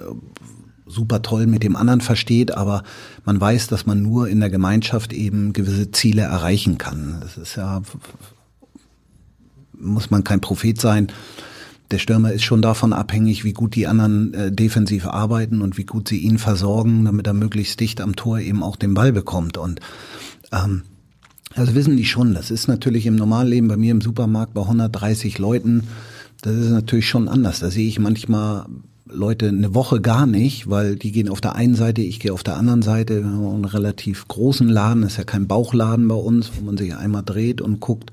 super 0.85 1.21
toll 1.21 1.47
mit 1.47 1.63
dem 1.63 1.75
anderen 1.75 2.01
versteht, 2.01 2.55
aber 2.55 2.83
man 3.25 3.41
weiß, 3.41 3.67
dass 3.67 3.85
man 3.85 4.01
nur 4.01 4.27
in 4.27 4.39
der 4.39 4.49
Gemeinschaft 4.49 5.13
eben 5.13 5.53
gewisse 5.53 5.91
Ziele 5.91 6.23
erreichen 6.23 6.77
kann. 6.77 7.17
Das 7.21 7.37
ist 7.37 7.55
ja 7.55 7.81
muss 9.81 10.11
man 10.11 10.23
kein 10.23 10.41
Prophet 10.41 10.79
sein, 10.79 11.07
der 11.91 11.99
Stürmer 11.99 12.31
ist 12.31 12.43
schon 12.43 12.61
davon 12.61 12.93
abhängig, 12.93 13.43
wie 13.43 13.53
gut 13.53 13.75
die 13.75 13.85
anderen 13.85 14.33
äh, 14.33 14.51
defensiv 14.51 15.05
arbeiten 15.07 15.61
und 15.61 15.77
wie 15.77 15.83
gut 15.83 16.07
sie 16.07 16.19
ihn 16.19 16.37
versorgen, 16.37 17.05
damit 17.05 17.27
er 17.27 17.33
möglichst 17.33 17.79
dicht 17.79 17.99
am 17.99 18.15
Tor 18.15 18.39
eben 18.39 18.63
auch 18.63 18.77
den 18.77 18.93
Ball 18.93 19.11
bekommt. 19.11 19.57
Und 19.57 19.81
ähm, 20.53 20.83
also 21.53 21.75
wissen 21.75 21.97
die 21.97 22.05
schon, 22.05 22.33
das 22.33 22.49
ist 22.49 22.67
natürlich 22.67 23.05
im 23.05 23.17
Normalleben 23.17 23.67
bei 23.67 23.75
mir 23.75 23.91
im 23.91 24.01
Supermarkt 24.01 24.53
bei 24.53 24.61
130 24.61 25.37
Leuten, 25.37 25.83
das 26.41 26.55
ist 26.55 26.69
natürlich 26.69 27.07
schon 27.07 27.27
anders. 27.27 27.59
Da 27.59 27.69
sehe 27.69 27.87
ich 27.87 27.99
manchmal 27.99 28.65
Leute 29.05 29.49
eine 29.49 29.75
Woche 29.75 30.01
gar 30.01 30.25
nicht, 30.25 30.69
weil 30.69 30.95
die 30.95 31.11
gehen 31.11 31.29
auf 31.29 31.41
der 31.41 31.55
einen 31.55 31.75
Seite, 31.75 32.01
ich 32.01 32.19
gehe 32.19 32.33
auf 32.33 32.43
der 32.43 32.55
anderen 32.55 32.81
Seite. 32.81 33.23
Wir 33.23 33.29
haben 33.29 33.53
einen 33.53 33.65
relativ 33.65 34.27
großen 34.27 34.69
Laden, 34.69 35.03
das 35.03 35.13
ist 35.13 35.17
ja 35.17 35.23
kein 35.23 35.47
Bauchladen 35.47 36.07
bei 36.07 36.15
uns, 36.15 36.51
wo 36.55 36.65
man 36.65 36.77
sich 36.77 36.95
einmal 36.95 37.23
dreht 37.23 37.61
und 37.61 37.79
guckt, 37.79 38.11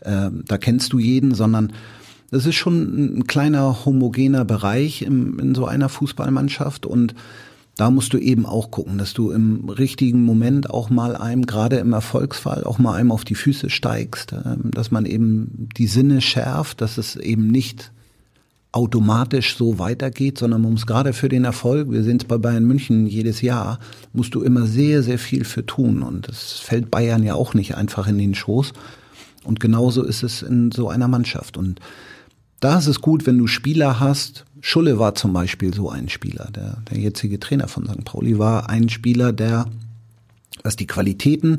äh, 0.00 0.30
da 0.32 0.58
kennst 0.58 0.92
du 0.92 0.98
jeden, 0.98 1.34
sondern 1.34 1.72
das 2.30 2.46
ist 2.46 2.56
schon 2.56 3.18
ein 3.18 3.26
kleiner 3.26 3.84
homogener 3.84 4.44
Bereich 4.44 5.02
im, 5.02 5.38
in 5.38 5.54
so 5.54 5.66
einer 5.66 5.88
Fußballmannschaft 5.88 6.86
und 6.86 7.14
da 7.78 7.92
musst 7.92 8.12
du 8.12 8.18
eben 8.18 8.44
auch 8.44 8.72
gucken, 8.72 8.98
dass 8.98 9.14
du 9.14 9.30
im 9.30 9.68
richtigen 9.68 10.24
Moment 10.24 10.68
auch 10.68 10.90
mal 10.90 11.14
einem, 11.14 11.46
gerade 11.46 11.76
im 11.76 11.92
Erfolgsfall, 11.92 12.64
auch 12.64 12.80
mal 12.80 12.94
einem 12.94 13.12
auf 13.12 13.24
die 13.24 13.36
Füße 13.36 13.70
steigst, 13.70 14.32
ähm, 14.32 14.72
dass 14.72 14.90
man 14.90 15.06
eben 15.06 15.68
die 15.76 15.86
Sinne 15.86 16.20
schärft, 16.20 16.80
dass 16.80 16.98
es 16.98 17.14
eben 17.14 17.46
nicht 17.46 17.92
automatisch 18.72 19.56
so 19.56 19.78
weitergeht, 19.78 20.38
sondern 20.38 20.62
man 20.62 20.72
muss 20.72 20.86
gerade 20.86 21.12
für 21.12 21.28
den 21.28 21.44
Erfolg, 21.44 21.90
wir 21.90 22.02
sehen 22.02 22.18
es 22.20 22.24
bei 22.24 22.36
Bayern 22.36 22.64
München 22.64 23.06
jedes 23.06 23.42
Jahr, 23.42 23.78
musst 24.12 24.34
du 24.34 24.42
immer 24.42 24.66
sehr, 24.66 25.04
sehr 25.04 25.18
viel 25.18 25.44
für 25.44 25.64
tun. 25.64 26.02
Und 26.02 26.28
das 26.28 26.58
fällt 26.58 26.90
Bayern 26.90 27.22
ja 27.22 27.34
auch 27.34 27.54
nicht 27.54 27.76
einfach 27.76 28.08
in 28.08 28.18
den 28.18 28.34
Schoß. 28.34 28.72
Und 29.48 29.60
genauso 29.60 30.02
ist 30.02 30.22
es 30.22 30.42
in 30.42 30.72
so 30.72 30.90
einer 30.90 31.08
Mannschaft. 31.08 31.56
Und 31.56 31.80
da 32.60 32.76
ist 32.76 32.86
es 32.86 33.00
gut, 33.00 33.26
wenn 33.26 33.38
du 33.38 33.46
Spieler 33.46 33.98
hast. 33.98 34.44
Schulle 34.60 34.98
war 34.98 35.14
zum 35.14 35.32
Beispiel 35.32 35.72
so 35.72 35.88
ein 35.88 36.10
Spieler. 36.10 36.50
Der, 36.54 36.82
der 36.90 36.98
jetzige 36.98 37.40
Trainer 37.40 37.66
von 37.66 37.86
St. 37.86 38.04
Pauli 38.04 38.38
war 38.38 38.68
ein 38.68 38.90
Spieler, 38.90 39.32
der, 39.32 39.64
was 40.62 40.76
die 40.76 40.86
Qualitäten, 40.86 41.58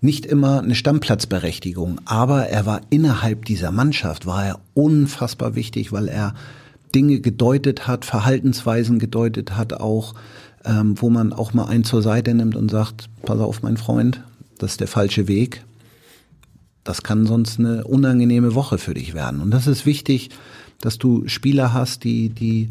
nicht 0.00 0.26
immer 0.26 0.60
eine 0.60 0.74
Stammplatzberechtigung, 0.74 2.00
aber 2.04 2.48
er 2.48 2.66
war 2.66 2.80
innerhalb 2.90 3.44
dieser 3.44 3.70
Mannschaft, 3.70 4.26
war 4.26 4.44
er 4.44 4.58
unfassbar 4.74 5.54
wichtig, 5.54 5.92
weil 5.92 6.08
er 6.08 6.34
Dinge 6.94 7.20
gedeutet 7.20 7.86
hat, 7.86 8.04
Verhaltensweisen 8.06 8.98
gedeutet 8.98 9.56
hat 9.56 9.74
auch, 9.74 10.14
ähm, 10.64 10.94
wo 10.96 11.10
man 11.10 11.32
auch 11.32 11.54
mal 11.54 11.66
einen 11.66 11.84
zur 11.84 12.02
Seite 12.02 12.34
nimmt 12.34 12.56
und 12.56 12.72
sagt, 12.72 13.08
pass 13.22 13.38
auf, 13.38 13.62
mein 13.62 13.76
Freund, 13.76 14.20
das 14.58 14.72
ist 14.72 14.80
der 14.80 14.88
falsche 14.88 15.28
Weg. 15.28 15.62
Das 16.84 17.02
kann 17.02 17.26
sonst 17.26 17.58
eine 17.58 17.84
unangenehme 17.84 18.54
Woche 18.54 18.78
für 18.78 18.94
dich 18.94 19.14
werden. 19.14 19.40
Und 19.40 19.50
das 19.50 19.66
ist 19.66 19.86
wichtig, 19.86 20.30
dass 20.80 20.98
du 20.98 21.28
Spieler 21.28 21.72
hast, 21.72 22.04
die, 22.04 22.30
die 22.30 22.70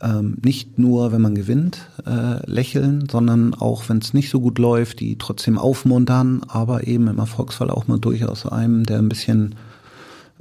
ähm, 0.00 0.36
nicht 0.42 0.78
nur, 0.78 1.12
wenn 1.12 1.22
man 1.22 1.34
gewinnt, 1.34 1.88
äh, 2.06 2.44
lächeln, 2.50 3.08
sondern 3.10 3.54
auch, 3.54 3.88
wenn 3.88 3.98
es 3.98 4.12
nicht 4.12 4.30
so 4.30 4.40
gut 4.40 4.58
läuft, 4.58 5.00
die 5.00 5.16
trotzdem 5.16 5.58
aufmuntern, 5.58 6.42
aber 6.48 6.86
eben 6.86 7.08
im 7.08 7.18
Erfolgsfall 7.18 7.70
auch 7.70 7.88
mal 7.88 7.98
durchaus 7.98 8.46
einem, 8.46 8.84
der 8.84 8.98
ein 8.98 9.08
bisschen 9.08 9.54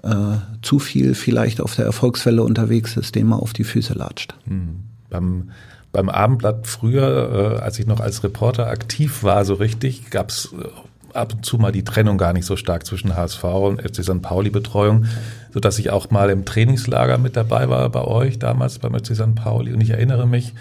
äh, 0.03 0.37
zu 0.61 0.79
viel 0.79 1.15
vielleicht 1.15 1.61
auf 1.61 1.75
der 1.75 1.85
Erfolgswelle 1.85 2.43
unterwegs 2.43 2.97
ist, 2.97 3.15
dem 3.15 3.27
mal 3.27 3.37
auf 3.37 3.53
die 3.53 3.63
Füße 3.63 3.93
latscht. 3.93 4.35
Hm. 4.45 4.83
Beim 5.09 5.49
beim 5.95 6.09
Abendblatt 6.09 6.67
früher, 6.67 7.55
äh, 7.57 7.61
als 7.61 7.79
ich 7.79 7.87
noch 7.87 8.01
als 8.01 8.21
Reporter 8.21 8.67
aktiv 8.67 9.23
war, 9.23 9.45
so 9.45 9.53
richtig, 9.53 10.09
gab's 10.09 10.53
äh, 10.53 10.67
ab 11.15 11.33
und 11.33 11.45
zu 11.45 11.57
mal 11.57 11.71
die 11.71 11.83
Trennung 11.83 12.17
gar 12.17 12.33
nicht 12.33 12.45
so 12.45 12.55
stark 12.55 12.85
zwischen 12.85 13.15
HSV 13.15 13.43
und 13.43 13.81
FC 13.81 14.03
St. 14.03 14.21
Pauli 14.21 14.49
Betreuung, 14.49 15.05
so 15.53 15.59
dass 15.59 15.79
ich 15.79 15.89
auch 15.89 16.09
mal 16.11 16.29
im 16.29 16.45
Trainingslager 16.45 17.17
mit 17.17 17.35
dabei 17.35 17.69
war 17.69 17.89
bei 17.89 18.03
euch 18.03 18.39
damals 18.39 18.79
beim 18.79 18.93
FC 18.93 19.15
St. 19.15 19.35
Pauli 19.35 19.73
und 19.73 19.81
ich 19.81 19.91
erinnere 19.91 20.27
mich, 20.27 20.53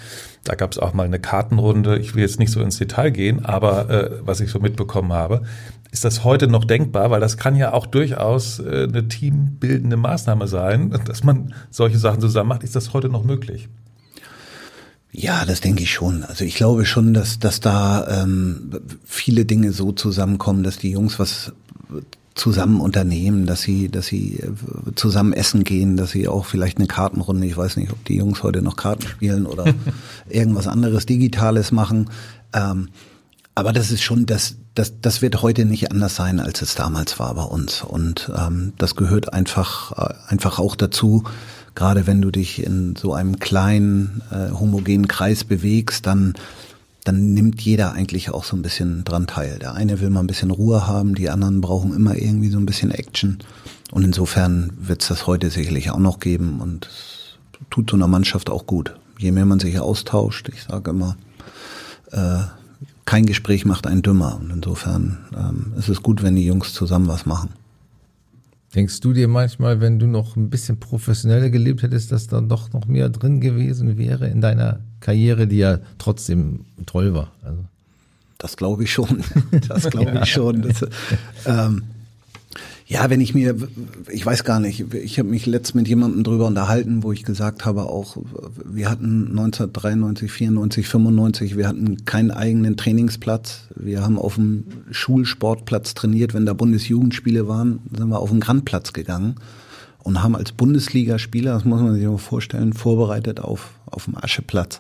da 0.45 0.55
gab 0.55 0.73
es 0.73 0.79
auch 0.79 0.93
mal 0.93 1.05
eine 1.05 1.19
Kartenrunde. 1.19 1.99
Ich 1.99 2.15
will 2.15 2.23
jetzt 2.23 2.39
nicht 2.39 2.53
so 2.53 2.61
ins 2.61 2.79
Detail 2.79 3.11
gehen, 3.11 3.45
aber 3.45 3.91
äh, 3.91 4.11
was 4.21 4.41
ich 4.41 4.51
so 4.51 4.61
mitbekommen 4.61 5.13
habe, 5.13 5.43
ist 5.91 6.05
das 6.05 6.25
heute 6.25 6.49
noch 6.49 6.65
denkbar, 6.65 7.11
weil 7.11 7.21
das 7.21 7.37
kann 7.37 7.57
ja 7.57 7.73
auch 7.73 7.87
durchaus 7.87 8.59
äh, 8.59 8.89
eine 8.89 9.09
teambildende 9.09 9.97
Maßnahme 9.97 10.49
sein, 10.49 10.91
dass 11.07 11.25
man 11.25 11.55
solche 11.71 11.99
Sachen 11.99 12.21
zusammen 12.21 12.49
macht. 12.49 12.63
Ist 12.63 12.77
das 12.77 12.93
heute 12.93 13.09
noch 13.09 13.25
möglich? 13.25 13.69
Ja, 15.17 15.45
das 15.45 15.61
denke 15.61 15.85
ich 15.85 15.93
schon. 15.93 16.25
Also 16.25 16.45
ich 16.45 16.57
glaube 16.57 16.85
schon, 16.85 17.15
dass, 17.15 17.39
dass 17.39 17.61
da 17.61 18.23
ähm, 18.23 18.73
viele 19.05 19.45
Dinge 19.45 19.73
so 19.73 19.93
zusammenkommen, 19.93 20.65
dass 20.65 20.77
die 20.77 20.91
Jungs 20.91 21.21
was 21.21 21.53
zusammen 22.35 22.81
unternehmen, 22.81 23.47
dass 23.47 23.62
sie, 23.62 23.89
dass 23.89 24.07
sie 24.07 24.41
äh, 24.41 24.51
zusammen 24.97 25.33
essen 25.33 25.62
gehen, 25.62 25.97
dass 25.97 26.11
sie 26.11 26.27
auch 26.27 26.47
vielleicht 26.47 26.79
eine 26.79 26.89
Kartenrunde, 26.89 27.47
ich 27.47 27.57
weiß 27.57 27.77
nicht, 27.77 27.93
ob 27.93 28.05
die 28.07 28.17
Jungs 28.17 28.43
heute 28.43 28.61
noch 28.61 28.75
Karten 28.75 29.07
spielen 29.07 29.47
oder 29.47 29.73
irgendwas 30.29 30.67
anderes 30.67 31.07
Digitales 31.07 31.71
machen. 31.71 32.11
Ähm, 32.53 32.89
aber 33.55 33.73
das 33.73 33.93
ist 33.93 34.03
schon, 34.03 34.27
das, 34.27 34.57
das, 34.75 35.01
das 35.01 35.23
wird 35.23 35.43
heute 35.43 35.65
nicht 35.65 35.93
anders 35.93 36.17
sein, 36.17 36.41
als 36.41 36.61
es 36.61 36.75
damals 36.75 37.21
war 37.21 37.33
bei 37.37 37.45
uns. 37.45 37.85
Und 37.85 38.33
ähm, 38.37 38.73
das 38.79 38.97
gehört 38.97 39.33
einfach, 39.33 39.93
äh, 39.93 40.15
einfach 40.27 40.59
auch 40.59 40.75
dazu, 40.75 41.23
gerade 41.75 42.07
wenn 42.07 42.22
du 42.22 42.31
dich 42.31 42.62
in 42.62 42.97
so 42.97 43.14
einem 43.14 43.39
kleinen, 43.39 44.22
äh, 44.31 44.51
homogenen 44.51 45.09
Kreis 45.09 45.45
bewegst, 45.45 46.07
dann, 46.07 46.35
dann 47.05 47.35
nimmt 47.35 47.61
jeder 47.61 47.93
eigentlich 47.93 48.31
auch 48.31 48.45
so 48.45 48.57
ein 48.57 48.62
bisschen 48.62 49.05
dran 49.05 49.27
teil. 49.27 49.59
Der 49.59 49.75
eine 49.75 50.01
will 50.01 50.11
mal 50.11 50.20
ein 50.20 50.27
bisschen 50.27 50.51
Ruhe 50.51 50.87
haben, 50.87 51.14
die 51.14 51.31
anderen 51.31 51.61
brauchen 51.61 51.95
immer 51.95 52.16
irgendwie 52.16 52.51
so 52.51 52.59
ein 52.59 52.66
bisschen 52.66 52.91
Action. 52.91 53.39
Und 53.91 54.05
insofern 54.05 54.72
wird 54.79 55.03
es 55.03 55.09
das 55.09 55.27
heute 55.27 55.51
sicherlich 55.51 55.91
auch 55.91 55.99
noch 55.99 56.20
geben 56.20 56.61
und 56.61 56.89
tut 57.70 57.91
so 57.91 57.97
einer 57.97 58.09
Mannschaft 58.09 58.51
auch 58.51 58.66
gut. 58.66 58.95
Je 59.18 59.33
mehr 59.33 59.45
man 59.45 59.61
sich 59.61 59.79
austauscht, 59.79 60.49
ich 60.49 60.64
sage 60.64 60.91
immer, 60.91 61.16
äh, 62.11 62.41
kein 63.05 63.27
Gespräch 63.27 63.64
macht 63.64 63.87
einen 63.87 64.03
dümmer. 64.03 64.39
Und 64.41 64.51
insofern 64.51 65.18
ähm, 65.37 65.72
ist 65.79 65.89
es 65.89 66.03
gut, 66.03 66.22
wenn 66.22 66.37
die 66.37 66.47
Jungs 66.47 66.72
zusammen 66.72 67.09
was 67.09 67.27
machen. 67.27 67.51
Denkst 68.75 69.01
du 69.01 69.12
dir 69.12 69.29
manchmal, 69.29 69.81
wenn 69.81 69.99
du 69.99 70.07
noch 70.07 70.35
ein 70.37 70.51
bisschen 70.51 70.81
professioneller 70.81 71.49
gelebt 71.51 71.83
hättest, 71.83 72.11
dass 72.11 72.27
da 72.27 72.41
doch 72.41 72.72
noch 72.72 72.87
mehr 72.87 73.09
drin 73.09 73.41
gewesen 73.41 73.99
wäre 73.99 74.27
in 74.27 74.41
deiner 74.41 74.81
Karriere, 75.01 75.47
die 75.47 75.59
ja 75.59 75.79
trotzdem 75.99 76.64
toll 76.87 77.14
war? 77.14 77.33
Also. 77.43 77.64
Das 78.39 78.57
glaube 78.57 78.85
ich 78.85 78.93
schon. 78.93 79.22
Das 79.68 79.89
glaube 79.89 80.20
ich 80.22 80.31
schon. 80.31 80.62
Das, 80.62 80.85
ähm, 81.47 81.85
ja, 82.95 83.11
wenn 83.11 83.20
ich 83.20 83.34
mir, 83.34 83.57
ich 84.09 84.24
weiß 84.24 84.45
gar 84.45 84.61
nicht, 84.61 84.95
ich 84.95 85.18
habe 85.18 85.28
mich 85.28 85.47
letzt 85.47 85.74
mit 85.74 85.88
jemandem 85.88 86.22
drüber 86.22 86.47
unterhalten, 86.47 87.03
wo 87.03 87.11
ich 87.11 87.24
gesagt 87.24 87.64
habe, 87.64 87.86
auch 87.86 88.16
wir 88.64 88.88
hatten 88.88 89.30
1993, 89.30 90.30
94, 90.30 90.86
95, 90.86 91.57
wir 91.57 91.66
hatten 91.66 92.05
keinen 92.05 92.30
eigenen 92.30 92.76
Trainingsplatz. 92.76 93.62
Wir 93.74 94.03
haben 94.03 94.16
auf 94.16 94.36
dem 94.36 94.66
Schulsportplatz 94.92 95.95
trainiert. 95.95 96.34
Wenn 96.34 96.47
da 96.47 96.53
Bundesjugendspiele 96.53 97.49
waren, 97.49 97.80
sind 97.90 98.11
wir 98.11 98.20
auf 98.20 98.30
den 98.30 98.38
Grandplatz 98.38 98.92
gegangen 98.92 99.34
und 100.05 100.22
haben 100.22 100.36
als 100.36 100.53
Bundesligaspieler, 100.53 101.55
das 101.55 101.64
muss 101.64 101.80
man 101.80 101.97
sich 101.97 102.07
mal 102.07 102.16
vorstellen, 102.18 102.74
vorbereitet 102.74 103.40
auf, 103.40 103.70
auf 103.86 104.05
dem 104.05 104.16
Ascheplatz. 104.16 104.78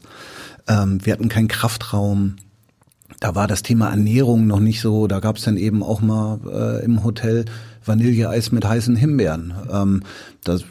Ähm, 0.68 1.04
wir 1.04 1.14
hatten 1.14 1.28
keinen 1.28 1.48
Kraftraum 1.48 2.36
da 3.20 3.34
war 3.34 3.46
das 3.46 3.62
Thema 3.62 3.90
Ernährung 3.90 4.46
noch 4.46 4.60
nicht 4.60 4.80
so. 4.80 5.06
Da 5.06 5.20
gab 5.20 5.36
es 5.36 5.44
dann 5.44 5.56
eben 5.56 5.82
auch 5.82 6.00
mal 6.00 6.40
äh, 6.50 6.84
im 6.84 7.04
Hotel 7.04 7.44
Vanilleeis 7.84 8.52
mit 8.52 8.64
heißen 8.64 8.96
Himbeeren. 8.96 9.54
Ähm, 9.70 10.02
das 10.42 10.64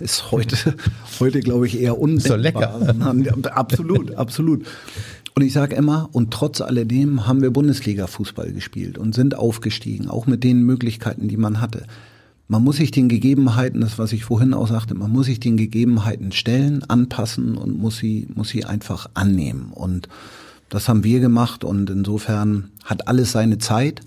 ist 0.00 0.30
heute, 0.30 0.56
heute 1.18 1.40
glaube 1.40 1.66
ich 1.66 1.80
eher 1.80 1.98
undenkbar. 1.98 2.36
So 2.36 2.42
lecker. 2.42 3.56
absolut, 3.56 4.14
absolut. 4.14 4.66
Und 5.34 5.42
ich 5.42 5.52
sage 5.52 5.76
immer, 5.76 6.08
und 6.12 6.32
trotz 6.32 6.60
alledem 6.60 7.26
haben 7.26 7.40
wir 7.40 7.50
Bundesliga-Fußball 7.50 8.52
gespielt 8.52 8.98
und 8.98 9.14
sind 9.14 9.36
aufgestiegen, 9.36 10.08
auch 10.08 10.26
mit 10.26 10.44
den 10.44 10.62
Möglichkeiten, 10.62 11.28
die 11.28 11.36
man 11.36 11.60
hatte. 11.60 11.86
Man 12.48 12.64
muss 12.64 12.78
sich 12.78 12.90
den 12.90 13.08
Gegebenheiten, 13.08 13.80
das 13.80 13.96
was 13.96 14.12
ich 14.12 14.24
vorhin 14.24 14.54
auch 14.54 14.66
sagte, 14.66 14.94
man 14.94 15.12
muss 15.12 15.26
sich 15.26 15.38
den 15.38 15.56
Gegebenheiten 15.56 16.32
stellen, 16.32 16.82
anpassen 16.88 17.56
und 17.56 17.78
muss 17.78 17.98
sie, 17.98 18.26
muss 18.34 18.48
sie 18.48 18.64
einfach 18.64 19.08
annehmen. 19.14 19.70
Und 19.72 20.08
das 20.68 20.88
haben 20.88 21.04
wir 21.04 21.20
gemacht 21.20 21.62
und 21.62 21.90
insofern 21.90 22.70
hat 22.84 23.06
alles 23.06 23.32
seine 23.32 23.58
Zeit. 23.58 24.00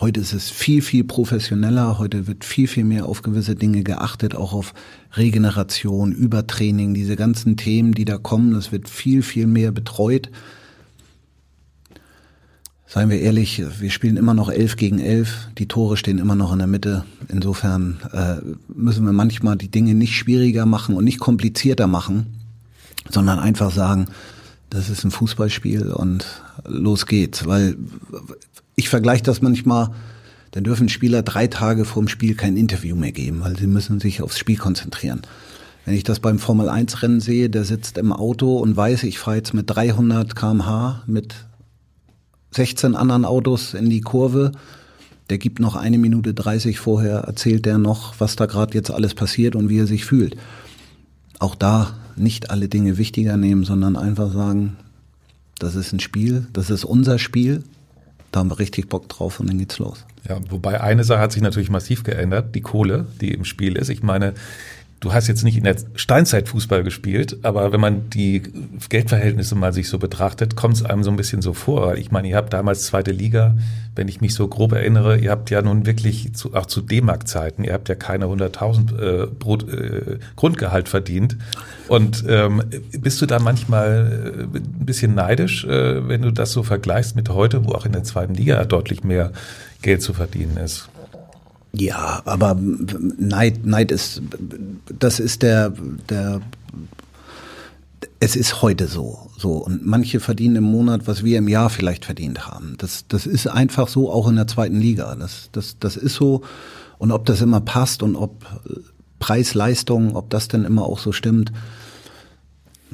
Heute 0.00 0.20
ist 0.20 0.32
es 0.32 0.48
viel, 0.48 0.80
viel 0.80 1.02
professioneller. 1.02 1.98
Heute 1.98 2.28
wird 2.28 2.44
viel, 2.44 2.68
viel 2.68 2.84
mehr 2.84 3.06
auf 3.06 3.22
gewisse 3.22 3.56
Dinge 3.56 3.82
geachtet, 3.82 4.36
auch 4.36 4.52
auf 4.52 4.72
Regeneration, 5.16 6.12
Übertraining, 6.12 6.94
diese 6.94 7.16
ganzen 7.16 7.56
Themen, 7.56 7.94
die 7.94 8.04
da 8.04 8.16
kommen. 8.16 8.52
Das 8.52 8.70
wird 8.70 8.88
viel, 8.88 9.22
viel 9.22 9.48
mehr 9.48 9.72
betreut. 9.72 10.30
Seien 12.86 13.10
wir 13.10 13.20
ehrlich, 13.20 13.60
wir 13.80 13.90
spielen 13.90 14.16
immer 14.16 14.34
noch 14.34 14.50
elf 14.50 14.76
gegen 14.76 15.00
elf. 15.00 15.48
Die 15.58 15.66
Tore 15.66 15.96
stehen 15.96 16.18
immer 16.18 16.36
noch 16.36 16.52
in 16.52 16.58
der 16.58 16.68
Mitte. 16.68 17.04
Insofern 17.26 17.98
äh, 18.12 18.36
müssen 18.68 19.04
wir 19.04 19.12
manchmal 19.12 19.56
die 19.56 19.70
Dinge 19.70 19.94
nicht 19.94 20.14
schwieriger 20.14 20.64
machen 20.64 20.94
und 20.94 21.02
nicht 21.02 21.18
komplizierter 21.18 21.88
machen, 21.88 22.38
sondern 23.10 23.40
einfach 23.40 23.72
sagen, 23.72 24.06
das 24.70 24.90
ist 24.90 25.02
ein 25.04 25.10
Fußballspiel 25.10 25.90
und 25.90 26.24
los 26.66 27.06
geht's. 27.06 27.46
Weil 27.46 27.76
ich 28.78 28.88
vergleiche 28.88 29.24
das 29.24 29.42
manchmal, 29.42 29.90
dann 30.52 30.62
dürfen 30.62 30.88
Spieler 30.88 31.22
drei 31.22 31.48
Tage 31.48 31.84
vorm 31.84 32.06
Spiel 32.06 32.36
kein 32.36 32.56
Interview 32.56 32.94
mehr 32.94 33.10
geben, 33.10 33.40
weil 33.40 33.58
sie 33.58 33.66
müssen 33.66 33.98
sich 33.98 34.22
aufs 34.22 34.38
Spiel 34.38 34.56
konzentrieren. 34.56 35.22
Wenn 35.84 35.94
ich 35.94 36.04
das 36.04 36.20
beim 36.20 36.38
Formel 36.38 36.68
1 36.68 37.02
Rennen 37.02 37.20
sehe, 37.20 37.50
der 37.50 37.64
sitzt 37.64 37.98
im 37.98 38.12
Auto 38.12 38.58
und 38.58 38.76
weiß, 38.76 39.02
ich 39.02 39.18
fahre 39.18 39.38
jetzt 39.38 39.52
mit 39.52 39.68
300 39.68 40.36
kmh 40.36 41.02
mit 41.06 41.34
16 42.52 42.94
anderen 42.94 43.24
Autos 43.24 43.74
in 43.74 43.90
die 43.90 44.00
Kurve, 44.00 44.52
der 45.28 45.38
gibt 45.38 45.58
noch 45.58 45.74
eine 45.74 45.98
Minute 45.98 46.32
30 46.32 46.78
vorher, 46.78 47.18
erzählt 47.18 47.66
der 47.66 47.78
noch, 47.78 48.14
was 48.20 48.36
da 48.36 48.46
gerade 48.46 48.74
jetzt 48.74 48.92
alles 48.92 49.14
passiert 49.14 49.56
und 49.56 49.68
wie 49.68 49.80
er 49.80 49.88
sich 49.88 50.04
fühlt. 50.04 50.36
Auch 51.40 51.56
da 51.56 51.94
nicht 52.14 52.50
alle 52.50 52.68
Dinge 52.68 52.96
wichtiger 52.96 53.36
nehmen, 53.36 53.64
sondern 53.64 53.96
einfach 53.96 54.32
sagen, 54.32 54.76
das 55.58 55.74
ist 55.74 55.92
ein 55.92 56.00
Spiel, 56.00 56.46
das 56.52 56.70
ist 56.70 56.84
unser 56.84 57.18
Spiel, 57.18 57.64
da 58.32 58.40
haben 58.40 58.50
wir 58.50 58.58
richtig 58.58 58.88
Bock 58.88 59.08
drauf 59.08 59.40
und 59.40 59.48
dann 59.48 59.58
geht's 59.58 59.78
los. 59.78 60.04
Ja, 60.28 60.38
wobei 60.50 60.80
eine 60.80 61.04
Sache 61.04 61.20
hat 61.20 61.32
sich 61.32 61.42
natürlich 61.42 61.70
massiv 61.70 62.02
geändert, 62.02 62.54
die 62.54 62.60
Kohle, 62.60 63.06
die 63.20 63.32
im 63.32 63.44
Spiel 63.44 63.76
ist. 63.76 63.88
Ich 63.88 64.02
meine, 64.02 64.34
du 65.00 65.12
hast 65.12 65.28
jetzt 65.28 65.44
nicht 65.44 65.56
in 65.56 65.64
der 65.64 65.76
Steinzeit 65.94 66.48
Fußball 66.48 66.82
gespielt, 66.82 67.38
aber 67.42 67.72
wenn 67.72 67.80
man 67.80 68.10
die 68.10 68.42
Geldverhältnisse 68.88 69.54
mal 69.54 69.72
sich 69.72 69.88
so 69.88 69.98
betrachtet, 69.98 70.56
kommt 70.56 70.74
es 70.74 70.84
einem 70.84 71.04
so 71.04 71.10
ein 71.10 71.16
bisschen 71.16 71.42
so 71.42 71.52
vor. 71.52 71.96
Ich 71.96 72.10
meine, 72.10 72.28
ihr 72.28 72.36
habt 72.36 72.52
damals 72.52 72.86
zweite 72.86 73.12
Liga, 73.12 73.56
wenn 73.94 74.08
ich 74.08 74.20
mich 74.20 74.34
so 74.34 74.48
grob 74.48 74.72
erinnere, 74.72 75.18
ihr 75.18 75.30
habt 75.30 75.50
ja 75.50 75.62
nun 75.62 75.86
wirklich 75.86 76.34
zu, 76.34 76.54
auch 76.54 76.66
zu 76.66 76.80
D-Mark-Zeiten, 76.80 77.64
ihr 77.64 77.72
habt 77.72 77.88
ja 77.88 77.94
keine 77.94 78.26
100.000 78.26 78.98
äh, 78.98 79.26
Brot, 79.26 79.68
äh, 79.68 80.18
Grundgehalt 80.36 80.88
verdient. 80.88 81.36
Und 81.88 82.24
ähm, 82.28 82.62
bist 82.92 83.20
du 83.22 83.26
da 83.26 83.38
manchmal 83.38 84.46
äh, 84.52 84.56
ein 84.56 84.86
bisschen 84.86 85.14
neidisch, 85.14 85.64
äh, 85.64 86.08
wenn 86.08 86.22
du 86.22 86.32
das 86.32 86.52
so 86.52 86.62
vergleichst 86.62 87.16
mit 87.16 87.28
heute, 87.28 87.64
wo 87.64 87.72
auch 87.72 87.86
in 87.86 87.92
der 87.92 88.04
zweiten 88.04 88.34
Liga 88.34 88.64
deutlich 88.64 89.04
mehr 89.04 89.32
Geld 89.82 90.02
zu 90.02 90.12
verdienen 90.12 90.56
ist? 90.56 90.88
Ja, 91.72 92.22
aber 92.24 92.56
Neid, 93.18 93.66
Neid 93.66 93.92
ist, 93.92 94.22
das 94.98 95.20
ist 95.20 95.42
der, 95.42 95.72
der, 96.08 96.40
es 98.20 98.36
ist 98.36 98.62
heute 98.62 98.88
so, 98.88 99.30
so. 99.36 99.52
Und 99.52 99.86
manche 99.86 100.20
verdienen 100.20 100.56
im 100.56 100.64
Monat, 100.64 101.06
was 101.06 101.24
wir 101.24 101.38
im 101.38 101.48
Jahr 101.48 101.70
vielleicht 101.70 102.04
verdient 102.04 102.46
haben. 102.46 102.74
Das, 102.78 103.04
das 103.08 103.26
ist 103.26 103.46
einfach 103.46 103.88
so, 103.88 104.10
auch 104.10 104.28
in 104.28 104.36
der 104.36 104.46
zweiten 104.46 104.80
Liga. 104.80 105.14
Das, 105.14 105.50
das, 105.52 105.76
das 105.78 105.96
ist 105.96 106.14
so. 106.14 106.42
Und 106.98 107.12
ob 107.12 107.26
das 107.26 107.42
immer 107.42 107.60
passt 107.60 108.02
und 108.02 108.16
ob 108.16 108.44
Preis-Leistung, 109.18 110.16
ob 110.16 110.30
das 110.30 110.48
denn 110.48 110.64
immer 110.64 110.84
auch 110.84 110.98
so 110.98 111.12
stimmt, 111.12 111.52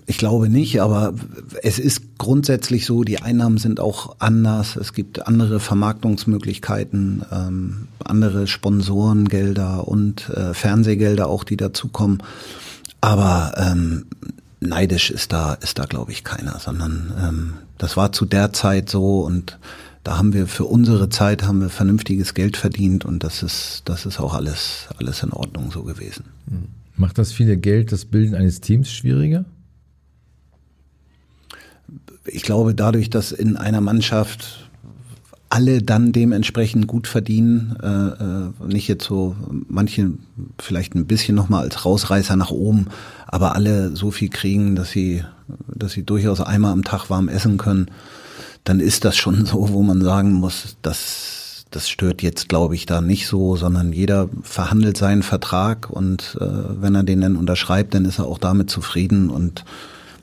ich 0.06 0.18
glaube 0.18 0.48
nicht, 0.48 0.82
aber 0.82 1.14
es 1.62 1.78
ist 1.78 2.18
grundsätzlich 2.18 2.84
so, 2.84 3.04
die 3.04 3.20
Einnahmen 3.20 3.58
sind 3.58 3.80
auch 3.80 4.16
anders. 4.18 4.76
Es 4.76 4.92
gibt 4.92 5.26
andere 5.26 5.60
Vermarktungsmöglichkeiten, 5.60 7.24
ähm, 7.32 7.88
andere 8.04 8.46
Sponsorengelder 8.46 9.88
und 9.88 10.28
äh, 10.28 10.52
Fernsehgelder 10.52 11.28
auch, 11.28 11.44
die 11.44 11.56
dazukommen. 11.56 12.22
Aber 13.00 13.54
ähm, 13.56 14.06
neidisch 14.60 15.10
ist 15.10 15.32
da, 15.32 15.54
ist 15.54 15.78
da 15.78 15.84
glaube 15.84 16.12
ich 16.12 16.24
keiner, 16.24 16.58
sondern 16.58 17.12
ähm, 17.22 17.52
das 17.78 17.96
war 17.96 18.12
zu 18.12 18.24
der 18.24 18.52
Zeit 18.52 18.88
so 18.88 19.20
und 19.20 19.58
da 20.04 20.18
haben 20.18 20.34
wir 20.34 20.46
für 20.46 20.64
unsere 20.64 21.08
Zeit 21.08 21.44
haben 21.44 21.62
wir 21.62 21.70
vernünftiges 21.70 22.34
Geld 22.34 22.58
verdient 22.58 23.06
und 23.06 23.24
das 23.24 23.42
ist, 23.42 23.82
das 23.86 24.04
ist 24.04 24.20
auch 24.20 24.34
alles, 24.34 24.88
alles 24.98 25.22
in 25.22 25.32
Ordnung 25.32 25.70
so 25.70 25.82
gewesen. 25.82 26.24
Macht 26.96 27.16
das 27.16 27.32
viele 27.32 27.56
Geld 27.56 27.90
das 27.90 28.04
Bilden 28.04 28.34
eines 28.34 28.60
Teams 28.60 28.92
schwieriger? 28.92 29.46
Ich 32.26 32.42
glaube, 32.42 32.74
dadurch, 32.74 33.10
dass 33.10 33.32
in 33.32 33.56
einer 33.56 33.80
Mannschaft 33.80 34.70
alle 35.50 35.82
dann 35.82 36.10
dementsprechend 36.10 36.88
gut 36.88 37.06
verdienen, 37.06 37.76
äh, 37.80 37.86
äh, 37.86 38.72
nicht 38.72 38.88
jetzt 38.88 39.04
so 39.04 39.36
manche 39.68 40.10
vielleicht 40.58 40.94
ein 40.94 41.06
bisschen 41.06 41.36
noch 41.36 41.48
mal 41.48 41.60
als 41.60 41.84
Rausreißer 41.84 42.34
nach 42.34 42.50
oben, 42.50 42.86
aber 43.28 43.54
alle 43.54 43.94
so 43.94 44.10
viel 44.10 44.30
kriegen, 44.30 44.74
dass 44.74 44.90
sie, 44.90 45.22
dass 45.68 45.92
sie 45.92 46.02
durchaus 46.02 46.40
einmal 46.40 46.72
am 46.72 46.82
Tag 46.82 47.08
warm 47.08 47.28
essen 47.28 47.56
können, 47.56 47.86
dann 48.64 48.80
ist 48.80 49.04
das 49.04 49.16
schon 49.16 49.46
so, 49.46 49.68
wo 49.70 49.82
man 49.82 50.02
sagen 50.02 50.32
muss, 50.32 50.76
dass 50.82 51.66
das 51.70 51.88
stört 51.88 52.22
jetzt, 52.22 52.48
glaube 52.48 52.74
ich, 52.74 52.86
da 52.86 53.00
nicht 53.00 53.26
so, 53.26 53.56
sondern 53.56 53.92
jeder 53.92 54.28
verhandelt 54.42 54.96
seinen 54.96 55.22
Vertrag 55.22 55.90
und 55.90 56.36
äh, 56.40 56.44
wenn 56.44 56.94
er 56.94 57.02
den 57.02 57.20
dann 57.20 57.36
unterschreibt, 57.36 57.94
dann 57.94 58.04
ist 58.04 58.18
er 58.18 58.26
auch 58.26 58.38
damit 58.38 58.70
zufrieden 58.70 59.28
und 59.30 59.64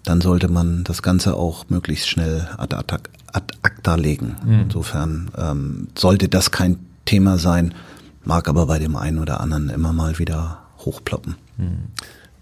dann 0.03 0.21
sollte 0.21 0.47
man 0.47 0.83
das 0.83 1.01
Ganze 1.01 1.35
auch 1.35 1.65
möglichst 1.69 2.09
schnell 2.09 2.47
ad, 2.57 2.75
ad, 2.75 2.93
ad 3.31 3.53
acta 3.61 3.95
legen. 3.95 4.35
Mhm. 4.43 4.61
Insofern 4.61 5.31
ähm, 5.37 5.87
sollte 5.97 6.27
das 6.27 6.51
kein 6.51 6.79
Thema 7.05 7.37
sein, 7.37 7.73
mag 8.23 8.47
aber 8.47 8.65
bei 8.65 8.79
dem 8.79 8.95
einen 8.95 9.19
oder 9.19 9.41
anderen 9.41 9.69
immer 9.69 9.93
mal 9.93 10.19
wieder 10.19 10.59
hochploppen. 10.79 11.35
Mhm. 11.57 11.89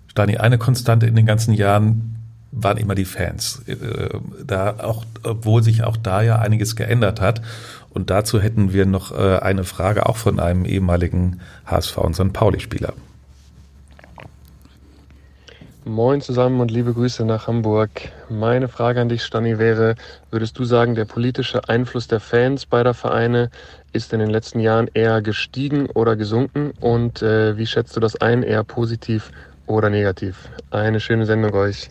Stani, 0.07 0.37
eine 0.37 0.57
Konstante 0.57 1.05
in 1.05 1.15
den 1.15 1.25
ganzen 1.25 1.53
Jahren 1.53 2.15
waren 2.51 2.77
immer 2.77 2.95
die 2.95 3.05
Fans. 3.05 3.61
Äh, 3.67 3.75
da 4.45 4.75
auch, 4.79 5.05
obwohl 5.23 5.63
sich 5.63 5.83
auch 5.83 5.97
da 5.97 6.21
ja 6.21 6.39
einiges 6.39 6.75
geändert 6.75 7.21
hat. 7.21 7.41
Und 7.91 8.09
dazu 8.09 8.39
hätten 8.39 8.73
wir 8.73 8.85
noch 8.85 9.11
äh, 9.11 9.39
eine 9.39 9.63
Frage 9.63 10.07
auch 10.07 10.17
von 10.17 10.39
einem 10.39 10.65
ehemaligen 10.65 11.39
HSV 11.65 11.97
und 11.97 12.15
St. 12.15 12.33
Pauli-Spieler. 12.33 12.93
Moin 15.89 16.21
zusammen 16.21 16.61
und 16.61 16.69
liebe 16.69 16.93
Grüße 16.93 17.25
nach 17.25 17.47
Hamburg. 17.47 17.89
Meine 18.29 18.67
Frage 18.67 19.01
an 19.01 19.09
dich, 19.09 19.23
Stani, 19.23 19.57
wäre, 19.57 19.95
würdest 20.29 20.59
du 20.59 20.63
sagen, 20.63 20.93
der 20.93 21.05
politische 21.05 21.67
Einfluss 21.67 22.07
der 22.07 22.19
Fans 22.19 22.67
beider 22.67 22.93
Vereine 22.93 23.49
ist 23.91 24.13
in 24.13 24.19
den 24.19 24.29
letzten 24.29 24.59
Jahren 24.59 24.87
eher 24.93 25.23
gestiegen 25.23 25.87
oder 25.87 26.15
gesunken? 26.15 26.73
Und 26.79 27.23
äh, 27.23 27.57
wie 27.57 27.65
schätzt 27.65 27.95
du 27.95 27.99
das 27.99 28.15
ein, 28.17 28.43
eher 28.43 28.63
positiv 28.63 29.31
oder 29.65 29.89
negativ? 29.89 30.49
Eine 30.69 30.99
schöne 30.99 31.25
Sendung 31.25 31.55
euch. 31.55 31.89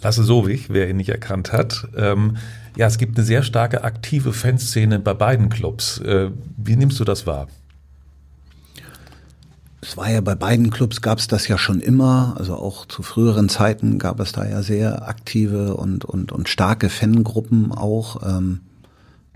Lasse 0.00 0.22
Sowig, 0.22 0.72
wer 0.72 0.88
ihn 0.88 0.98
nicht 0.98 1.10
erkannt 1.10 1.52
hat. 1.52 1.88
Ähm, 1.96 2.36
ja, 2.76 2.86
es 2.86 2.98
gibt 2.98 3.16
eine 3.16 3.26
sehr 3.26 3.42
starke 3.42 3.82
aktive 3.82 4.32
Fanszene 4.32 5.00
bei 5.00 5.14
beiden 5.14 5.48
Clubs. 5.48 5.98
Äh, 5.98 6.30
wie 6.56 6.76
nimmst 6.76 7.00
du 7.00 7.04
das 7.04 7.26
wahr? 7.26 7.48
Es 9.80 9.96
war 9.96 10.10
ja 10.10 10.20
bei 10.20 10.34
beiden 10.34 10.70
Clubs 10.70 11.02
gab 11.02 11.18
es 11.18 11.28
das 11.28 11.46
ja 11.46 11.56
schon 11.56 11.80
immer, 11.80 12.34
also 12.36 12.54
auch 12.56 12.86
zu 12.86 13.02
früheren 13.02 13.48
Zeiten 13.48 13.98
gab 13.98 14.18
es 14.18 14.32
da 14.32 14.44
ja 14.44 14.62
sehr 14.62 15.08
aktive 15.08 15.74
und, 15.76 16.04
und, 16.04 16.32
und 16.32 16.48
starke 16.48 16.88
Fangruppen 16.88 17.70
auch. 17.70 18.22
Ähm, 18.26 18.60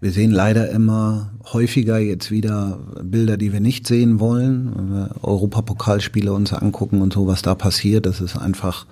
wir 0.01 0.11
sehen 0.11 0.33
leider 0.33 0.69
immer 0.71 1.31
häufiger 1.53 1.99
jetzt 1.99 2.33
wieder 2.33 2.81
Bilder, 3.05 3.37
die 3.37 3.53
wir 3.53 3.61
nicht 3.61 3.87
sehen 3.87 4.19
wollen. 4.19 4.73
Wenn 4.75 4.91
wir 4.93 5.11
Europapokalspiele 5.23 6.33
uns 6.33 6.53
angucken 6.53 7.03
und 7.03 7.13
so, 7.13 7.29
was 7.29 7.43
da 7.43 7.55
passiert, 7.55 8.05
das 8.05 8.21
ist 8.21 8.37
einfach 8.37 8.87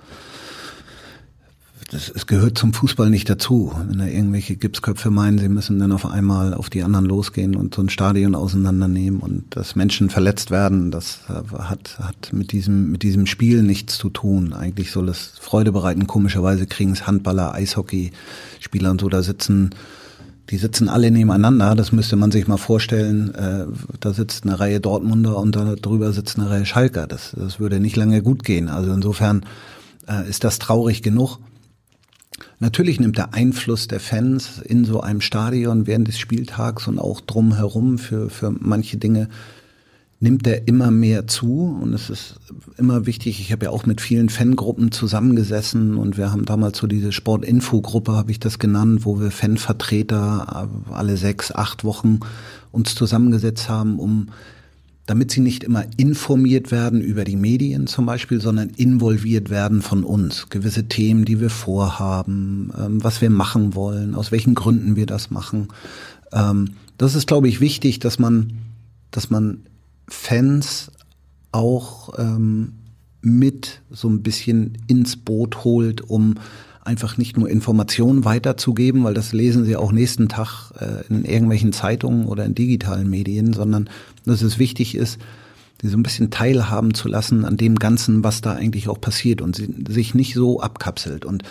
es 1.93 2.25
gehört 2.25 2.57
zum 2.57 2.73
Fußball 2.73 3.09
nicht 3.09 3.29
dazu. 3.29 3.73
Wenn 3.87 3.99
da 3.99 4.05
irgendwelche 4.05 4.55
Gipsköpfe 4.55 5.09
meinen, 5.09 5.39
sie 5.39 5.49
müssen 5.49 5.77
dann 5.77 5.91
auf 5.91 6.05
einmal 6.05 6.53
auf 6.53 6.69
die 6.69 6.83
anderen 6.83 7.05
losgehen 7.05 7.55
und 7.55 7.75
so 7.75 7.81
ein 7.81 7.89
Stadion 7.89 8.33
auseinandernehmen 8.33 9.19
und 9.19 9.43
dass 9.49 9.75
Menschen 9.75 10.09
verletzt 10.09 10.51
werden, 10.51 10.91
das 10.91 11.19
hat, 11.27 11.99
hat 11.99 12.31
mit 12.31 12.53
diesem, 12.53 12.91
mit 12.91 13.03
diesem 13.03 13.25
Spiel 13.25 13.61
nichts 13.61 13.97
zu 13.97 14.09
tun. 14.09 14.53
Eigentlich 14.53 14.91
soll 14.91 15.09
es 15.09 15.33
Freude 15.39 15.73
bereiten. 15.73 16.07
Komischerweise 16.07 16.65
kriegen 16.65 16.91
es 16.93 17.07
Handballer, 17.07 17.53
Eishockeyspieler 17.53 18.91
und 18.91 19.01
so 19.01 19.09
da 19.09 19.21
sitzen. 19.21 19.71
Die 20.49 20.57
sitzen 20.57 20.89
alle 20.89 21.11
nebeneinander, 21.11 21.75
das 21.75 21.91
müsste 21.91 22.15
man 22.15 22.31
sich 22.31 22.47
mal 22.47 22.57
vorstellen. 22.57 23.33
Äh, 23.35 23.65
da 23.99 24.13
sitzt 24.13 24.45
eine 24.45 24.59
Reihe 24.59 24.79
Dortmunder 24.79 25.37
und 25.37 25.55
da 25.55 25.75
drüber 25.75 26.11
sitzt 26.13 26.39
eine 26.39 26.49
Reihe 26.49 26.65
Schalker. 26.65 27.07
Das, 27.07 27.33
das 27.37 27.59
würde 27.59 27.79
nicht 27.79 27.95
lange 27.95 28.21
gut 28.21 28.43
gehen. 28.43 28.69
Also 28.69 28.91
insofern 28.93 29.45
äh, 30.07 30.29
ist 30.29 30.43
das 30.43 30.59
traurig 30.59 31.03
genug. 31.03 31.39
Natürlich 32.61 32.99
nimmt 32.99 33.17
der 33.17 33.33
Einfluss 33.33 33.87
der 33.87 33.99
Fans 33.99 34.59
in 34.63 34.85
so 34.85 35.01
einem 35.01 35.19
Stadion 35.19 35.87
während 35.87 36.07
des 36.07 36.19
Spieltags 36.19 36.87
und 36.87 36.99
auch 36.99 37.19
drumherum 37.19 37.97
für, 37.97 38.29
für 38.29 38.51
manche 38.51 38.97
Dinge 38.97 39.29
nimmt 40.19 40.45
der 40.45 40.67
immer 40.67 40.91
mehr 40.91 41.25
zu 41.25 41.75
und 41.81 41.95
es 41.95 42.11
ist 42.11 42.35
immer 42.77 43.07
wichtig. 43.07 43.41
Ich 43.41 43.51
habe 43.51 43.65
ja 43.65 43.71
auch 43.71 43.87
mit 43.87 43.99
vielen 43.99 44.29
Fangruppen 44.29 44.91
zusammengesessen 44.91 45.97
und 45.97 46.19
wir 46.19 46.31
haben 46.31 46.45
damals 46.45 46.77
so 46.77 46.85
diese 46.85 47.11
Sportinfo-Gruppe, 47.11 48.11
habe 48.11 48.29
ich 48.29 48.39
das 48.39 48.59
genannt, 48.59 49.05
wo 49.05 49.19
wir 49.19 49.31
Fanvertreter 49.31 50.69
alle 50.91 51.17
sechs, 51.17 51.51
acht 51.51 51.83
Wochen 51.83 52.19
uns 52.71 52.93
zusammengesetzt 52.93 53.69
haben, 53.69 53.97
um 53.97 54.27
damit 55.05 55.31
sie 55.31 55.41
nicht 55.41 55.63
immer 55.63 55.85
informiert 55.97 56.71
werden 56.71 57.01
über 57.01 57.23
die 57.23 57.35
Medien 57.35 57.87
zum 57.87 58.05
Beispiel, 58.05 58.39
sondern 58.39 58.69
involviert 58.69 59.49
werden 59.49 59.81
von 59.81 60.03
uns. 60.03 60.49
Gewisse 60.49 60.87
Themen, 60.87 61.25
die 61.25 61.39
wir 61.39 61.49
vorhaben, 61.49 62.71
ähm, 62.77 63.03
was 63.03 63.21
wir 63.21 63.29
machen 63.29 63.75
wollen, 63.75 64.15
aus 64.15 64.31
welchen 64.31 64.55
Gründen 64.55 64.95
wir 64.95 65.05
das 65.05 65.31
machen. 65.31 65.69
Ähm, 66.31 66.71
das 66.97 67.15
ist, 67.15 67.27
glaube 67.27 67.47
ich, 67.47 67.59
wichtig, 67.59 67.99
dass 67.99 68.19
man, 68.19 68.53
dass 69.09 69.29
man 69.29 69.65
Fans 70.07 70.91
auch 71.51 72.17
ähm, 72.19 72.73
mit 73.21 73.81
so 73.89 74.07
ein 74.07 74.21
bisschen 74.23 74.77
ins 74.87 75.15
Boot 75.17 75.63
holt, 75.63 76.01
um 76.01 76.35
einfach 76.83 77.17
nicht 77.17 77.37
nur 77.37 77.49
Informationen 77.49 78.25
weiterzugeben, 78.25 79.03
weil 79.03 79.13
das 79.13 79.33
lesen 79.33 79.65
sie 79.65 79.75
auch 79.75 79.91
nächsten 79.91 80.29
Tag 80.29 80.71
äh, 80.79 81.05
in 81.09 81.25
irgendwelchen 81.25 81.73
Zeitungen 81.73 82.25
oder 82.25 82.45
in 82.45 82.55
digitalen 82.55 83.09
Medien, 83.09 83.53
sondern 83.53 83.89
dass 84.25 84.41
es 84.41 84.57
wichtig 84.57 84.95
ist, 84.95 85.19
sie 85.81 85.89
so 85.89 85.97
ein 85.97 86.03
bisschen 86.03 86.31
teilhaben 86.31 86.93
zu 86.93 87.07
lassen 87.07 87.45
an 87.45 87.57
dem 87.57 87.75
Ganzen, 87.75 88.23
was 88.23 88.41
da 88.41 88.53
eigentlich 88.53 88.87
auch 88.87 89.01
passiert 89.01 89.41
und 89.41 89.61
sich 89.89 90.15
nicht 90.15 90.33
so 90.33 90.59
abkapselt. 90.59 91.25
Und 91.25 91.43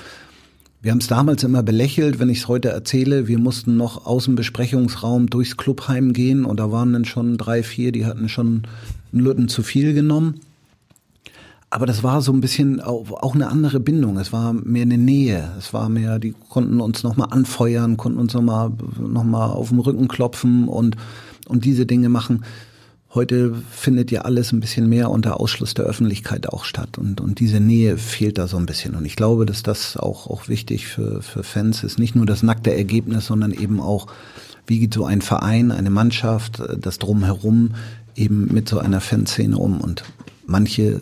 wir 0.83 0.93
haben 0.93 0.99
es 0.99 1.09
damals 1.09 1.45
immer 1.45 1.63
belächelt, 1.63 2.19
wenn 2.19 2.31
ich 2.31 2.39
es 2.39 2.49
heute 2.49 2.71
erzähle. 2.71 3.29
Wir 3.29 3.39
mussten 3.39 3.77
noch 3.77 4.07
aus 4.07 4.25
dem 4.25 4.35
Besprechungsraum 4.35 5.29
durchs 5.29 5.57
Clubheim 5.57 6.13
gehen 6.13 6.45
und 6.45 6.59
da 6.59 6.73
waren 6.73 6.93
dann 6.93 7.05
schon 7.05 7.37
drei, 7.37 7.63
vier, 7.63 7.93
die 7.93 8.07
hatten 8.07 8.29
schon 8.29 8.63
einen 9.13 9.23
Lütten 9.23 9.49
zu 9.49 9.63
viel 9.63 9.93
genommen. 9.93 10.41
Aber 11.73 11.87
das 11.87 12.03
war 12.03 12.21
so 12.21 12.33
ein 12.33 12.41
bisschen 12.41 12.81
auch, 12.81 13.35
eine 13.35 13.49
andere 13.49 13.79
Bindung. 13.79 14.19
Es 14.19 14.33
war 14.33 14.53
mehr 14.53 14.83
eine 14.83 14.99
Nähe. 14.99 15.53
Es 15.57 15.73
war 15.73 15.89
mehr, 15.89 16.19
die 16.19 16.35
konnten 16.49 16.81
uns 16.81 17.05
nochmal 17.05 17.29
anfeuern, 17.31 17.97
konnten 17.97 18.19
uns 18.19 18.35
nochmal 18.35 18.73
noch 18.99 19.23
mal 19.23 19.47
auf 19.47 19.69
den 19.69 19.79
Rücken 19.79 20.09
klopfen 20.09 20.67
und, 20.67 20.97
und 21.47 21.65
diese 21.65 21.87
Dinge 21.87 22.09
machen. 22.09 22.45
Heute 23.15 23.55
findet 23.71 24.11
ja 24.11 24.23
alles 24.23 24.53
ein 24.53 24.59
bisschen 24.59 24.89
mehr 24.89 25.11
unter 25.11 25.39
Ausschluss 25.39 25.75
der 25.75 25.85
Öffentlichkeit 25.85 26.49
auch 26.49 26.65
statt 26.65 26.99
und, 26.99 27.21
und 27.21 27.41
diese 27.41 27.59
Nähe 27.61 27.99
fehlt 27.99 28.39
da 28.39 28.49
so 28.49 28.57
ein 28.57 28.67
bisschen. 28.67 28.97
Und 28.97 29.05
ich 29.05 29.15
glaube, 29.15 29.47
dass 29.47 29.63
das 29.63 29.97
auch, 29.97 30.29
auch 30.29 30.49
wichtig 30.49 30.89
für, 30.89 31.23
für 31.23 31.45
Fans 31.45 31.85
ist. 31.85 32.01
Nicht 32.01 32.17
nur 32.17 32.27
das 32.27 32.43
nackte 32.43 32.75
Ergebnis, 32.75 33.27
sondern 33.27 33.53
eben 33.53 33.81
auch, 33.81 34.09
wie 34.67 34.81
geht 34.81 34.95
so 34.95 35.05
ein 35.05 35.23
Verein, 35.23 35.71
eine 35.71 35.91
Mannschaft, 35.91 36.63
das 36.81 36.99
Drumherum 36.99 37.75
eben 38.17 38.53
mit 38.53 38.69
so 38.69 38.79
einer 38.79 39.01
Fanszene 39.01 39.57
um. 39.57 39.81
Und 39.81 40.05
manche 40.47 41.01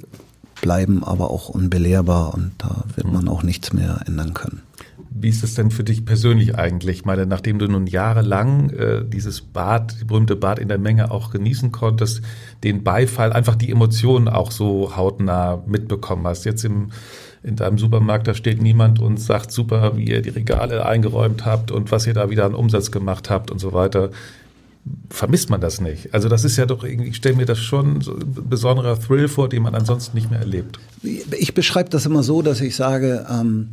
bleiben 0.60 1.04
aber 1.04 1.30
auch 1.30 1.48
unbelehrbar 1.48 2.34
und 2.34 2.52
da 2.58 2.84
wird 2.94 3.10
man 3.10 3.28
auch 3.28 3.42
nichts 3.42 3.72
mehr 3.72 4.00
ändern 4.06 4.34
können. 4.34 4.62
Wie 5.10 5.28
ist 5.28 5.42
es 5.42 5.54
denn 5.54 5.70
für 5.70 5.84
dich 5.84 6.04
persönlich 6.04 6.56
eigentlich? 6.56 6.98
Ich 6.98 7.04
meine, 7.04 7.26
nachdem 7.26 7.58
du 7.58 7.66
nun 7.66 7.86
jahrelang 7.86 8.70
äh, 8.70 9.04
dieses 9.04 9.40
Bad, 9.40 9.96
die 10.00 10.04
berühmte 10.04 10.36
Bad 10.36 10.58
in 10.58 10.68
der 10.68 10.78
Menge 10.78 11.10
auch 11.10 11.30
genießen 11.30 11.72
konntest, 11.72 12.22
den 12.62 12.84
Beifall, 12.84 13.32
einfach 13.32 13.56
die 13.56 13.70
Emotionen 13.70 14.28
auch 14.28 14.50
so 14.50 14.96
hautnah 14.96 15.62
mitbekommen 15.66 16.26
hast. 16.26 16.44
Jetzt 16.44 16.64
im, 16.64 16.90
in 17.42 17.56
deinem 17.56 17.78
Supermarkt, 17.78 18.28
da 18.28 18.34
steht 18.34 18.60
niemand 18.60 19.00
und 19.00 19.18
sagt 19.18 19.50
super, 19.50 19.96
wie 19.96 20.04
ihr 20.04 20.22
die 20.22 20.30
Regale 20.30 20.84
eingeräumt 20.86 21.44
habt 21.44 21.70
und 21.70 21.90
was 21.90 22.06
ihr 22.06 22.14
da 22.14 22.30
wieder 22.30 22.44
an 22.44 22.54
Umsatz 22.54 22.90
gemacht 22.90 23.30
habt 23.30 23.50
und 23.50 23.58
so 23.58 23.72
weiter. 23.72 24.10
Vermisst 25.10 25.50
man 25.50 25.60
das 25.60 25.80
nicht? 25.80 26.12
Also 26.14 26.28
das 26.28 26.44
ist 26.44 26.56
ja 26.56 26.66
doch 26.66 26.84
irgendwie, 26.84 27.10
ich 27.10 27.16
stelle 27.16 27.36
mir 27.36 27.46
das 27.46 27.58
schon 27.58 28.00
so 28.00 28.14
ein 28.14 28.34
besonderer 28.48 29.00
Thrill 29.00 29.28
vor, 29.28 29.48
den 29.48 29.62
man 29.62 29.74
ansonsten 29.74 30.16
nicht 30.16 30.30
mehr 30.30 30.40
erlebt. 30.40 30.78
Ich 31.02 31.54
beschreibe 31.54 31.90
das 31.90 32.06
immer 32.06 32.22
so, 32.22 32.42
dass 32.42 32.60
ich 32.60 32.76
sage, 32.76 33.26
ähm 33.30 33.68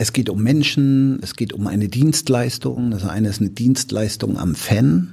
es 0.00 0.14
geht 0.14 0.30
um 0.30 0.42
Menschen, 0.42 1.18
es 1.20 1.36
geht 1.36 1.52
um 1.52 1.66
eine 1.66 1.88
Dienstleistung. 1.88 2.90
Das 2.90 3.04
eine 3.04 3.28
ist 3.28 3.38
eine 3.38 3.50
Dienstleistung 3.50 4.38
am 4.38 4.54
Fan 4.54 5.12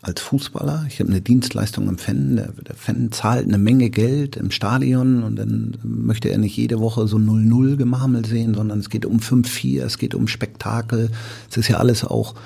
als 0.00 0.20
Fußballer. 0.20 0.84
Ich 0.86 1.00
habe 1.00 1.10
eine 1.10 1.20
Dienstleistung 1.20 1.88
am 1.88 1.98
Fan. 1.98 2.36
Der, 2.36 2.52
der, 2.52 2.76
Fan 2.76 3.10
zahlt 3.10 3.48
eine 3.48 3.58
Menge 3.58 3.90
Geld 3.90 4.36
im 4.36 4.52
Stadion 4.52 5.24
und 5.24 5.34
dann 5.34 5.76
möchte 5.82 6.28
er 6.28 6.38
nicht 6.38 6.56
jede 6.56 6.78
Woche 6.78 7.08
so 7.08 7.16
0-0 7.16 7.76
Gemarmel 7.76 8.24
sehen, 8.24 8.54
sondern 8.54 8.78
es 8.78 8.90
geht 8.90 9.06
um 9.06 9.18
5-4, 9.18 9.82
es 9.82 9.98
geht 9.98 10.14
um 10.14 10.28
Spektakel. 10.28 11.10
Es 11.50 11.56
ist 11.56 11.66
ja 11.66 11.78
alles 11.78 12.04
auch 12.04 12.36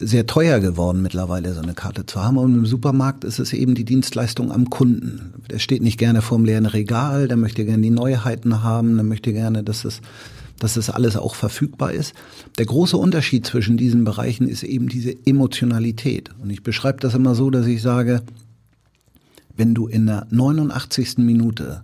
sehr 0.00 0.26
teuer 0.26 0.60
geworden 0.60 1.02
mittlerweile, 1.02 1.54
so 1.54 1.60
eine 1.60 1.74
Karte 1.74 2.06
zu 2.06 2.22
haben. 2.22 2.36
Und 2.36 2.54
im 2.54 2.66
Supermarkt 2.66 3.24
ist 3.24 3.38
es 3.38 3.52
eben 3.52 3.74
die 3.74 3.84
Dienstleistung 3.84 4.50
am 4.50 4.70
Kunden. 4.70 5.34
Der 5.50 5.58
steht 5.58 5.82
nicht 5.82 5.98
gerne 5.98 6.22
vorm 6.22 6.44
leeren 6.44 6.66
Regal, 6.66 7.28
der 7.28 7.36
möchte 7.36 7.64
gerne 7.64 7.82
die 7.82 7.90
Neuheiten 7.90 8.62
haben, 8.62 8.96
der 8.96 9.04
möchte 9.04 9.32
gerne, 9.32 9.62
dass 9.62 9.84
es 9.84 10.00
dass 10.58 10.74
das 10.74 10.88
alles 10.88 11.16
auch 11.16 11.34
verfügbar 11.34 11.92
ist. 11.92 12.14
Der 12.58 12.66
große 12.66 12.96
Unterschied 12.96 13.44
zwischen 13.44 13.76
diesen 13.76 14.04
Bereichen 14.04 14.48
ist 14.48 14.62
eben 14.62 14.88
diese 14.88 15.14
Emotionalität. 15.26 16.30
Und 16.40 16.50
ich 16.50 16.62
beschreibe 16.62 17.00
das 17.00 17.14
immer 17.14 17.34
so, 17.34 17.50
dass 17.50 17.66
ich 17.66 17.82
sage, 17.82 18.22
wenn 19.56 19.74
du 19.74 19.86
in 19.86 20.06
der 20.06 20.26
89. 20.30 21.18
Minute 21.18 21.82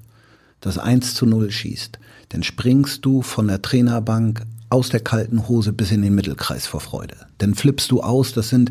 das 0.60 0.78
1 0.78 1.14
zu 1.14 1.26
0 1.26 1.50
schießt, 1.50 1.98
dann 2.30 2.42
springst 2.42 3.04
du 3.04 3.22
von 3.22 3.48
der 3.48 3.60
Trainerbank 3.60 4.42
aus 4.70 4.88
der 4.88 5.00
kalten 5.00 5.48
Hose 5.48 5.72
bis 5.72 5.90
in 5.90 6.02
den 6.02 6.14
Mittelkreis 6.14 6.66
vor 6.66 6.80
Freude. 6.80 7.16
Dann 7.38 7.54
flippst 7.54 7.90
du 7.90 8.00
aus, 8.00 8.32
das 8.32 8.48
sind, 8.48 8.70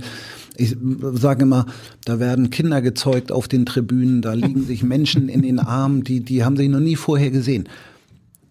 ich 0.56 0.76
sage 1.14 1.44
immer, 1.44 1.66
da 2.06 2.20
werden 2.20 2.50
Kinder 2.50 2.82
gezeugt 2.82 3.32
auf 3.32 3.48
den 3.48 3.66
Tribünen, 3.66 4.22
da 4.22 4.34
liegen 4.34 4.66
sich 4.66 4.82
Menschen 4.82 5.30
in 5.30 5.42
den 5.42 5.60
Armen, 5.60 6.04
die, 6.04 6.22
die 6.22 6.44
haben 6.44 6.58
sich 6.58 6.70
noch 6.70 6.80
nie 6.80 6.96
vorher 6.96 7.32
gesehen. 7.32 7.68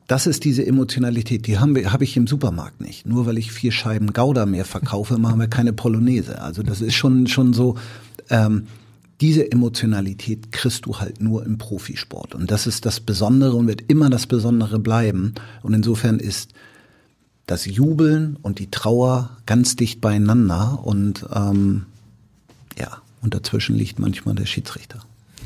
Das 0.06 0.26
ist 0.26 0.44
diese 0.44 0.66
Emotionalität, 0.66 1.46
die 1.46 1.58
haben 1.58 1.74
wir, 1.74 1.92
habe 1.92 2.04
ich 2.04 2.16
im 2.16 2.26
Supermarkt 2.26 2.80
nicht. 2.80 3.06
Nur 3.06 3.26
weil 3.26 3.36
ich 3.36 3.52
vier 3.52 3.72
Scheiben 3.72 4.12
Gouda 4.12 4.46
mehr 4.46 4.64
verkaufe, 4.64 5.18
machen 5.18 5.40
wir 5.40 5.48
keine 5.48 5.72
Polonaise. 5.72 6.40
Also 6.40 6.62
das 6.62 6.80
ist 6.80 6.94
schon 6.94 7.26
schon 7.26 7.52
so. 7.52 7.76
Ähm, 8.30 8.64
diese 9.20 9.50
Emotionalität 9.50 10.52
kriegst 10.52 10.86
du 10.86 10.98
halt 10.98 11.20
nur 11.20 11.44
im 11.44 11.58
Profisport 11.58 12.36
und 12.36 12.52
das 12.52 12.68
ist 12.68 12.86
das 12.86 13.00
Besondere 13.00 13.54
und 13.56 13.66
wird 13.66 13.82
immer 13.88 14.10
das 14.10 14.26
Besondere 14.26 14.78
bleiben. 14.78 15.34
Und 15.62 15.74
insofern 15.74 16.20
ist 16.20 16.52
das 17.48 17.64
Jubeln 17.64 18.36
und 18.42 18.60
die 18.60 18.70
Trauer 18.70 19.30
ganz 19.46 19.74
dicht 19.74 20.00
beieinander 20.00 20.78
und 20.84 21.26
ähm, 21.34 21.86
ja 22.78 22.98
und 23.22 23.34
dazwischen 23.34 23.74
liegt 23.74 23.98
manchmal 23.98 24.36
der 24.36 24.46
Schiedsrichter. 24.46 25.00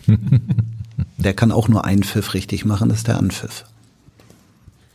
der 1.17 1.33
kann 1.33 1.51
auch 1.51 1.69
nur 1.69 1.87
einen 1.87 2.03
Pfiff 2.03 2.35
richtig 2.35 2.67
machen, 2.67 2.91
das 2.91 2.99
ist 2.99 3.09
der 3.09 3.17
Anpfiff 3.17 3.65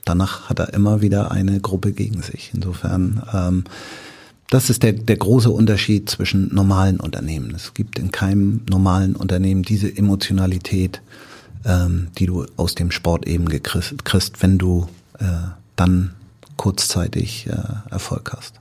danach 0.07 0.49
hat 0.49 0.59
er 0.59 0.73
immer 0.73 1.01
wieder 1.01 1.31
eine 1.31 1.59
Gruppe 1.59 1.91
gegen 1.91 2.21
sich. 2.21 2.51
Insofern, 2.53 3.21
ähm, 3.33 3.63
das 4.49 4.69
ist 4.69 4.83
der, 4.83 4.93
der 4.93 5.17
große 5.17 5.51
Unterschied 5.51 6.09
zwischen 6.09 6.53
normalen 6.53 6.99
Unternehmen. 6.99 7.53
Es 7.53 7.73
gibt 7.73 7.99
in 7.99 8.11
keinem 8.11 8.61
normalen 8.69 9.15
Unternehmen 9.15 9.63
diese 9.63 9.95
Emotionalität, 9.95 11.01
ähm, 11.65 12.07
die 12.17 12.25
du 12.25 12.45
aus 12.55 12.75
dem 12.75 12.91
Sport 12.91 13.27
eben 13.27 13.49
gekriegst, 13.49 14.05
kriegst, 14.05 14.41
wenn 14.41 14.57
du 14.57 14.87
äh, 15.19 15.25
dann 15.75 16.11
kurzzeitig 16.57 17.47
äh, 17.47 17.91
Erfolg 17.91 18.33
hast. 18.35 18.59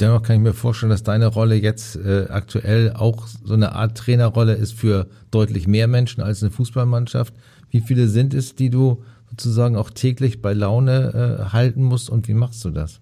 Dennoch 0.00 0.22
kann 0.22 0.36
ich 0.36 0.42
mir 0.42 0.54
vorstellen, 0.54 0.90
dass 0.90 1.02
deine 1.02 1.26
Rolle 1.26 1.56
jetzt 1.56 1.96
äh, 1.96 2.26
aktuell 2.30 2.94
auch 2.94 3.26
so 3.44 3.52
eine 3.52 3.72
Art 3.72 3.98
Trainerrolle 3.98 4.54
ist 4.54 4.72
für 4.72 5.06
deutlich 5.30 5.66
mehr 5.68 5.88
Menschen 5.88 6.22
als 6.22 6.42
eine 6.42 6.50
Fußballmannschaft. 6.50 7.34
Wie 7.70 7.80
viele 7.80 8.08
sind 8.08 8.32
es, 8.32 8.54
die 8.54 8.70
du 8.70 9.04
sozusagen 9.28 9.76
auch 9.76 9.90
täglich 9.90 10.40
bei 10.40 10.54
Laune 10.54 11.48
äh, 11.48 11.52
halten 11.52 11.82
musst 11.82 12.08
und 12.08 12.28
wie 12.28 12.34
machst 12.34 12.64
du 12.64 12.70
das? 12.70 13.00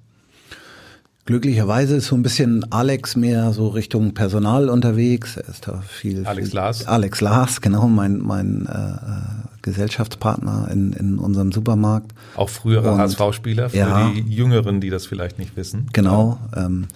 Glücklicherweise 1.28 1.96
ist 1.96 2.06
so 2.06 2.16
ein 2.16 2.22
bisschen 2.22 2.72
Alex 2.72 3.14
mehr 3.14 3.52
so 3.52 3.68
Richtung 3.68 4.14
Personal 4.14 4.70
unterwegs. 4.70 5.36
Er 5.36 5.46
ist 5.46 5.68
da 5.68 5.82
viel. 5.86 6.24
Alex 6.24 6.48
viel, 6.48 6.56
Lars. 6.56 6.86
Alex 6.86 7.20
Lars, 7.20 7.60
genau, 7.60 7.86
mein, 7.86 8.16
mein 8.20 8.64
äh, 8.64 9.58
Gesellschaftspartner 9.60 10.70
in, 10.72 10.94
in 10.94 11.18
unserem 11.18 11.52
Supermarkt. 11.52 12.12
Auch 12.34 12.48
früherer 12.48 12.96
HSV-Spieler, 12.96 13.68
für 13.68 13.76
ja, 13.76 14.08
die 14.08 14.20
Jüngeren, 14.22 14.80
die 14.80 14.88
das 14.88 15.04
vielleicht 15.04 15.38
nicht 15.38 15.54
wissen. 15.54 15.90
Genau. 15.92 16.38
Ähm, 16.56 16.86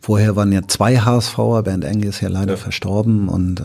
vorher 0.00 0.36
waren 0.36 0.52
ja 0.52 0.68
zwei 0.68 0.98
HSVer, 0.98 1.62
Bernd 1.62 1.86
Enge 1.86 2.08
ist 2.08 2.20
ja 2.20 2.28
leider 2.28 2.52
ja. 2.52 2.56
verstorben 2.58 3.30
und 3.30 3.60
äh, 3.60 3.64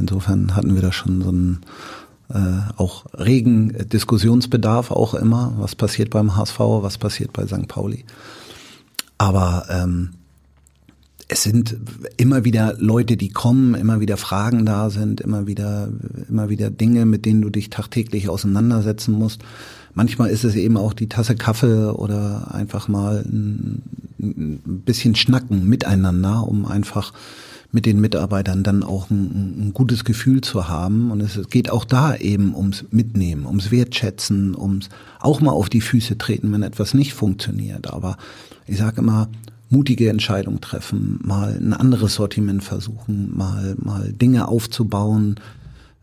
insofern 0.00 0.56
hatten 0.56 0.74
wir 0.74 0.80
da 0.80 0.92
schon 0.92 1.20
so 1.20 1.30
ein 1.30 1.60
äh, 2.32 2.38
auch 2.78 3.04
regen 3.12 3.76
Diskussionsbedarf 3.90 4.92
auch 4.92 5.12
immer, 5.12 5.52
was 5.58 5.74
passiert 5.74 6.08
beim 6.08 6.36
HSV, 6.36 6.58
was 6.58 6.96
passiert 6.96 7.34
bei 7.34 7.46
St. 7.46 7.68
Pauli. 7.68 8.06
Aber 9.22 9.66
ähm, 9.70 10.14
es 11.28 11.44
sind 11.44 11.76
immer 12.16 12.44
wieder 12.44 12.74
Leute, 12.78 13.16
die 13.16 13.28
kommen, 13.28 13.76
immer 13.76 14.00
wieder 14.00 14.16
Fragen 14.16 14.66
da 14.66 14.90
sind, 14.90 15.20
immer 15.20 15.46
wieder, 15.46 15.90
immer 16.28 16.48
wieder 16.48 16.70
Dinge, 16.70 17.06
mit 17.06 17.24
denen 17.24 17.40
du 17.40 17.48
dich 17.48 17.70
tagtäglich 17.70 18.28
auseinandersetzen 18.28 19.12
musst. 19.12 19.42
Manchmal 19.94 20.30
ist 20.30 20.42
es 20.42 20.56
eben 20.56 20.76
auch 20.76 20.92
die 20.92 21.08
Tasse 21.08 21.36
Kaffee 21.36 21.94
oder 21.94 22.52
einfach 22.52 22.88
mal 22.88 23.24
ein, 23.24 23.82
ein 24.18 24.82
bisschen 24.84 25.14
schnacken 25.14 25.68
miteinander, 25.68 26.44
um 26.48 26.66
einfach 26.66 27.12
mit 27.72 27.86
den 27.86 28.00
Mitarbeitern 28.00 28.62
dann 28.62 28.82
auch 28.82 29.10
ein, 29.10 29.68
ein 29.68 29.72
gutes 29.72 30.04
Gefühl 30.04 30.42
zu 30.42 30.68
haben. 30.68 31.10
Und 31.10 31.20
es 31.22 31.48
geht 31.48 31.70
auch 31.70 31.86
da 31.86 32.14
eben 32.14 32.54
ums 32.54 32.84
Mitnehmen, 32.90 33.46
ums 33.46 33.70
Wertschätzen, 33.70 34.54
ums 34.54 34.90
auch 35.20 35.40
mal 35.40 35.52
auf 35.52 35.70
die 35.70 35.80
Füße 35.80 36.18
treten, 36.18 36.52
wenn 36.52 36.62
etwas 36.62 36.92
nicht 36.92 37.14
funktioniert. 37.14 37.90
Aber 37.90 38.18
ich 38.66 38.76
sage 38.76 39.00
immer, 39.00 39.28
mutige 39.70 40.10
Entscheidungen 40.10 40.60
treffen, 40.60 41.18
mal 41.24 41.56
ein 41.56 41.72
anderes 41.72 42.14
Sortiment 42.14 42.62
versuchen, 42.62 43.34
mal, 43.34 43.74
mal 43.78 44.12
Dinge 44.12 44.48
aufzubauen, 44.48 45.36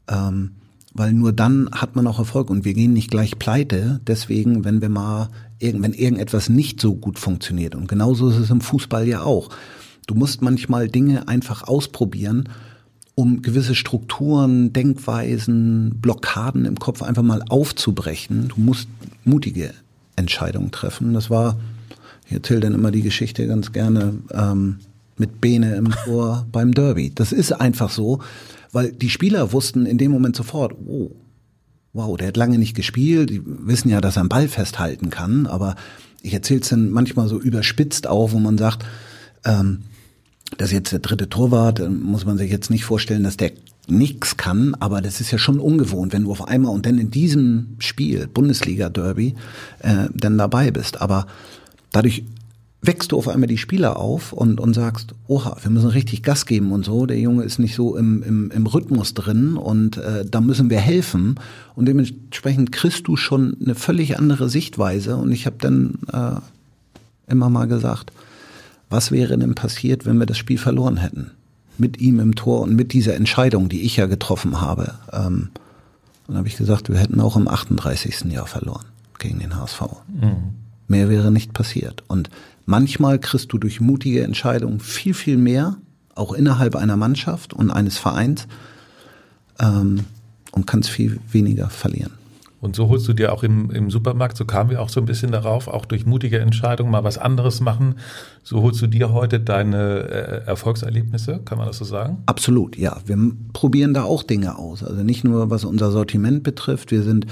ähm, 0.07 0.51
weil 0.95 1.13
nur 1.13 1.31
dann 1.33 1.69
hat 1.71 1.95
man 1.95 2.07
auch 2.07 2.17
Erfolg 2.17 2.49
und 2.49 2.65
wir 2.65 2.73
gehen 2.73 2.93
nicht 2.93 3.11
gleich 3.11 3.37
pleite. 3.37 4.01
Deswegen, 4.07 4.65
wenn 4.65 4.81
wir 4.81 4.89
mal, 4.89 5.29
wenn 5.61 5.93
irgendetwas 5.93 6.49
nicht 6.49 6.81
so 6.81 6.95
gut 6.95 7.19
funktioniert 7.19 7.75
und 7.75 7.87
genauso 7.87 8.29
ist 8.29 8.37
es 8.37 8.49
im 8.49 8.61
Fußball 8.61 9.07
ja 9.07 9.21
auch. 9.21 9.49
Du 10.09 10.15
musst 10.15 10.41
manchmal 10.41 10.87
Dinge 10.87 11.27
einfach 11.27 11.67
ausprobieren, 11.67 12.49
um 13.13 13.43
gewisse 13.43 13.75
Strukturen, 13.75 14.73
Denkweisen, 14.73 15.99
Blockaden 16.01 16.65
im 16.65 16.79
Kopf 16.79 17.03
einfach 17.03 17.21
mal 17.21 17.43
aufzubrechen. 17.47 18.47
Du 18.47 18.59
musst 18.59 18.87
mutige 19.23 19.71
Entscheidungen 20.15 20.71
treffen. 20.71 21.13
Das 21.13 21.29
war, 21.29 21.59
ich 22.25 22.31
erzähle 22.31 22.61
dann 22.61 22.73
immer 22.73 22.89
die 22.89 23.03
Geschichte 23.03 23.45
ganz 23.45 23.71
gerne, 23.71 24.15
ähm, 24.33 24.79
mit 25.15 25.41
Bene 25.41 25.75
im 25.75 25.91
Tor 25.91 26.47
beim 26.51 26.73
Derby. 26.73 27.11
Das 27.13 27.31
ist 27.31 27.51
einfach 27.51 27.91
so, 27.91 28.19
weil 28.71 28.91
die 28.91 29.11
Spieler 29.11 29.53
wussten 29.53 29.85
in 29.85 29.99
dem 29.99 30.11
Moment 30.11 30.35
sofort, 30.35 30.73
oh, 30.87 31.11
wow, 31.93 32.17
der 32.17 32.29
hat 32.29 32.37
lange 32.37 32.57
nicht 32.57 32.75
gespielt, 32.75 33.29
die 33.29 33.43
wissen 33.45 33.89
ja, 33.89 34.01
dass 34.01 34.17
er 34.17 34.21
einen 34.21 34.29
Ball 34.29 34.47
festhalten 34.47 35.11
kann, 35.11 35.45
aber 35.45 35.75
ich 36.23 36.33
erzähle 36.33 36.61
es 36.61 36.69
dann 36.69 36.89
manchmal 36.89 37.27
so 37.27 37.39
überspitzt 37.39 38.07
auch, 38.07 38.31
wo 38.31 38.39
man 38.39 38.57
sagt, 38.57 38.87
ähm, 39.45 39.83
das 40.57 40.69
ist 40.69 40.73
jetzt 40.73 40.91
der 40.91 40.99
dritte 40.99 41.29
Torwart, 41.29 41.81
muss 41.89 42.25
man 42.25 42.37
sich 42.37 42.51
jetzt 42.51 42.69
nicht 42.69 42.85
vorstellen, 42.85 43.23
dass 43.23 43.37
der 43.37 43.51
nichts 43.87 44.37
kann, 44.37 44.75
aber 44.79 45.01
das 45.01 45.19
ist 45.19 45.31
ja 45.31 45.37
schon 45.37 45.59
ungewohnt, 45.59 46.13
wenn 46.13 46.23
du 46.23 46.31
auf 46.31 46.47
einmal 46.47 46.73
und 46.73 46.85
dann 46.85 46.97
in 46.97 47.11
diesem 47.11 47.75
Spiel, 47.79 48.27
Bundesliga-Derby, 48.27 49.35
äh, 49.79 50.07
dann 50.13 50.37
dabei 50.37 50.71
bist. 50.71 51.01
Aber 51.01 51.25
dadurch 51.91 52.23
wächst 52.81 53.11
du 53.11 53.17
auf 53.17 53.27
einmal 53.27 53.47
die 53.47 53.57
Spieler 53.57 53.97
auf 53.97 54.31
und, 54.31 54.59
und 54.59 54.73
sagst, 54.73 55.13
oha, 55.27 55.57
wir 55.61 55.71
müssen 55.71 55.89
richtig 55.89 56.23
Gas 56.23 56.45
geben 56.45 56.71
und 56.71 56.85
so. 56.85 57.05
Der 57.05 57.19
Junge 57.19 57.43
ist 57.43 57.59
nicht 57.59 57.75
so 57.75 57.97
im, 57.97 58.23
im, 58.23 58.51
im 58.51 58.67
Rhythmus 58.67 59.13
drin 59.13 59.57
und 59.57 59.97
äh, 59.97 60.23
da 60.25 60.39
müssen 60.39 60.69
wir 60.69 60.79
helfen. 60.79 61.35
Und 61.75 61.87
dementsprechend 61.87 62.71
kriegst 62.71 63.07
du 63.07 63.17
schon 63.17 63.57
eine 63.63 63.75
völlig 63.75 64.17
andere 64.17 64.49
Sichtweise. 64.49 65.17
Und 65.17 65.31
ich 65.31 65.45
habe 65.45 65.57
dann 65.59 65.99
äh, 66.13 67.31
immer 67.31 67.49
mal 67.49 67.67
gesagt, 67.67 68.11
was 68.89 69.11
wäre 69.11 69.37
denn 69.37 69.55
passiert, 69.55 70.05
wenn 70.05 70.17
wir 70.17 70.25
das 70.25 70.37
Spiel 70.37 70.57
verloren 70.57 70.97
hätten? 70.97 71.31
Mit 71.77 71.99
ihm 71.99 72.19
im 72.19 72.35
Tor 72.35 72.61
und 72.61 72.75
mit 72.75 72.93
dieser 72.93 73.15
Entscheidung, 73.15 73.69
die 73.69 73.81
ich 73.81 73.97
ja 73.97 74.05
getroffen 74.05 74.59
habe. 74.61 74.95
Ähm, 75.13 75.49
und 76.27 76.37
habe 76.37 76.47
ich 76.47 76.57
gesagt, 76.57 76.89
wir 76.89 76.97
hätten 76.97 77.21
auch 77.21 77.35
im 77.35 77.47
38. 77.47 78.25
Jahr 78.31 78.47
verloren 78.47 78.85
gegen 79.17 79.39
den 79.39 79.55
HSV. 79.55 79.81
Mhm. 80.07 80.55
Mehr 80.87 81.09
wäre 81.09 81.31
nicht 81.31 81.53
passiert. 81.53 82.03
Und 82.07 82.29
Manchmal 82.69 83.17
kriegst 83.17 83.51
du 83.51 83.57
durch 83.57 83.81
mutige 83.81 84.23
Entscheidungen 84.23 84.79
viel, 84.79 85.15
viel 85.15 85.37
mehr, 85.37 85.77
auch 86.13 86.33
innerhalb 86.33 86.75
einer 86.75 86.97
Mannschaft 86.97 87.51
und 87.51 87.71
eines 87.71 87.97
Vereins, 87.97 88.47
ähm, 89.59 90.01
und 90.51 90.67
kannst 90.67 90.91
viel 90.91 91.19
weniger 91.31 91.71
verlieren. 91.71 92.11
Und 92.61 92.75
so 92.75 92.89
holst 92.89 93.07
du 93.07 93.13
dir 93.13 93.31
auch 93.31 93.43
im, 93.43 93.71
im 93.71 93.89
Supermarkt, 93.89 94.35
so 94.35 94.45
kamen 94.45 94.69
wir 94.69 94.81
auch 94.81 94.89
so 94.89 94.99
ein 94.99 95.05
bisschen 95.05 95.31
darauf, 95.31 95.67
auch 95.67 95.85
durch 95.85 96.05
mutige 96.05 96.39
Entscheidungen 96.39 96.91
mal 96.91 97.03
was 97.03 97.17
anderes 97.17 97.61
machen. 97.61 97.95
So 98.43 98.61
holst 98.61 98.81
du 98.81 98.87
dir 98.87 99.13
heute 99.13 99.39
deine 99.39 99.99
äh, 99.99 100.45
Erfolgserlebnisse, 100.45 101.39
kann 101.45 101.57
man 101.57 101.67
das 101.67 101.77
so 101.77 101.85
sagen? 101.85 102.23
Absolut, 102.25 102.77
ja. 102.77 102.97
Wir 103.05 103.17
probieren 103.53 103.93
da 103.93 104.03
auch 104.03 104.23
Dinge 104.23 104.57
aus. 104.57 104.83
Also 104.83 105.03
nicht 105.03 105.23
nur 105.23 105.49
was 105.49 105.63
unser 105.63 105.91
Sortiment 105.91 106.43
betrifft. 106.43 106.91
Wir 106.91 107.03
sind 107.03 107.27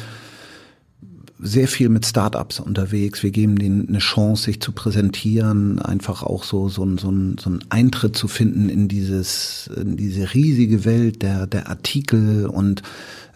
sehr 1.39 1.67
viel 1.67 1.89
mit 1.89 2.05
Startups 2.05 2.59
unterwegs. 2.59 3.21
Wir 3.21 3.31
geben 3.31 3.59
denen 3.59 3.87
eine 3.87 3.99
Chance, 3.99 4.43
sich 4.43 4.59
zu 4.59 4.71
präsentieren, 4.71 5.79
einfach 5.79 6.23
auch 6.23 6.43
so, 6.43 6.67
so, 6.67 6.85
so, 6.97 6.97
so 6.97 7.09
einen 7.09 7.59
Eintritt 7.69 8.17
zu 8.17 8.27
finden 8.27 8.69
in 8.69 8.87
dieses, 8.87 9.69
in 9.75 9.97
diese 9.97 10.33
riesige 10.33 10.83
Welt 10.83 11.21
der, 11.21 11.45
der 11.45 11.69
Artikel. 11.69 12.47
Und 12.47 12.81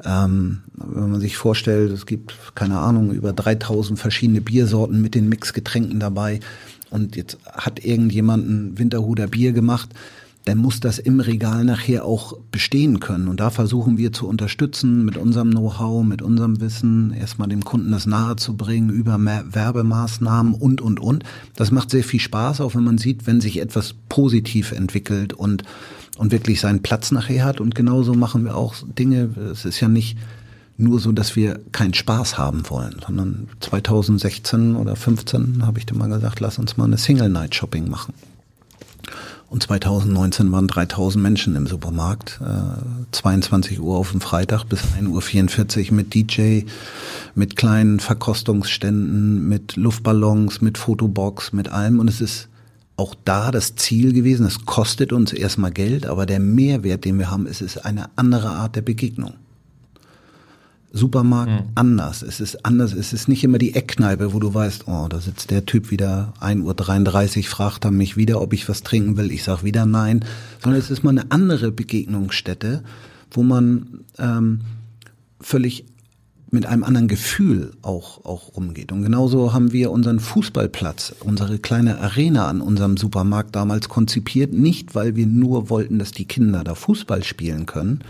ähm, 0.04 0.62
wenn 0.74 1.12
man 1.12 1.22
sich 1.22 1.38
vorstellt, 1.38 1.92
es 1.92 2.06
gibt, 2.06 2.34
keine 2.56 2.80
Ahnung, 2.80 3.12
über 3.12 3.34
3000 3.34 4.00
verschiedene 4.00 4.42
Biersorten 4.42 5.02
mit 5.02 5.14
den 5.14 5.30
Mixgetränken 5.30 6.00
dabei. 6.00 6.40
Und 6.90 7.16
jetzt 7.16 7.38
hat 7.52 7.86
irgendjemand 7.86 8.50
ein 8.50 8.78
Winterhuder 8.80 9.28
Bier 9.28 9.54
gemacht, 9.54 9.90
dann 10.46 10.58
muss 10.58 10.80
das 10.80 10.98
im 10.98 11.20
Regal 11.20 11.64
nachher 11.64 12.04
auch 12.06 12.38
bestehen 12.52 13.00
können. 13.00 13.28
Und 13.28 13.40
da 13.40 13.50
versuchen 13.50 13.98
wir 13.98 14.12
zu 14.12 14.28
unterstützen 14.28 15.06
mit 15.06 15.18
unserem 15.18 15.52
Know-how, 15.52 16.04
mit 16.04 16.22
unserem 16.22 16.60
Wissen, 16.60 17.14
erstmal 17.14 17.48
dem 17.48 17.64
Kunden 17.64 17.92
das 17.92 18.08
nahe 18.08 18.36
zu 18.38 18.56
bringen 18.56 18.90
über 18.90 19.20
Werbemaßnahmen 19.20 20.54
und, 20.54 20.82
und, 20.82 21.00
und. 21.00 21.24
Das 21.56 21.72
macht 21.72 21.92
sehr 21.92 22.04
viel 22.04 22.20
Spaß, 22.20 22.62
auch 22.62 22.74
wenn 22.74 22.84
man 22.84 22.98
sieht, 22.98 23.28
wenn 23.28 23.40
sich 23.40 23.60
etwas 23.60 23.94
positiv 24.10 24.72
entwickelt 24.72 25.34
und, 25.34 25.64
und 26.18 26.32
wirklich 26.32 26.60
seinen 26.60 26.82
Platz 26.82 27.12
nachher 27.12 27.46
hat. 27.46 27.62
Und 27.62 27.76
genauso 27.76 28.16
machen 28.16 28.44
wir 28.44 28.56
auch 28.56 28.76
Dinge. 28.98 29.30
Es 29.52 29.66
ist 29.66 29.80
ja 29.80 29.88
nicht 29.88 30.18
nur 30.78 31.00
so, 31.00 31.12
dass 31.12 31.36
wir 31.36 31.60
keinen 31.72 31.94
Spaß 31.94 32.40
haben 32.40 32.68
wollen, 32.70 32.96
sondern 33.06 33.48
2016 33.60 34.76
oder 34.76 34.96
15 34.96 35.66
habe 35.66 35.78
ich 35.78 35.86
dir 35.86 35.96
mal 35.96 36.10
gesagt, 36.10 36.40
lass 36.40 36.58
uns 36.58 36.78
mal 36.78 36.86
eine 36.86 36.98
Single 36.98 37.30
Night 37.30 37.54
Shopping 37.54 37.88
machen. 37.88 38.14
Und 39.52 39.62
2019 39.64 40.50
waren 40.54 40.70
3000 40.70 41.22
Menschen 41.22 41.58
im 41.58 41.68
Supermarkt, 41.68 42.40
äh, 42.42 43.12
22 43.12 43.82
Uhr 43.82 43.98
auf 43.98 44.12
dem 44.12 44.22
Freitag 44.22 44.64
bis 44.64 44.80
1.44 44.98 45.90
Uhr 45.90 45.96
mit 45.98 46.14
DJ, 46.14 46.62
mit 47.36 47.58
kleinen 47.58 48.00
Verkostungsständen, 48.00 49.50
mit 49.50 49.76
Luftballons, 49.76 50.62
mit 50.62 50.78
Fotobox, 50.78 51.52
mit 51.52 51.68
allem. 51.68 52.00
Und 52.00 52.08
es 52.08 52.22
ist 52.22 52.48
auch 52.96 53.14
da 53.26 53.52
das 53.52 53.76
Ziel 53.76 54.14
gewesen. 54.14 54.46
Es 54.46 54.66
kostet 54.66 55.12
uns 55.12 55.34
erstmal 55.34 55.72
Geld, 55.72 56.06
aber 56.06 56.26
der 56.26 56.40
Mehrwert, 56.40 57.04
den 57.04 57.20
wir 57.20 57.30
haben, 57.30 57.46
ist, 57.46 57.60
ist 57.60 57.84
eine 57.84 58.10
andere 58.16 58.52
Art 58.52 58.78
der 58.78 58.84
Begegnung. 58.84 59.34
Supermarkt 60.94 61.52
mhm. 61.52 61.72
anders. 61.76 62.22
Es 62.22 62.40
ist 62.40 62.66
anders. 62.66 62.94
Es 62.94 63.14
ist 63.14 63.28
nicht 63.28 63.44
immer 63.44 63.58
die 63.58 63.76
Eckkneipe, 63.76 64.34
wo 64.34 64.40
du 64.40 64.54
weißt, 64.54 64.88
oh, 64.88 65.08
da 65.10 65.20
sitzt 65.20 65.52
der 65.52 65.66
Typ 65.66 65.90
wieder 65.92 66.34
1.33 66.42 67.38
Uhr, 67.38 67.44
fragt 67.46 67.86
er 67.86 67.92
mich 67.92 68.18
wieder, 68.18 68.42
ob 68.42 68.54
ich 68.54 68.68
was 68.68 68.84
trinken 68.84 69.18
will. 69.18 69.32
Ich 69.32 69.44
sag 69.44 69.64
wieder 69.64 69.86
nein. 69.86 70.26
Sondern 70.62 70.80
es 70.80 70.92
ist 70.92 71.04
mal 71.04 71.12
eine 71.12 71.32
andere 71.32 71.72
Begegnungsstätte, 71.72 72.84
wo 73.32 73.44
man 73.44 74.02
ähm, 74.18 74.62
völlig 75.40 75.86
mit 76.54 76.66
einem 76.66 76.84
anderen 76.84 77.08
Gefühl 77.08 77.72
auch, 77.82 78.26
auch 78.26 78.50
umgeht. 78.50 78.92
Und 78.92 79.04
genauso 79.04 79.54
haben 79.54 79.72
wir 79.72 79.90
unseren 79.90 80.20
Fußballplatz, 80.20 81.16
unsere 81.22 81.58
kleine 81.60 82.00
Arena 82.00 82.48
an 82.48 82.60
unserem 82.60 82.98
Supermarkt 82.98 83.56
damals 83.56 83.88
konzipiert, 83.88 84.52
nicht 84.52 84.94
weil 84.94 85.16
wir 85.16 85.26
nur 85.26 85.70
wollten, 85.70 85.98
dass 85.98 86.12
die 86.12 86.26
Kinder 86.26 86.66
da 86.66 86.76
Fußball 86.76 87.24
spielen 87.24 87.66
können, 87.66 88.04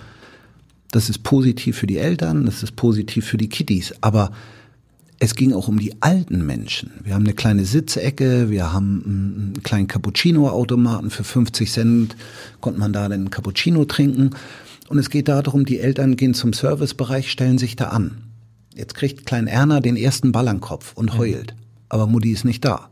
das 0.91 1.09
ist 1.09 1.23
positiv 1.23 1.77
für 1.77 1.87
die 1.87 1.97
Eltern, 1.97 2.45
das 2.45 2.63
ist 2.63 2.75
positiv 2.75 3.25
für 3.25 3.37
die 3.37 3.49
Kiddies. 3.49 3.93
Aber 4.01 4.31
es 5.19 5.35
ging 5.35 5.53
auch 5.53 5.67
um 5.67 5.79
die 5.79 6.01
alten 6.01 6.45
Menschen. 6.45 6.91
Wir 7.03 7.13
haben 7.13 7.23
eine 7.23 7.33
kleine 7.33 7.65
Sitzecke, 7.65 8.49
wir 8.49 8.73
haben 8.73 9.03
einen 9.05 9.63
kleinen 9.63 9.87
Cappuccino-Automaten 9.87 11.09
für 11.09 11.23
50 11.23 11.71
Cent, 11.71 12.15
konnte 12.59 12.79
man 12.79 12.91
da 12.91 13.07
den 13.07 13.29
Cappuccino 13.29 13.85
trinken. 13.85 14.31
Und 14.89 14.97
es 14.97 15.09
geht 15.09 15.29
darum, 15.29 15.65
die 15.65 15.79
Eltern 15.79 16.17
gehen 16.17 16.33
zum 16.33 16.53
Servicebereich, 16.53 17.31
stellen 17.31 17.57
sich 17.57 17.75
da 17.75 17.89
an. 17.89 18.17
Jetzt 18.75 18.95
kriegt 18.95 19.25
Klein 19.25 19.47
Erna 19.47 19.79
den 19.79 19.95
ersten 19.95 20.31
Ball 20.31 20.47
an 20.47 20.57
den 20.57 20.61
Kopf 20.61 20.93
und 20.95 21.17
heult. 21.17 21.55
Aber 21.87 22.07
Mutti 22.07 22.31
ist 22.31 22.45
nicht 22.45 22.65
da 22.65 22.90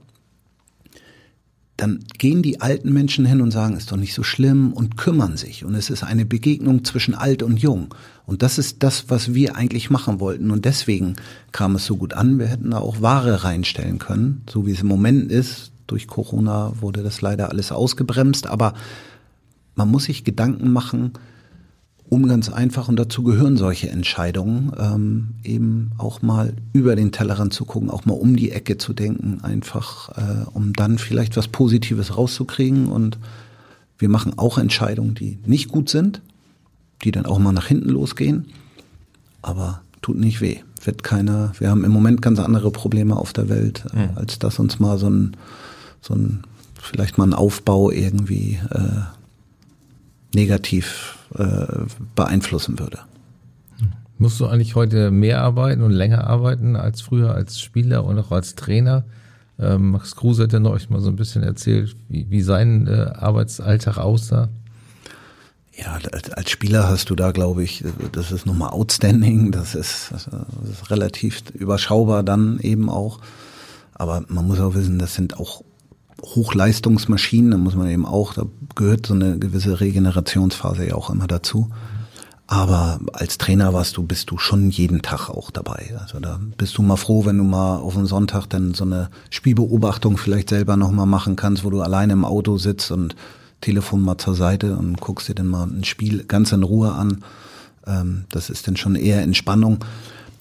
dann 1.80 2.04
gehen 2.18 2.42
die 2.42 2.60
alten 2.60 2.92
Menschen 2.92 3.26
hin 3.26 3.40
und 3.40 3.52
sagen, 3.52 3.78
ist 3.78 3.90
doch 3.92 3.98
nicht 3.98 4.14
so 4.14 4.22
schlimm 4.22 4.74
und 4.74 4.98
kümmern 4.98 5.38
sich. 5.38 5.64
Und 5.64 5.76
es 5.76 5.90
ist 5.90 6.04
eine 6.04 6.26
Begegnung 6.26 6.84
zwischen 6.84 7.16
alt 7.16 7.42
und 7.42 7.58
jung. 7.58 7.96
Und 8.26 8.42
das 8.42 8.58
ist 8.58 8.84
das, 8.84 9.06
was 9.08 9.34
wir 9.34 9.56
eigentlich 9.56 9.90
machen 9.90 10.20
wollten. 10.20 10.52
Und 10.52 10.66
deswegen 10.66 11.16
kam 11.54 11.76
es 11.76 11.86
so 11.86 11.96
gut 11.96 12.14
an. 12.14 12.38
Wir 12.38 12.48
hätten 12.48 12.72
da 12.72 12.80
auch 12.80 13.02
Ware 13.02 13.46
reinstellen 13.46 13.98
können, 13.98 14.42
so 14.50 14.66
wie 14.66 14.72
es 14.72 14.82
im 14.82 14.88
Moment 14.88 15.32
ist. 15.32 15.72
Durch 15.88 16.08
Corona 16.08 16.74
wurde 16.82 17.02
das 17.02 17.22
leider 17.22 17.50
alles 17.50 17.72
ausgebremst. 17.72 18.48
Aber 18.48 18.74
man 19.76 19.90
muss 19.90 20.04
sich 20.04 20.26
Gedanken 20.26 20.74
machen, 20.74 21.14
um 22.10 22.28
ganz 22.28 22.49
einfach, 22.49 22.88
und 22.88 22.95
dazu 22.95 23.24
gehören 23.24 23.55
solche 23.55 23.89
Entscheidungen, 23.89 24.72
ähm, 24.80 25.28
eben 25.43 25.91
auch 25.99 26.24
mal 26.24 26.53
über 26.74 26.95
den 26.95 27.12
Tellerrand 27.12 27.53
zu 27.53 27.66
gucken, 27.66 27.91
auch 27.91 28.05
mal 28.05 28.16
um 28.16 28.36
die 28.36 28.51
Ecke 28.51 28.80
zu 28.80 28.93
denken, 28.93 29.39
einfach, 29.43 30.10
äh, 30.18 30.45
um 30.51 30.74
dann 30.74 30.97
vielleicht 30.97 31.38
was 31.38 31.47
Positives 31.47 32.18
rauszukriegen. 32.18 32.88
Und 32.88 33.20
wir 33.99 34.10
machen 34.10 34.34
auch 34.38 34.57
Entscheidungen, 34.57 35.14
die 35.14 35.38
nicht 35.45 35.70
gut 35.70 35.89
sind, 35.89 36.22
die 37.03 37.12
dann 37.12 37.28
auch 37.28 37.38
mal 37.38 37.51
nach 37.51 37.68
hinten 37.68 37.89
losgehen, 37.89 38.45
aber 39.43 39.82
tut 40.01 40.18
nicht 40.18 40.41
weh. 40.41 40.57
Wird 40.84 41.03
keiner, 41.03 41.51
wir 41.60 41.70
haben 41.70 41.84
im 41.84 41.91
Moment 41.91 42.24
ganz 42.24 42.39
andere 42.39 42.72
Probleme 42.72 43.18
auf 43.18 43.34
der 43.34 43.49
Welt, 43.49 43.86
äh, 43.93 44.07
mhm. 44.07 44.10
als 44.18 44.39
dass 44.39 44.57
uns 44.57 44.80
mal 44.80 44.97
so 44.97 45.10
ein, 45.12 45.38
so 46.01 46.16
ein, 46.16 46.41
vielleicht 46.82 47.20
mal 47.20 47.28
ein 47.28 47.34
Aufbau 47.36 47.91
irgendwie 47.91 48.57
äh, 48.72 49.01
negativ 50.34 51.19
äh, 51.36 51.86
beeinflussen 52.16 52.80
würde. 52.80 53.00
Musst 54.18 54.40
du 54.40 54.48
eigentlich 54.48 54.76
heute 54.76 55.12
mehr 55.12 55.42
arbeiten 55.42 55.82
und 55.82 55.92
länger 55.92 56.28
arbeiten 56.28 56.76
als 56.76 57.02
früher 57.02 57.34
als 57.34 57.62
Spieler 57.62 58.04
und 58.04 58.20
auch 58.20 58.32
als 58.32 58.56
Trainer? 58.56 59.06
Ähm, 59.58 59.92
Max 59.92 60.16
Kruse 60.16 60.44
hat 60.44 60.54
ja 60.54 60.60
neulich 60.60 60.90
mal 60.90 61.00
so 61.00 61.10
ein 61.10 61.16
bisschen 61.16 61.44
erzählt, 61.44 61.96
wie, 62.10 62.30
wie 62.30 62.42
sein 62.42 62.88
äh, 62.88 63.12
Arbeitsalltag 63.14 63.98
aussah. 63.98 64.50
Ja, 65.78 65.98
als 66.36 66.52
Spieler 66.52 66.90
hast 66.90 67.10
du 67.10 67.16
da, 67.16 67.32
glaube 67.32 67.64
ich, 67.64 67.86
das 68.12 68.34
ist 68.34 68.46
nochmal 68.46 68.72
outstanding, 68.72 69.52
das 69.54 69.76
ist, 69.76 70.12
das 70.12 70.28
ist 70.28 70.92
relativ 70.92 71.42
überschaubar 71.54 72.24
dann 72.24 72.60
eben 72.60 72.90
auch. 72.90 73.20
Aber 73.94 74.24
man 74.28 74.48
muss 74.48 74.60
auch 74.60 74.74
wissen, 74.76 75.00
das 75.00 75.14
sind 75.14 75.40
auch 75.40 75.64
Hochleistungsmaschinen, 76.24 77.52
da 77.52 77.58
muss 77.58 77.76
man 77.76 77.90
eben 77.90 78.06
auch, 78.06 78.34
da 78.34 78.44
gehört 78.76 79.08
so 79.08 79.14
eine 79.14 79.40
gewisse 79.40 79.80
Regenerationsphase 79.80 80.88
ja 80.88 80.96
auch 80.96 81.10
immer 81.10 81.28
dazu. 81.28 81.70
Aber 82.52 83.00
als 83.14 83.38
Trainer 83.38 83.76
warst 83.76 83.96
du, 83.98 84.02
bist 84.02 84.32
du 84.32 84.40
schon 84.40 84.72
jeden 84.72 85.04
Tag 85.04 85.30
auch 85.30 85.52
dabei. 85.52 85.94
Also 86.00 86.20
da 86.20 86.40
bist 86.58 86.76
du 86.80 86.82
mal 86.82 86.96
froh, 86.96 87.26
wenn 87.26 87.38
du 87.38 87.44
mal 87.44 87.78
auf 87.78 87.96
einen 87.96 88.08
Sonntag 88.08 88.48
dann 88.48 88.74
so 88.74 88.86
eine 88.86 89.10
Spielbeobachtung 89.30 90.18
vielleicht 90.18 90.50
selber 90.50 90.76
nochmal 90.76 91.06
machen 91.06 91.36
kannst, 91.36 91.64
wo 91.64 91.70
du 91.70 91.82
alleine 91.82 92.14
im 92.14 92.26
Auto 92.26 92.58
sitzt 92.58 92.92
und 92.92 93.16
Telefon 93.62 94.02
mal 94.02 94.18
zur 94.18 94.34
Seite 94.34 94.78
und 94.78 95.00
guckst 95.00 95.30
dir 95.30 95.36
dann 95.36 95.48
mal 95.48 95.68
ein 95.68 95.84
Spiel 95.84 96.24
ganz 96.24 96.52
in 96.52 96.64
Ruhe 96.64 96.92
an. 96.94 97.24
Ähm, 97.86 98.26
das 98.30 98.50
ist 98.50 98.68
dann 98.68 98.78
schon 98.78 98.96
eher 98.96 99.22
Entspannung. 99.22 99.86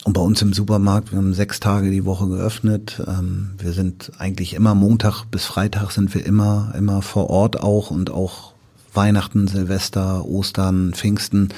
Und 0.08 0.14
bei 0.14 0.22
uns 0.22 0.40
im 0.40 0.54
Supermarkt, 0.54 1.12
wir 1.12 1.18
haben 1.18 1.34
sechs 1.34 1.60
Tage 1.60 1.90
die 1.90 2.06
Woche 2.06 2.28
geöffnet. 2.28 3.02
Ähm, 3.06 3.50
wir 3.58 3.74
sind 3.74 4.10
eigentlich 4.16 4.54
immer 4.54 4.74
Montag 4.74 5.26
bis 5.26 5.44
Freitag 5.44 5.90
sind 5.90 6.14
wir 6.14 6.24
immer, 6.24 6.72
immer 6.78 7.02
vor 7.02 7.28
Ort 7.28 7.60
auch 7.60 7.90
und 7.90 8.08
auch 8.08 8.54
Weihnachten, 8.94 9.48
Silvester, 9.48 10.24
Ostern, 10.24 10.94
Pfingsten 10.94 11.50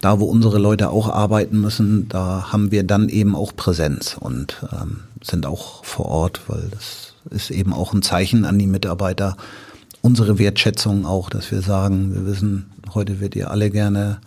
da 0.00 0.18
wo 0.18 0.24
unsere 0.24 0.58
Leute 0.58 0.90
auch 0.90 1.08
arbeiten 1.08 1.60
müssen, 1.60 2.08
da 2.08 2.52
haben 2.52 2.72
wir 2.72 2.82
dann 2.82 3.08
eben 3.08 3.36
auch 3.36 3.54
Präsenz 3.54 4.16
und 4.18 4.66
ähm, 4.72 5.04
sind 5.22 5.46
auch 5.46 5.84
vor 5.84 6.06
Ort, 6.06 6.40
weil 6.48 6.64
das 6.72 7.14
ist 7.30 7.52
eben 7.52 7.72
auch 7.72 7.92
ein 7.92 8.02
Zeichen 8.02 8.44
an 8.44 8.58
die 8.58 8.66
Mitarbeiter. 8.66 9.36
Unsere 10.02 10.40
Wertschätzung 10.40 11.06
auch, 11.06 11.30
dass 11.30 11.52
wir 11.52 11.62
sagen, 11.62 12.12
wir 12.12 12.26
wissen, 12.26 12.72
heute 12.92 13.20
wird 13.20 13.36
ihr 13.36 13.52
alle 13.52 13.70
gerne 13.70 14.18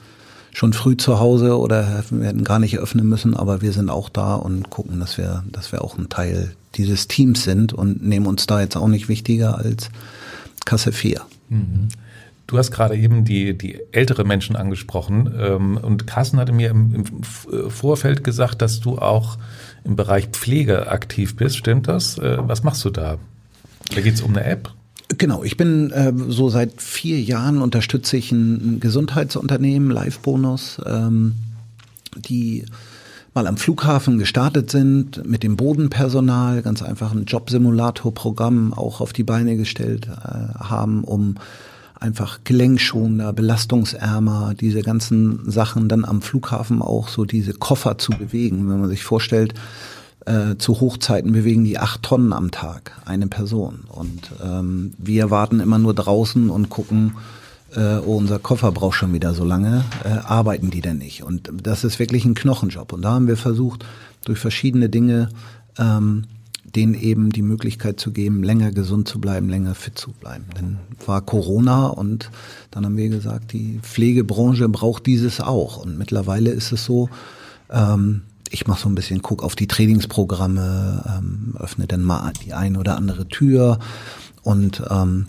schon 0.57 0.73
früh 0.73 0.97
zu 0.97 1.19
Hause 1.19 1.59
oder 1.59 2.03
werden 2.09 2.43
gar 2.43 2.57
nicht 2.57 2.79
öffnen 2.79 3.07
müssen, 3.07 3.37
aber 3.37 3.61
wir 3.61 3.73
sind 3.73 3.91
auch 3.91 4.09
da 4.09 4.33
und 4.33 4.71
gucken, 4.71 4.99
dass 4.99 5.19
wir, 5.19 5.43
dass 5.51 5.71
wir 5.71 5.83
auch 5.83 5.99
ein 5.99 6.09
Teil 6.09 6.55
dieses 6.73 7.07
Teams 7.07 7.43
sind 7.43 7.73
und 7.73 8.03
nehmen 8.03 8.25
uns 8.25 8.47
da 8.47 8.59
jetzt 8.59 8.75
auch 8.75 8.87
nicht 8.87 9.07
wichtiger 9.07 9.59
als 9.59 9.91
Kasse 10.65 10.91
4. 10.91 11.21
Mhm. 11.49 11.89
Du 12.47 12.57
hast 12.57 12.71
gerade 12.71 12.95
eben 12.95 13.23
die, 13.23 13.55
die 13.55 13.79
ältere 13.91 14.23
Menschen 14.23 14.55
angesprochen 14.55 15.31
ähm, 15.39 15.77
und 15.77 16.07
Carsten 16.07 16.39
hatte 16.39 16.53
mir 16.53 16.71
im, 16.71 16.95
im 16.95 17.03
äh, 17.53 17.69
Vorfeld 17.69 18.23
gesagt, 18.23 18.63
dass 18.63 18.79
du 18.79 18.97
auch 18.97 19.37
im 19.83 19.95
Bereich 19.95 20.29
Pflege 20.29 20.89
aktiv 20.89 21.35
bist. 21.35 21.55
Stimmt 21.55 21.87
das? 21.87 22.17
Äh, 22.17 22.37
was 22.39 22.63
machst 22.63 22.83
du 22.83 22.89
da? 22.89 23.19
Da 23.93 24.01
geht 24.01 24.15
es 24.15 24.21
um 24.21 24.35
eine 24.35 24.43
App? 24.45 24.73
Genau, 25.09 25.43
ich 25.43 25.55
bin 25.55 25.91
äh, 25.91 26.11
so 26.27 26.49
seit 26.49 26.81
vier 26.81 27.21
Jahren 27.21 27.61
unterstütze 27.61 28.17
ich 28.17 28.31
ein, 28.31 28.79
Gesundheitsunternehmen, 28.79 29.89
Live 29.89 30.19
Bonus, 30.19 30.81
ähm, 30.85 31.35
die 32.15 32.65
mal 33.33 33.47
am 33.47 33.57
Flughafen 33.57 34.17
gestartet 34.17 34.69
sind, 34.69 35.25
mit 35.25 35.43
dem 35.43 35.55
Bodenpersonal 35.55 36.61
ganz 36.61 36.81
einfach 36.81 37.13
ein 37.13 37.25
Jobsimulator-Programm 37.25 38.73
auch 38.73 38.99
auf 38.99 39.13
die 39.13 39.23
Beine 39.23 39.55
gestellt 39.55 40.07
äh, 40.07 40.59
haben, 40.59 41.03
um 41.03 41.35
einfach 41.99 42.39
gelenkschonender, 42.43 43.31
belastungsärmer, 43.33 44.55
diese 44.59 44.81
ganzen 44.81 45.49
Sachen 45.49 45.87
dann 45.87 46.03
am 46.03 46.21
Flughafen 46.21 46.81
auch 46.81 47.07
so 47.07 47.25
diese 47.25 47.53
Koffer 47.53 47.97
zu 47.97 48.11
bewegen. 48.11 48.69
Wenn 48.69 48.81
man 48.81 48.89
sich 48.89 49.03
vorstellt, 49.03 49.53
äh, 50.27 50.57
zu 50.57 50.79
Hochzeiten 50.81 51.31
bewegen 51.31 51.63
die 51.63 51.79
acht 51.79 52.03
Tonnen 52.03 52.33
am 52.33 52.51
Tag, 52.51 52.91
eine 53.05 53.27
Person. 53.27 53.85
Und 53.87 54.31
ähm, 54.43 54.93
wir 54.97 55.31
warten 55.31 55.59
immer 55.59 55.79
nur 55.79 55.93
draußen 55.93 56.49
und 56.49 56.69
gucken, 56.69 57.15
äh, 57.75 57.97
oh, 57.97 58.17
unser 58.17 58.37
Koffer 58.37 58.71
braucht 58.71 58.95
schon 58.95 59.13
wieder 59.13 59.33
so 59.33 59.45
lange, 59.45 59.85
äh, 60.03 60.09
arbeiten 60.09 60.69
die 60.69 60.81
denn 60.81 60.97
nicht? 60.97 61.23
Und 61.23 61.49
das 61.63 61.83
ist 61.83 61.99
wirklich 61.99 62.25
ein 62.25 62.35
Knochenjob. 62.35 62.93
Und 62.93 63.03
da 63.03 63.11
haben 63.11 63.27
wir 63.27 63.37
versucht, 63.37 63.85
durch 64.25 64.39
verschiedene 64.39 64.89
Dinge 64.89 65.29
ähm, 65.77 66.25
denen 66.75 66.93
eben 66.93 67.31
die 67.31 67.41
Möglichkeit 67.41 67.99
zu 67.99 68.11
geben, 68.11 68.43
länger 68.43 68.71
gesund 68.71 69.07
zu 69.07 69.19
bleiben, 69.19 69.47
länger 69.47 69.73
fit 69.73 69.97
zu 69.97 70.11
bleiben. 70.11 70.45
Dann 70.55 70.79
war 71.05 71.21
Corona 71.21 71.87
und 71.87 72.29
dann 72.71 72.85
haben 72.85 72.97
wir 72.97 73.09
gesagt, 73.09 73.53
die 73.53 73.79
Pflegebranche 73.81 74.67
braucht 74.67 75.05
dieses 75.05 75.39
auch. 75.39 75.77
Und 75.77 75.97
mittlerweile 75.97 76.51
ist 76.51 76.73
es 76.73 76.83
so, 76.83 77.09
ähm, 77.71 78.23
ich 78.51 78.67
mache 78.67 78.81
so 78.81 78.89
ein 78.89 78.95
bisschen, 78.95 79.21
guck 79.21 79.41
auf 79.43 79.55
die 79.55 79.67
Trainingsprogramme, 79.67 81.03
ähm, 81.17 81.55
öffne 81.59 81.87
dann 81.87 82.03
mal 82.03 82.33
die 82.45 82.53
eine 82.53 82.79
oder 82.79 82.97
andere 82.97 83.27
Tür 83.27 83.79
und 84.43 84.83
ähm, 84.89 85.27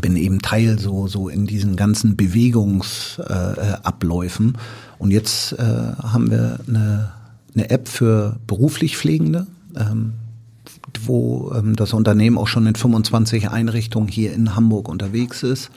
bin 0.00 0.16
eben 0.16 0.40
Teil 0.40 0.78
so 0.78 1.08
so 1.08 1.28
in 1.28 1.46
diesen 1.46 1.76
ganzen 1.76 2.16
Bewegungsabläufen. 2.16 4.54
Äh, 4.54 4.58
und 4.98 5.10
jetzt 5.10 5.52
äh, 5.52 5.92
haben 6.02 6.30
wir 6.30 6.60
eine, 6.68 7.12
eine 7.54 7.68
App 7.70 7.88
für 7.88 8.36
beruflich 8.46 8.96
Pflegende. 8.96 9.46
Ähm, 9.76 10.12
wo 11.04 11.52
ähm, 11.54 11.76
das 11.76 11.92
Unternehmen 11.92 12.38
auch 12.38 12.48
schon 12.48 12.66
in 12.66 12.74
25 12.74 13.50
Einrichtungen 13.50 14.08
hier 14.08 14.32
in 14.32 14.56
Hamburg 14.56 14.88
unterwegs 14.88 15.42
ist. 15.42 15.70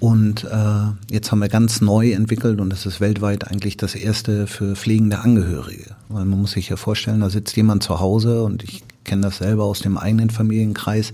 Und 0.00 0.44
äh, 0.44 1.12
jetzt 1.12 1.32
haben 1.32 1.40
wir 1.40 1.48
ganz 1.48 1.80
neu 1.80 2.12
entwickelt 2.12 2.60
und 2.60 2.70
das 2.70 2.86
ist 2.86 3.00
weltweit 3.00 3.48
eigentlich 3.48 3.76
das 3.76 3.96
erste 3.96 4.46
für 4.46 4.76
pflegende 4.76 5.18
Angehörige. 5.18 5.96
Weil 6.08 6.24
man 6.24 6.40
muss 6.40 6.52
sich 6.52 6.68
ja 6.68 6.76
vorstellen, 6.76 7.20
da 7.20 7.30
sitzt 7.30 7.56
jemand 7.56 7.82
zu 7.82 7.98
Hause 7.98 8.44
und 8.44 8.62
ich 8.62 8.84
kenne 9.04 9.22
das 9.22 9.38
selber 9.38 9.64
aus 9.64 9.80
dem 9.80 9.98
eigenen 9.98 10.30
Familienkreis 10.30 11.12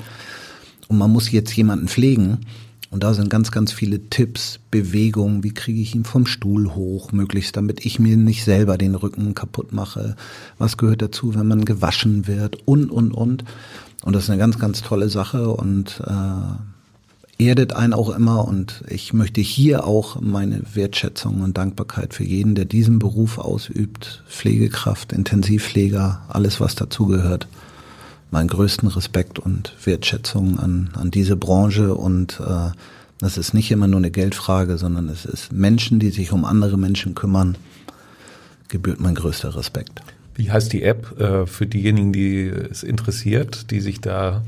und 0.89 0.99
man 0.99 1.11
muss 1.11 1.31
jetzt 1.31 1.57
jemanden 1.57 1.89
pflegen 1.89 2.41
und 2.95 3.03
da 3.03 3.13
sind 3.13 3.29
ganz, 3.29 3.51
ganz 3.51 3.73
viele 3.73 4.09
Tipps, 4.09 4.61
Bewegungen, 4.71 5.43
wie 5.43 5.53
kriege 5.53 5.81
ich 5.81 5.97
ihn 5.97 6.05
vom 6.05 6.27
Stuhl 6.27 6.77
hoch, 6.77 7.11
möglichst, 7.11 7.57
damit 7.57 7.85
ich 7.85 7.99
mir 7.99 8.17
nicht 8.17 8.45
selber 8.45 8.79
den 8.79 8.95
Rücken 8.95 9.35
kaputt 9.35 9.73
mache. 9.73 10.15
Was 10.59 10.77
gehört 10.77 11.03
dazu, 11.03 11.35
wenn 11.35 11.49
man 11.49 11.65
gewaschen 11.65 12.29
wird 12.29 12.59
und, 12.67 12.93
und, 12.93 13.11
und. 13.11 13.45
Und 14.05 14.13
das 14.13 14.23
ist 14.25 14.31
eine 14.31 14.39
ganz, 14.39 14.61
ganz 14.61 14.83
tolle 14.83 15.09
Sache 15.09 15.49
und 15.49 16.01
äh, 16.07 16.74
erdet 17.39 17.73
einen 17.73 17.93
auch 17.93 18.11
immer. 18.11 18.47
Und 18.47 18.83
ich 18.89 19.13
möchte 19.13 19.41
hier 19.41 19.87
auch 19.87 20.21
meine 20.21 20.63
Wertschätzung 20.75 21.41
und 21.41 21.57
Dankbarkeit 21.59 22.15
für 22.15 22.25
jeden, 22.25 22.55
der 22.55 22.65
diesen 22.65 22.99
Beruf 22.99 23.39
ausübt, 23.39 24.23
Pflegekraft, 24.29 25.13
Intensivpfleger, 25.13 26.23
alles, 26.29 26.61
was 26.61 26.75
dazugehört 26.75 27.47
meinen 28.35 28.49
größten 28.49 28.89
Respekt 28.89 29.39
und 29.39 29.73
Wertschätzung 29.85 30.59
an, 30.59 30.91
an 30.95 31.13
diese 31.13 31.37
Branche 31.37 31.95
und 31.95 32.41
äh, 32.41 32.73
das 33.19 33.39
ist 33.39 33.55
nicht 33.55 33.71
immer 33.71 33.87
nur 33.87 33.99
eine 33.99 34.11
Geldfrage, 34.11 34.77
sondern 34.77 35.09
es 35.09 35.25
ist 35.25 35.53
Menschen, 35.53 36.01
die 36.01 36.11
sich 36.11 36.33
um 36.33 36.45
andere 36.45 36.77
Menschen 36.77 37.15
kümmern, 37.15 37.57
gebührt 38.69 38.99
mein 38.99 39.15
größter 39.15 39.55
Respekt. 39.55 40.03
Wie 40.35 40.51
heißt 40.51 40.73
die 40.73 40.83
App 40.83 41.19
äh, 41.21 41.47
für 41.47 41.67
diejenigen, 41.67 42.13
die 42.13 42.47
es 42.49 42.83
interessiert, 42.83 43.71
die 43.71 43.81
sich 43.81 44.01
da 44.01 44.43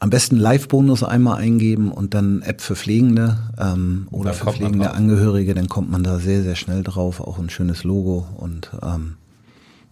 am 0.00 0.08
besten 0.08 0.36
Live-Bonus 0.36 1.04
einmal 1.04 1.36
eingeben 1.36 1.92
und 1.92 2.14
dann 2.14 2.40
App 2.40 2.62
für 2.62 2.74
Pflegende 2.74 3.36
ähm, 3.58 4.08
oder 4.10 4.32
für 4.32 4.50
pflegende 4.50 4.92
Angehörige, 4.92 5.54
dann 5.54 5.68
kommt 5.68 5.90
man 5.90 6.02
da 6.02 6.18
sehr, 6.18 6.42
sehr 6.42 6.56
schnell 6.56 6.82
drauf. 6.82 7.20
Auch 7.20 7.38
ein 7.38 7.50
schönes 7.50 7.84
Logo 7.84 8.26
und 8.38 8.70
ähm, 8.82 9.16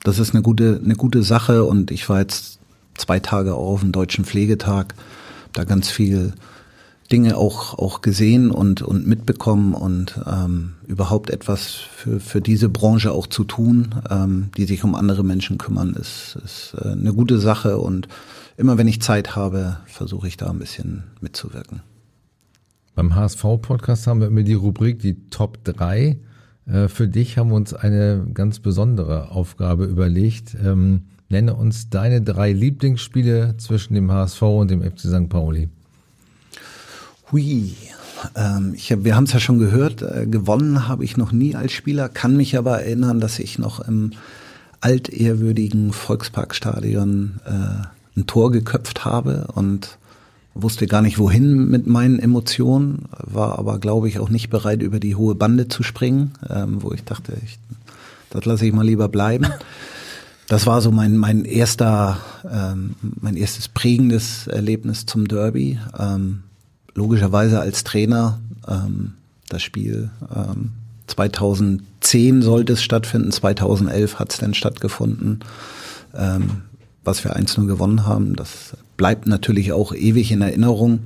das 0.02 0.18
ist 0.18 0.34
eine 0.34 0.42
gute, 0.42 0.80
eine 0.82 0.96
gute 0.96 1.22
Sache 1.22 1.64
und 1.64 1.90
ich 1.90 2.08
war 2.08 2.20
jetzt 2.20 2.58
zwei 2.96 3.20
Tage 3.20 3.54
auf 3.54 3.80
dem 3.80 3.92
Deutschen 3.92 4.24
Pflegetag, 4.24 4.94
da 5.52 5.64
ganz 5.64 5.90
viel 5.90 6.32
Dinge 7.12 7.36
auch, 7.36 7.78
auch 7.78 8.00
gesehen 8.00 8.50
und, 8.50 8.80
und 8.80 9.06
mitbekommen 9.06 9.74
und 9.74 10.20
ähm, 10.26 10.74
überhaupt 10.86 11.30
etwas 11.30 11.66
für, 11.66 12.18
für 12.18 12.40
diese 12.40 12.70
Branche 12.70 13.12
auch 13.12 13.26
zu 13.26 13.44
tun, 13.44 13.94
ähm, 14.10 14.50
die 14.56 14.64
sich 14.64 14.84
um 14.84 14.94
andere 14.94 15.22
Menschen 15.22 15.58
kümmern, 15.58 15.94
ist, 15.94 16.38
ist 16.44 16.74
äh, 16.82 16.92
eine 16.92 17.12
gute 17.12 17.38
Sache 17.38 17.78
und 17.78 18.08
immer 18.58 18.76
wenn 18.76 18.88
ich 18.88 19.00
Zeit 19.00 19.36
habe, 19.36 19.78
versuche 19.86 20.28
ich 20.28 20.36
da 20.36 20.50
ein 20.50 20.58
bisschen 20.58 21.04
mitzuwirken. 21.20 21.80
Beim 22.94 23.14
HSV-Podcast 23.14 24.06
haben 24.06 24.20
wir 24.20 24.26
immer 24.26 24.42
die 24.42 24.54
Rubrik 24.54 24.98
die 24.98 25.30
Top 25.30 25.64
3. 25.64 26.18
Äh, 26.66 26.88
für 26.88 27.08
dich 27.08 27.38
haben 27.38 27.50
wir 27.50 27.56
uns 27.56 27.72
eine 27.72 28.26
ganz 28.34 28.58
besondere 28.58 29.30
Aufgabe 29.30 29.84
überlegt. 29.84 30.56
Ähm, 30.62 31.04
Nenne 31.30 31.54
uns 31.54 31.90
deine 31.90 32.22
drei 32.22 32.52
Lieblingsspiele 32.52 33.56
zwischen 33.58 33.94
dem 33.94 34.10
HSV 34.10 34.40
und 34.42 34.70
dem 34.70 34.82
FC 34.82 35.00
St. 35.00 35.28
Pauli. 35.28 35.68
Hui. 37.30 37.74
Ähm, 38.34 38.72
ich 38.74 38.90
hab, 38.90 39.04
wir 39.04 39.14
haben 39.14 39.24
es 39.24 39.34
ja 39.34 39.38
schon 39.38 39.58
gehört, 39.58 40.00
äh, 40.00 40.26
gewonnen 40.26 40.88
habe 40.88 41.04
ich 41.04 41.18
noch 41.18 41.30
nie 41.30 41.54
als 41.54 41.72
Spieler, 41.72 42.08
kann 42.08 42.36
mich 42.36 42.56
aber 42.56 42.80
erinnern, 42.80 43.20
dass 43.20 43.38
ich 43.38 43.58
noch 43.58 43.80
im 43.80 44.12
altehrwürdigen 44.80 45.92
Volksparkstadion 45.92 47.40
äh, 47.44 47.97
ein 48.18 48.26
Tor 48.26 48.50
geköpft 48.52 49.04
habe 49.04 49.48
und 49.54 49.98
wusste 50.54 50.86
gar 50.86 51.02
nicht 51.02 51.18
wohin 51.18 51.68
mit 51.68 51.86
meinen 51.86 52.18
Emotionen, 52.18 53.04
war 53.10 53.58
aber 53.58 53.78
glaube 53.78 54.08
ich 54.08 54.18
auch 54.18 54.28
nicht 54.28 54.50
bereit 54.50 54.82
über 54.82 54.98
die 54.98 55.14
hohe 55.14 55.34
Bande 55.34 55.68
zu 55.68 55.82
springen, 55.82 56.32
ähm, 56.48 56.82
wo 56.82 56.92
ich 56.92 57.04
dachte, 57.04 57.34
ich, 57.44 57.58
das 58.30 58.44
lasse 58.44 58.66
ich 58.66 58.72
mal 58.72 58.86
lieber 58.86 59.08
bleiben. 59.08 59.46
Das 60.50 60.66
war 60.66 60.80
so 60.80 60.90
mein, 60.90 61.18
mein 61.18 61.44
erster, 61.44 62.20
ähm, 62.50 62.94
mein 63.20 63.36
erstes 63.36 63.68
prägendes 63.68 64.46
Erlebnis 64.46 65.04
zum 65.04 65.28
Derby. 65.28 65.78
Ähm, 65.98 66.42
logischerweise 66.94 67.60
als 67.60 67.84
Trainer 67.84 68.40
ähm, 68.66 69.12
das 69.50 69.62
Spiel. 69.62 70.08
Ähm, 70.34 70.70
2010 71.06 72.40
sollte 72.40 72.72
es 72.72 72.82
stattfinden, 72.82 73.30
2011 73.30 74.18
hat 74.18 74.32
es 74.32 74.38
dann 74.38 74.54
stattgefunden. 74.54 75.40
Ähm, 76.14 76.62
was 77.08 77.24
wir 77.24 77.36
1-0 77.36 77.66
gewonnen 77.66 78.06
haben, 78.06 78.36
das 78.36 78.76
bleibt 78.98 79.26
natürlich 79.26 79.72
auch 79.72 79.94
ewig 79.94 80.30
in 80.30 80.42
Erinnerung. 80.42 81.00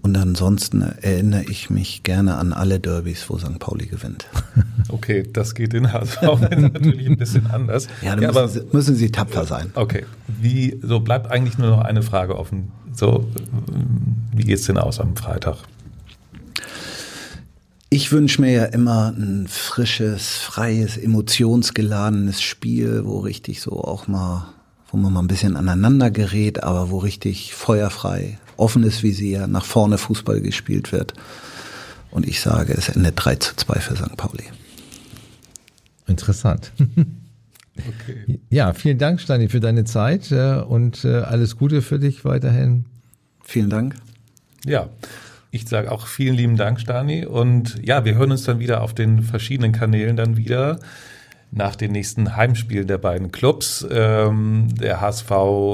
Und 0.00 0.16
ansonsten 0.16 0.82
erinnere 0.82 1.44
ich 1.44 1.70
mich 1.70 2.02
gerne 2.02 2.36
an 2.36 2.52
alle 2.52 2.80
Derbys, 2.80 3.28
wo 3.28 3.38
St. 3.38 3.58
Pauli 3.58 3.86
gewinnt. 3.86 4.26
Okay, 4.88 5.22
das 5.32 5.54
geht 5.54 5.72
in 5.72 5.90
HSV 5.90 6.20
natürlich 6.50 7.06
ein 7.06 7.16
bisschen 7.16 7.46
anders. 7.46 7.86
Ja, 8.02 8.14
dann 8.14 8.34
müssen, 8.34 8.48
Sie, 8.48 8.76
müssen 8.76 8.96
Sie 8.96 9.10
tapfer 9.10 9.46
sein. 9.46 9.70
Okay, 9.74 10.04
wie, 10.26 10.78
so 10.82 11.00
bleibt 11.00 11.30
eigentlich 11.30 11.56
nur 11.56 11.70
noch 11.70 11.80
eine 11.80 12.02
Frage 12.02 12.36
offen. 12.36 12.72
So, 12.92 13.26
wie 14.34 14.42
geht's 14.42 14.66
denn 14.66 14.76
aus 14.76 15.00
am 15.00 15.16
Freitag? 15.16 15.56
Ich 17.92 18.10
wünsche 18.10 18.40
mir 18.40 18.50
ja 18.50 18.64
immer 18.64 19.12
ein 19.14 19.46
frisches, 19.48 20.38
freies, 20.38 20.96
emotionsgeladenes 20.96 22.40
Spiel, 22.40 23.04
wo 23.04 23.18
richtig 23.18 23.60
so 23.60 23.84
auch 23.84 24.08
mal, 24.08 24.48
wo 24.90 24.96
man 24.96 25.12
mal 25.12 25.20
ein 25.20 25.26
bisschen 25.26 25.58
aneinander 25.58 26.10
gerät, 26.10 26.62
aber 26.62 26.88
wo 26.88 26.96
richtig 26.96 27.52
feuerfrei 27.52 28.38
offen 28.56 28.82
ist, 28.82 29.02
wie 29.02 29.12
sie 29.12 29.32
ja 29.32 29.46
nach 29.46 29.66
vorne 29.66 29.98
Fußball 29.98 30.40
gespielt 30.40 30.90
wird. 30.90 31.12
Und 32.10 32.26
ich 32.26 32.40
sage, 32.40 32.72
es 32.72 32.88
endet 32.88 33.12
3 33.16 33.36
zu 33.36 33.56
2 33.56 33.80
für 33.80 33.94
St. 33.94 34.16
Pauli. 34.16 34.44
Interessant. 36.06 36.72
Okay. 37.74 38.38
Ja, 38.50 38.74
vielen 38.74 38.98
Dank, 38.98 39.18
Steini, 39.18 39.48
für 39.48 39.58
deine 39.58 39.84
Zeit 39.84 40.30
äh, 40.30 40.56
und 40.56 41.06
äh, 41.06 41.20
alles 41.20 41.56
Gute 41.56 41.80
für 41.80 41.98
dich 41.98 42.22
weiterhin. 42.22 42.84
Vielen 43.42 43.70
Dank. 43.70 43.94
Ja, 44.66 44.90
ich 45.52 45.68
sage 45.68 45.92
auch 45.92 46.06
vielen 46.06 46.34
lieben 46.34 46.56
Dank, 46.56 46.80
Stani. 46.80 47.26
Und 47.26 47.78
ja, 47.84 48.06
wir 48.06 48.14
hören 48.14 48.32
uns 48.32 48.44
dann 48.44 48.58
wieder 48.58 48.80
auf 48.80 48.94
den 48.94 49.22
verschiedenen 49.22 49.72
Kanälen 49.72 50.16
dann 50.16 50.38
wieder 50.38 50.80
nach 51.50 51.76
den 51.76 51.92
nächsten 51.92 52.34
Heimspielen 52.34 52.86
der 52.86 52.96
beiden 52.96 53.30
Clubs. 53.30 53.86
Ähm, 53.90 54.68
der 54.80 55.02
HSV 55.02 55.30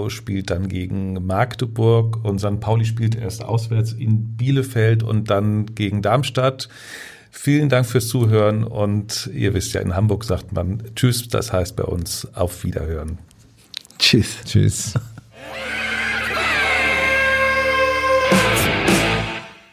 spielt 0.08 0.50
dann 0.50 0.68
gegen 0.68 1.24
Magdeburg 1.24 2.24
und 2.24 2.40
St. 2.40 2.58
Pauli 2.58 2.84
spielt 2.84 3.14
erst 3.14 3.44
auswärts 3.44 3.92
in 3.92 4.36
Bielefeld 4.36 5.04
und 5.04 5.30
dann 5.30 5.66
gegen 5.76 6.02
Darmstadt. 6.02 6.68
Vielen 7.30 7.68
Dank 7.68 7.86
fürs 7.86 8.08
Zuhören 8.08 8.64
und 8.64 9.30
ihr 9.32 9.54
wisst 9.54 9.74
ja, 9.74 9.80
in 9.80 9.94
Hamburg 9.94 10.24
sagt 10.24 10.52
man 10.52 10.82
Tschüss, 10.96 11.28
das 11.28 11.52
heißt 11.52 11.76
bei 11.76 11.84
uns 11.84 12.26
auf 12.34 12.64
Wiederhören. 12.64 13.18
Tschüss. 13.96 14.38
Tschüss. 14.44 14.94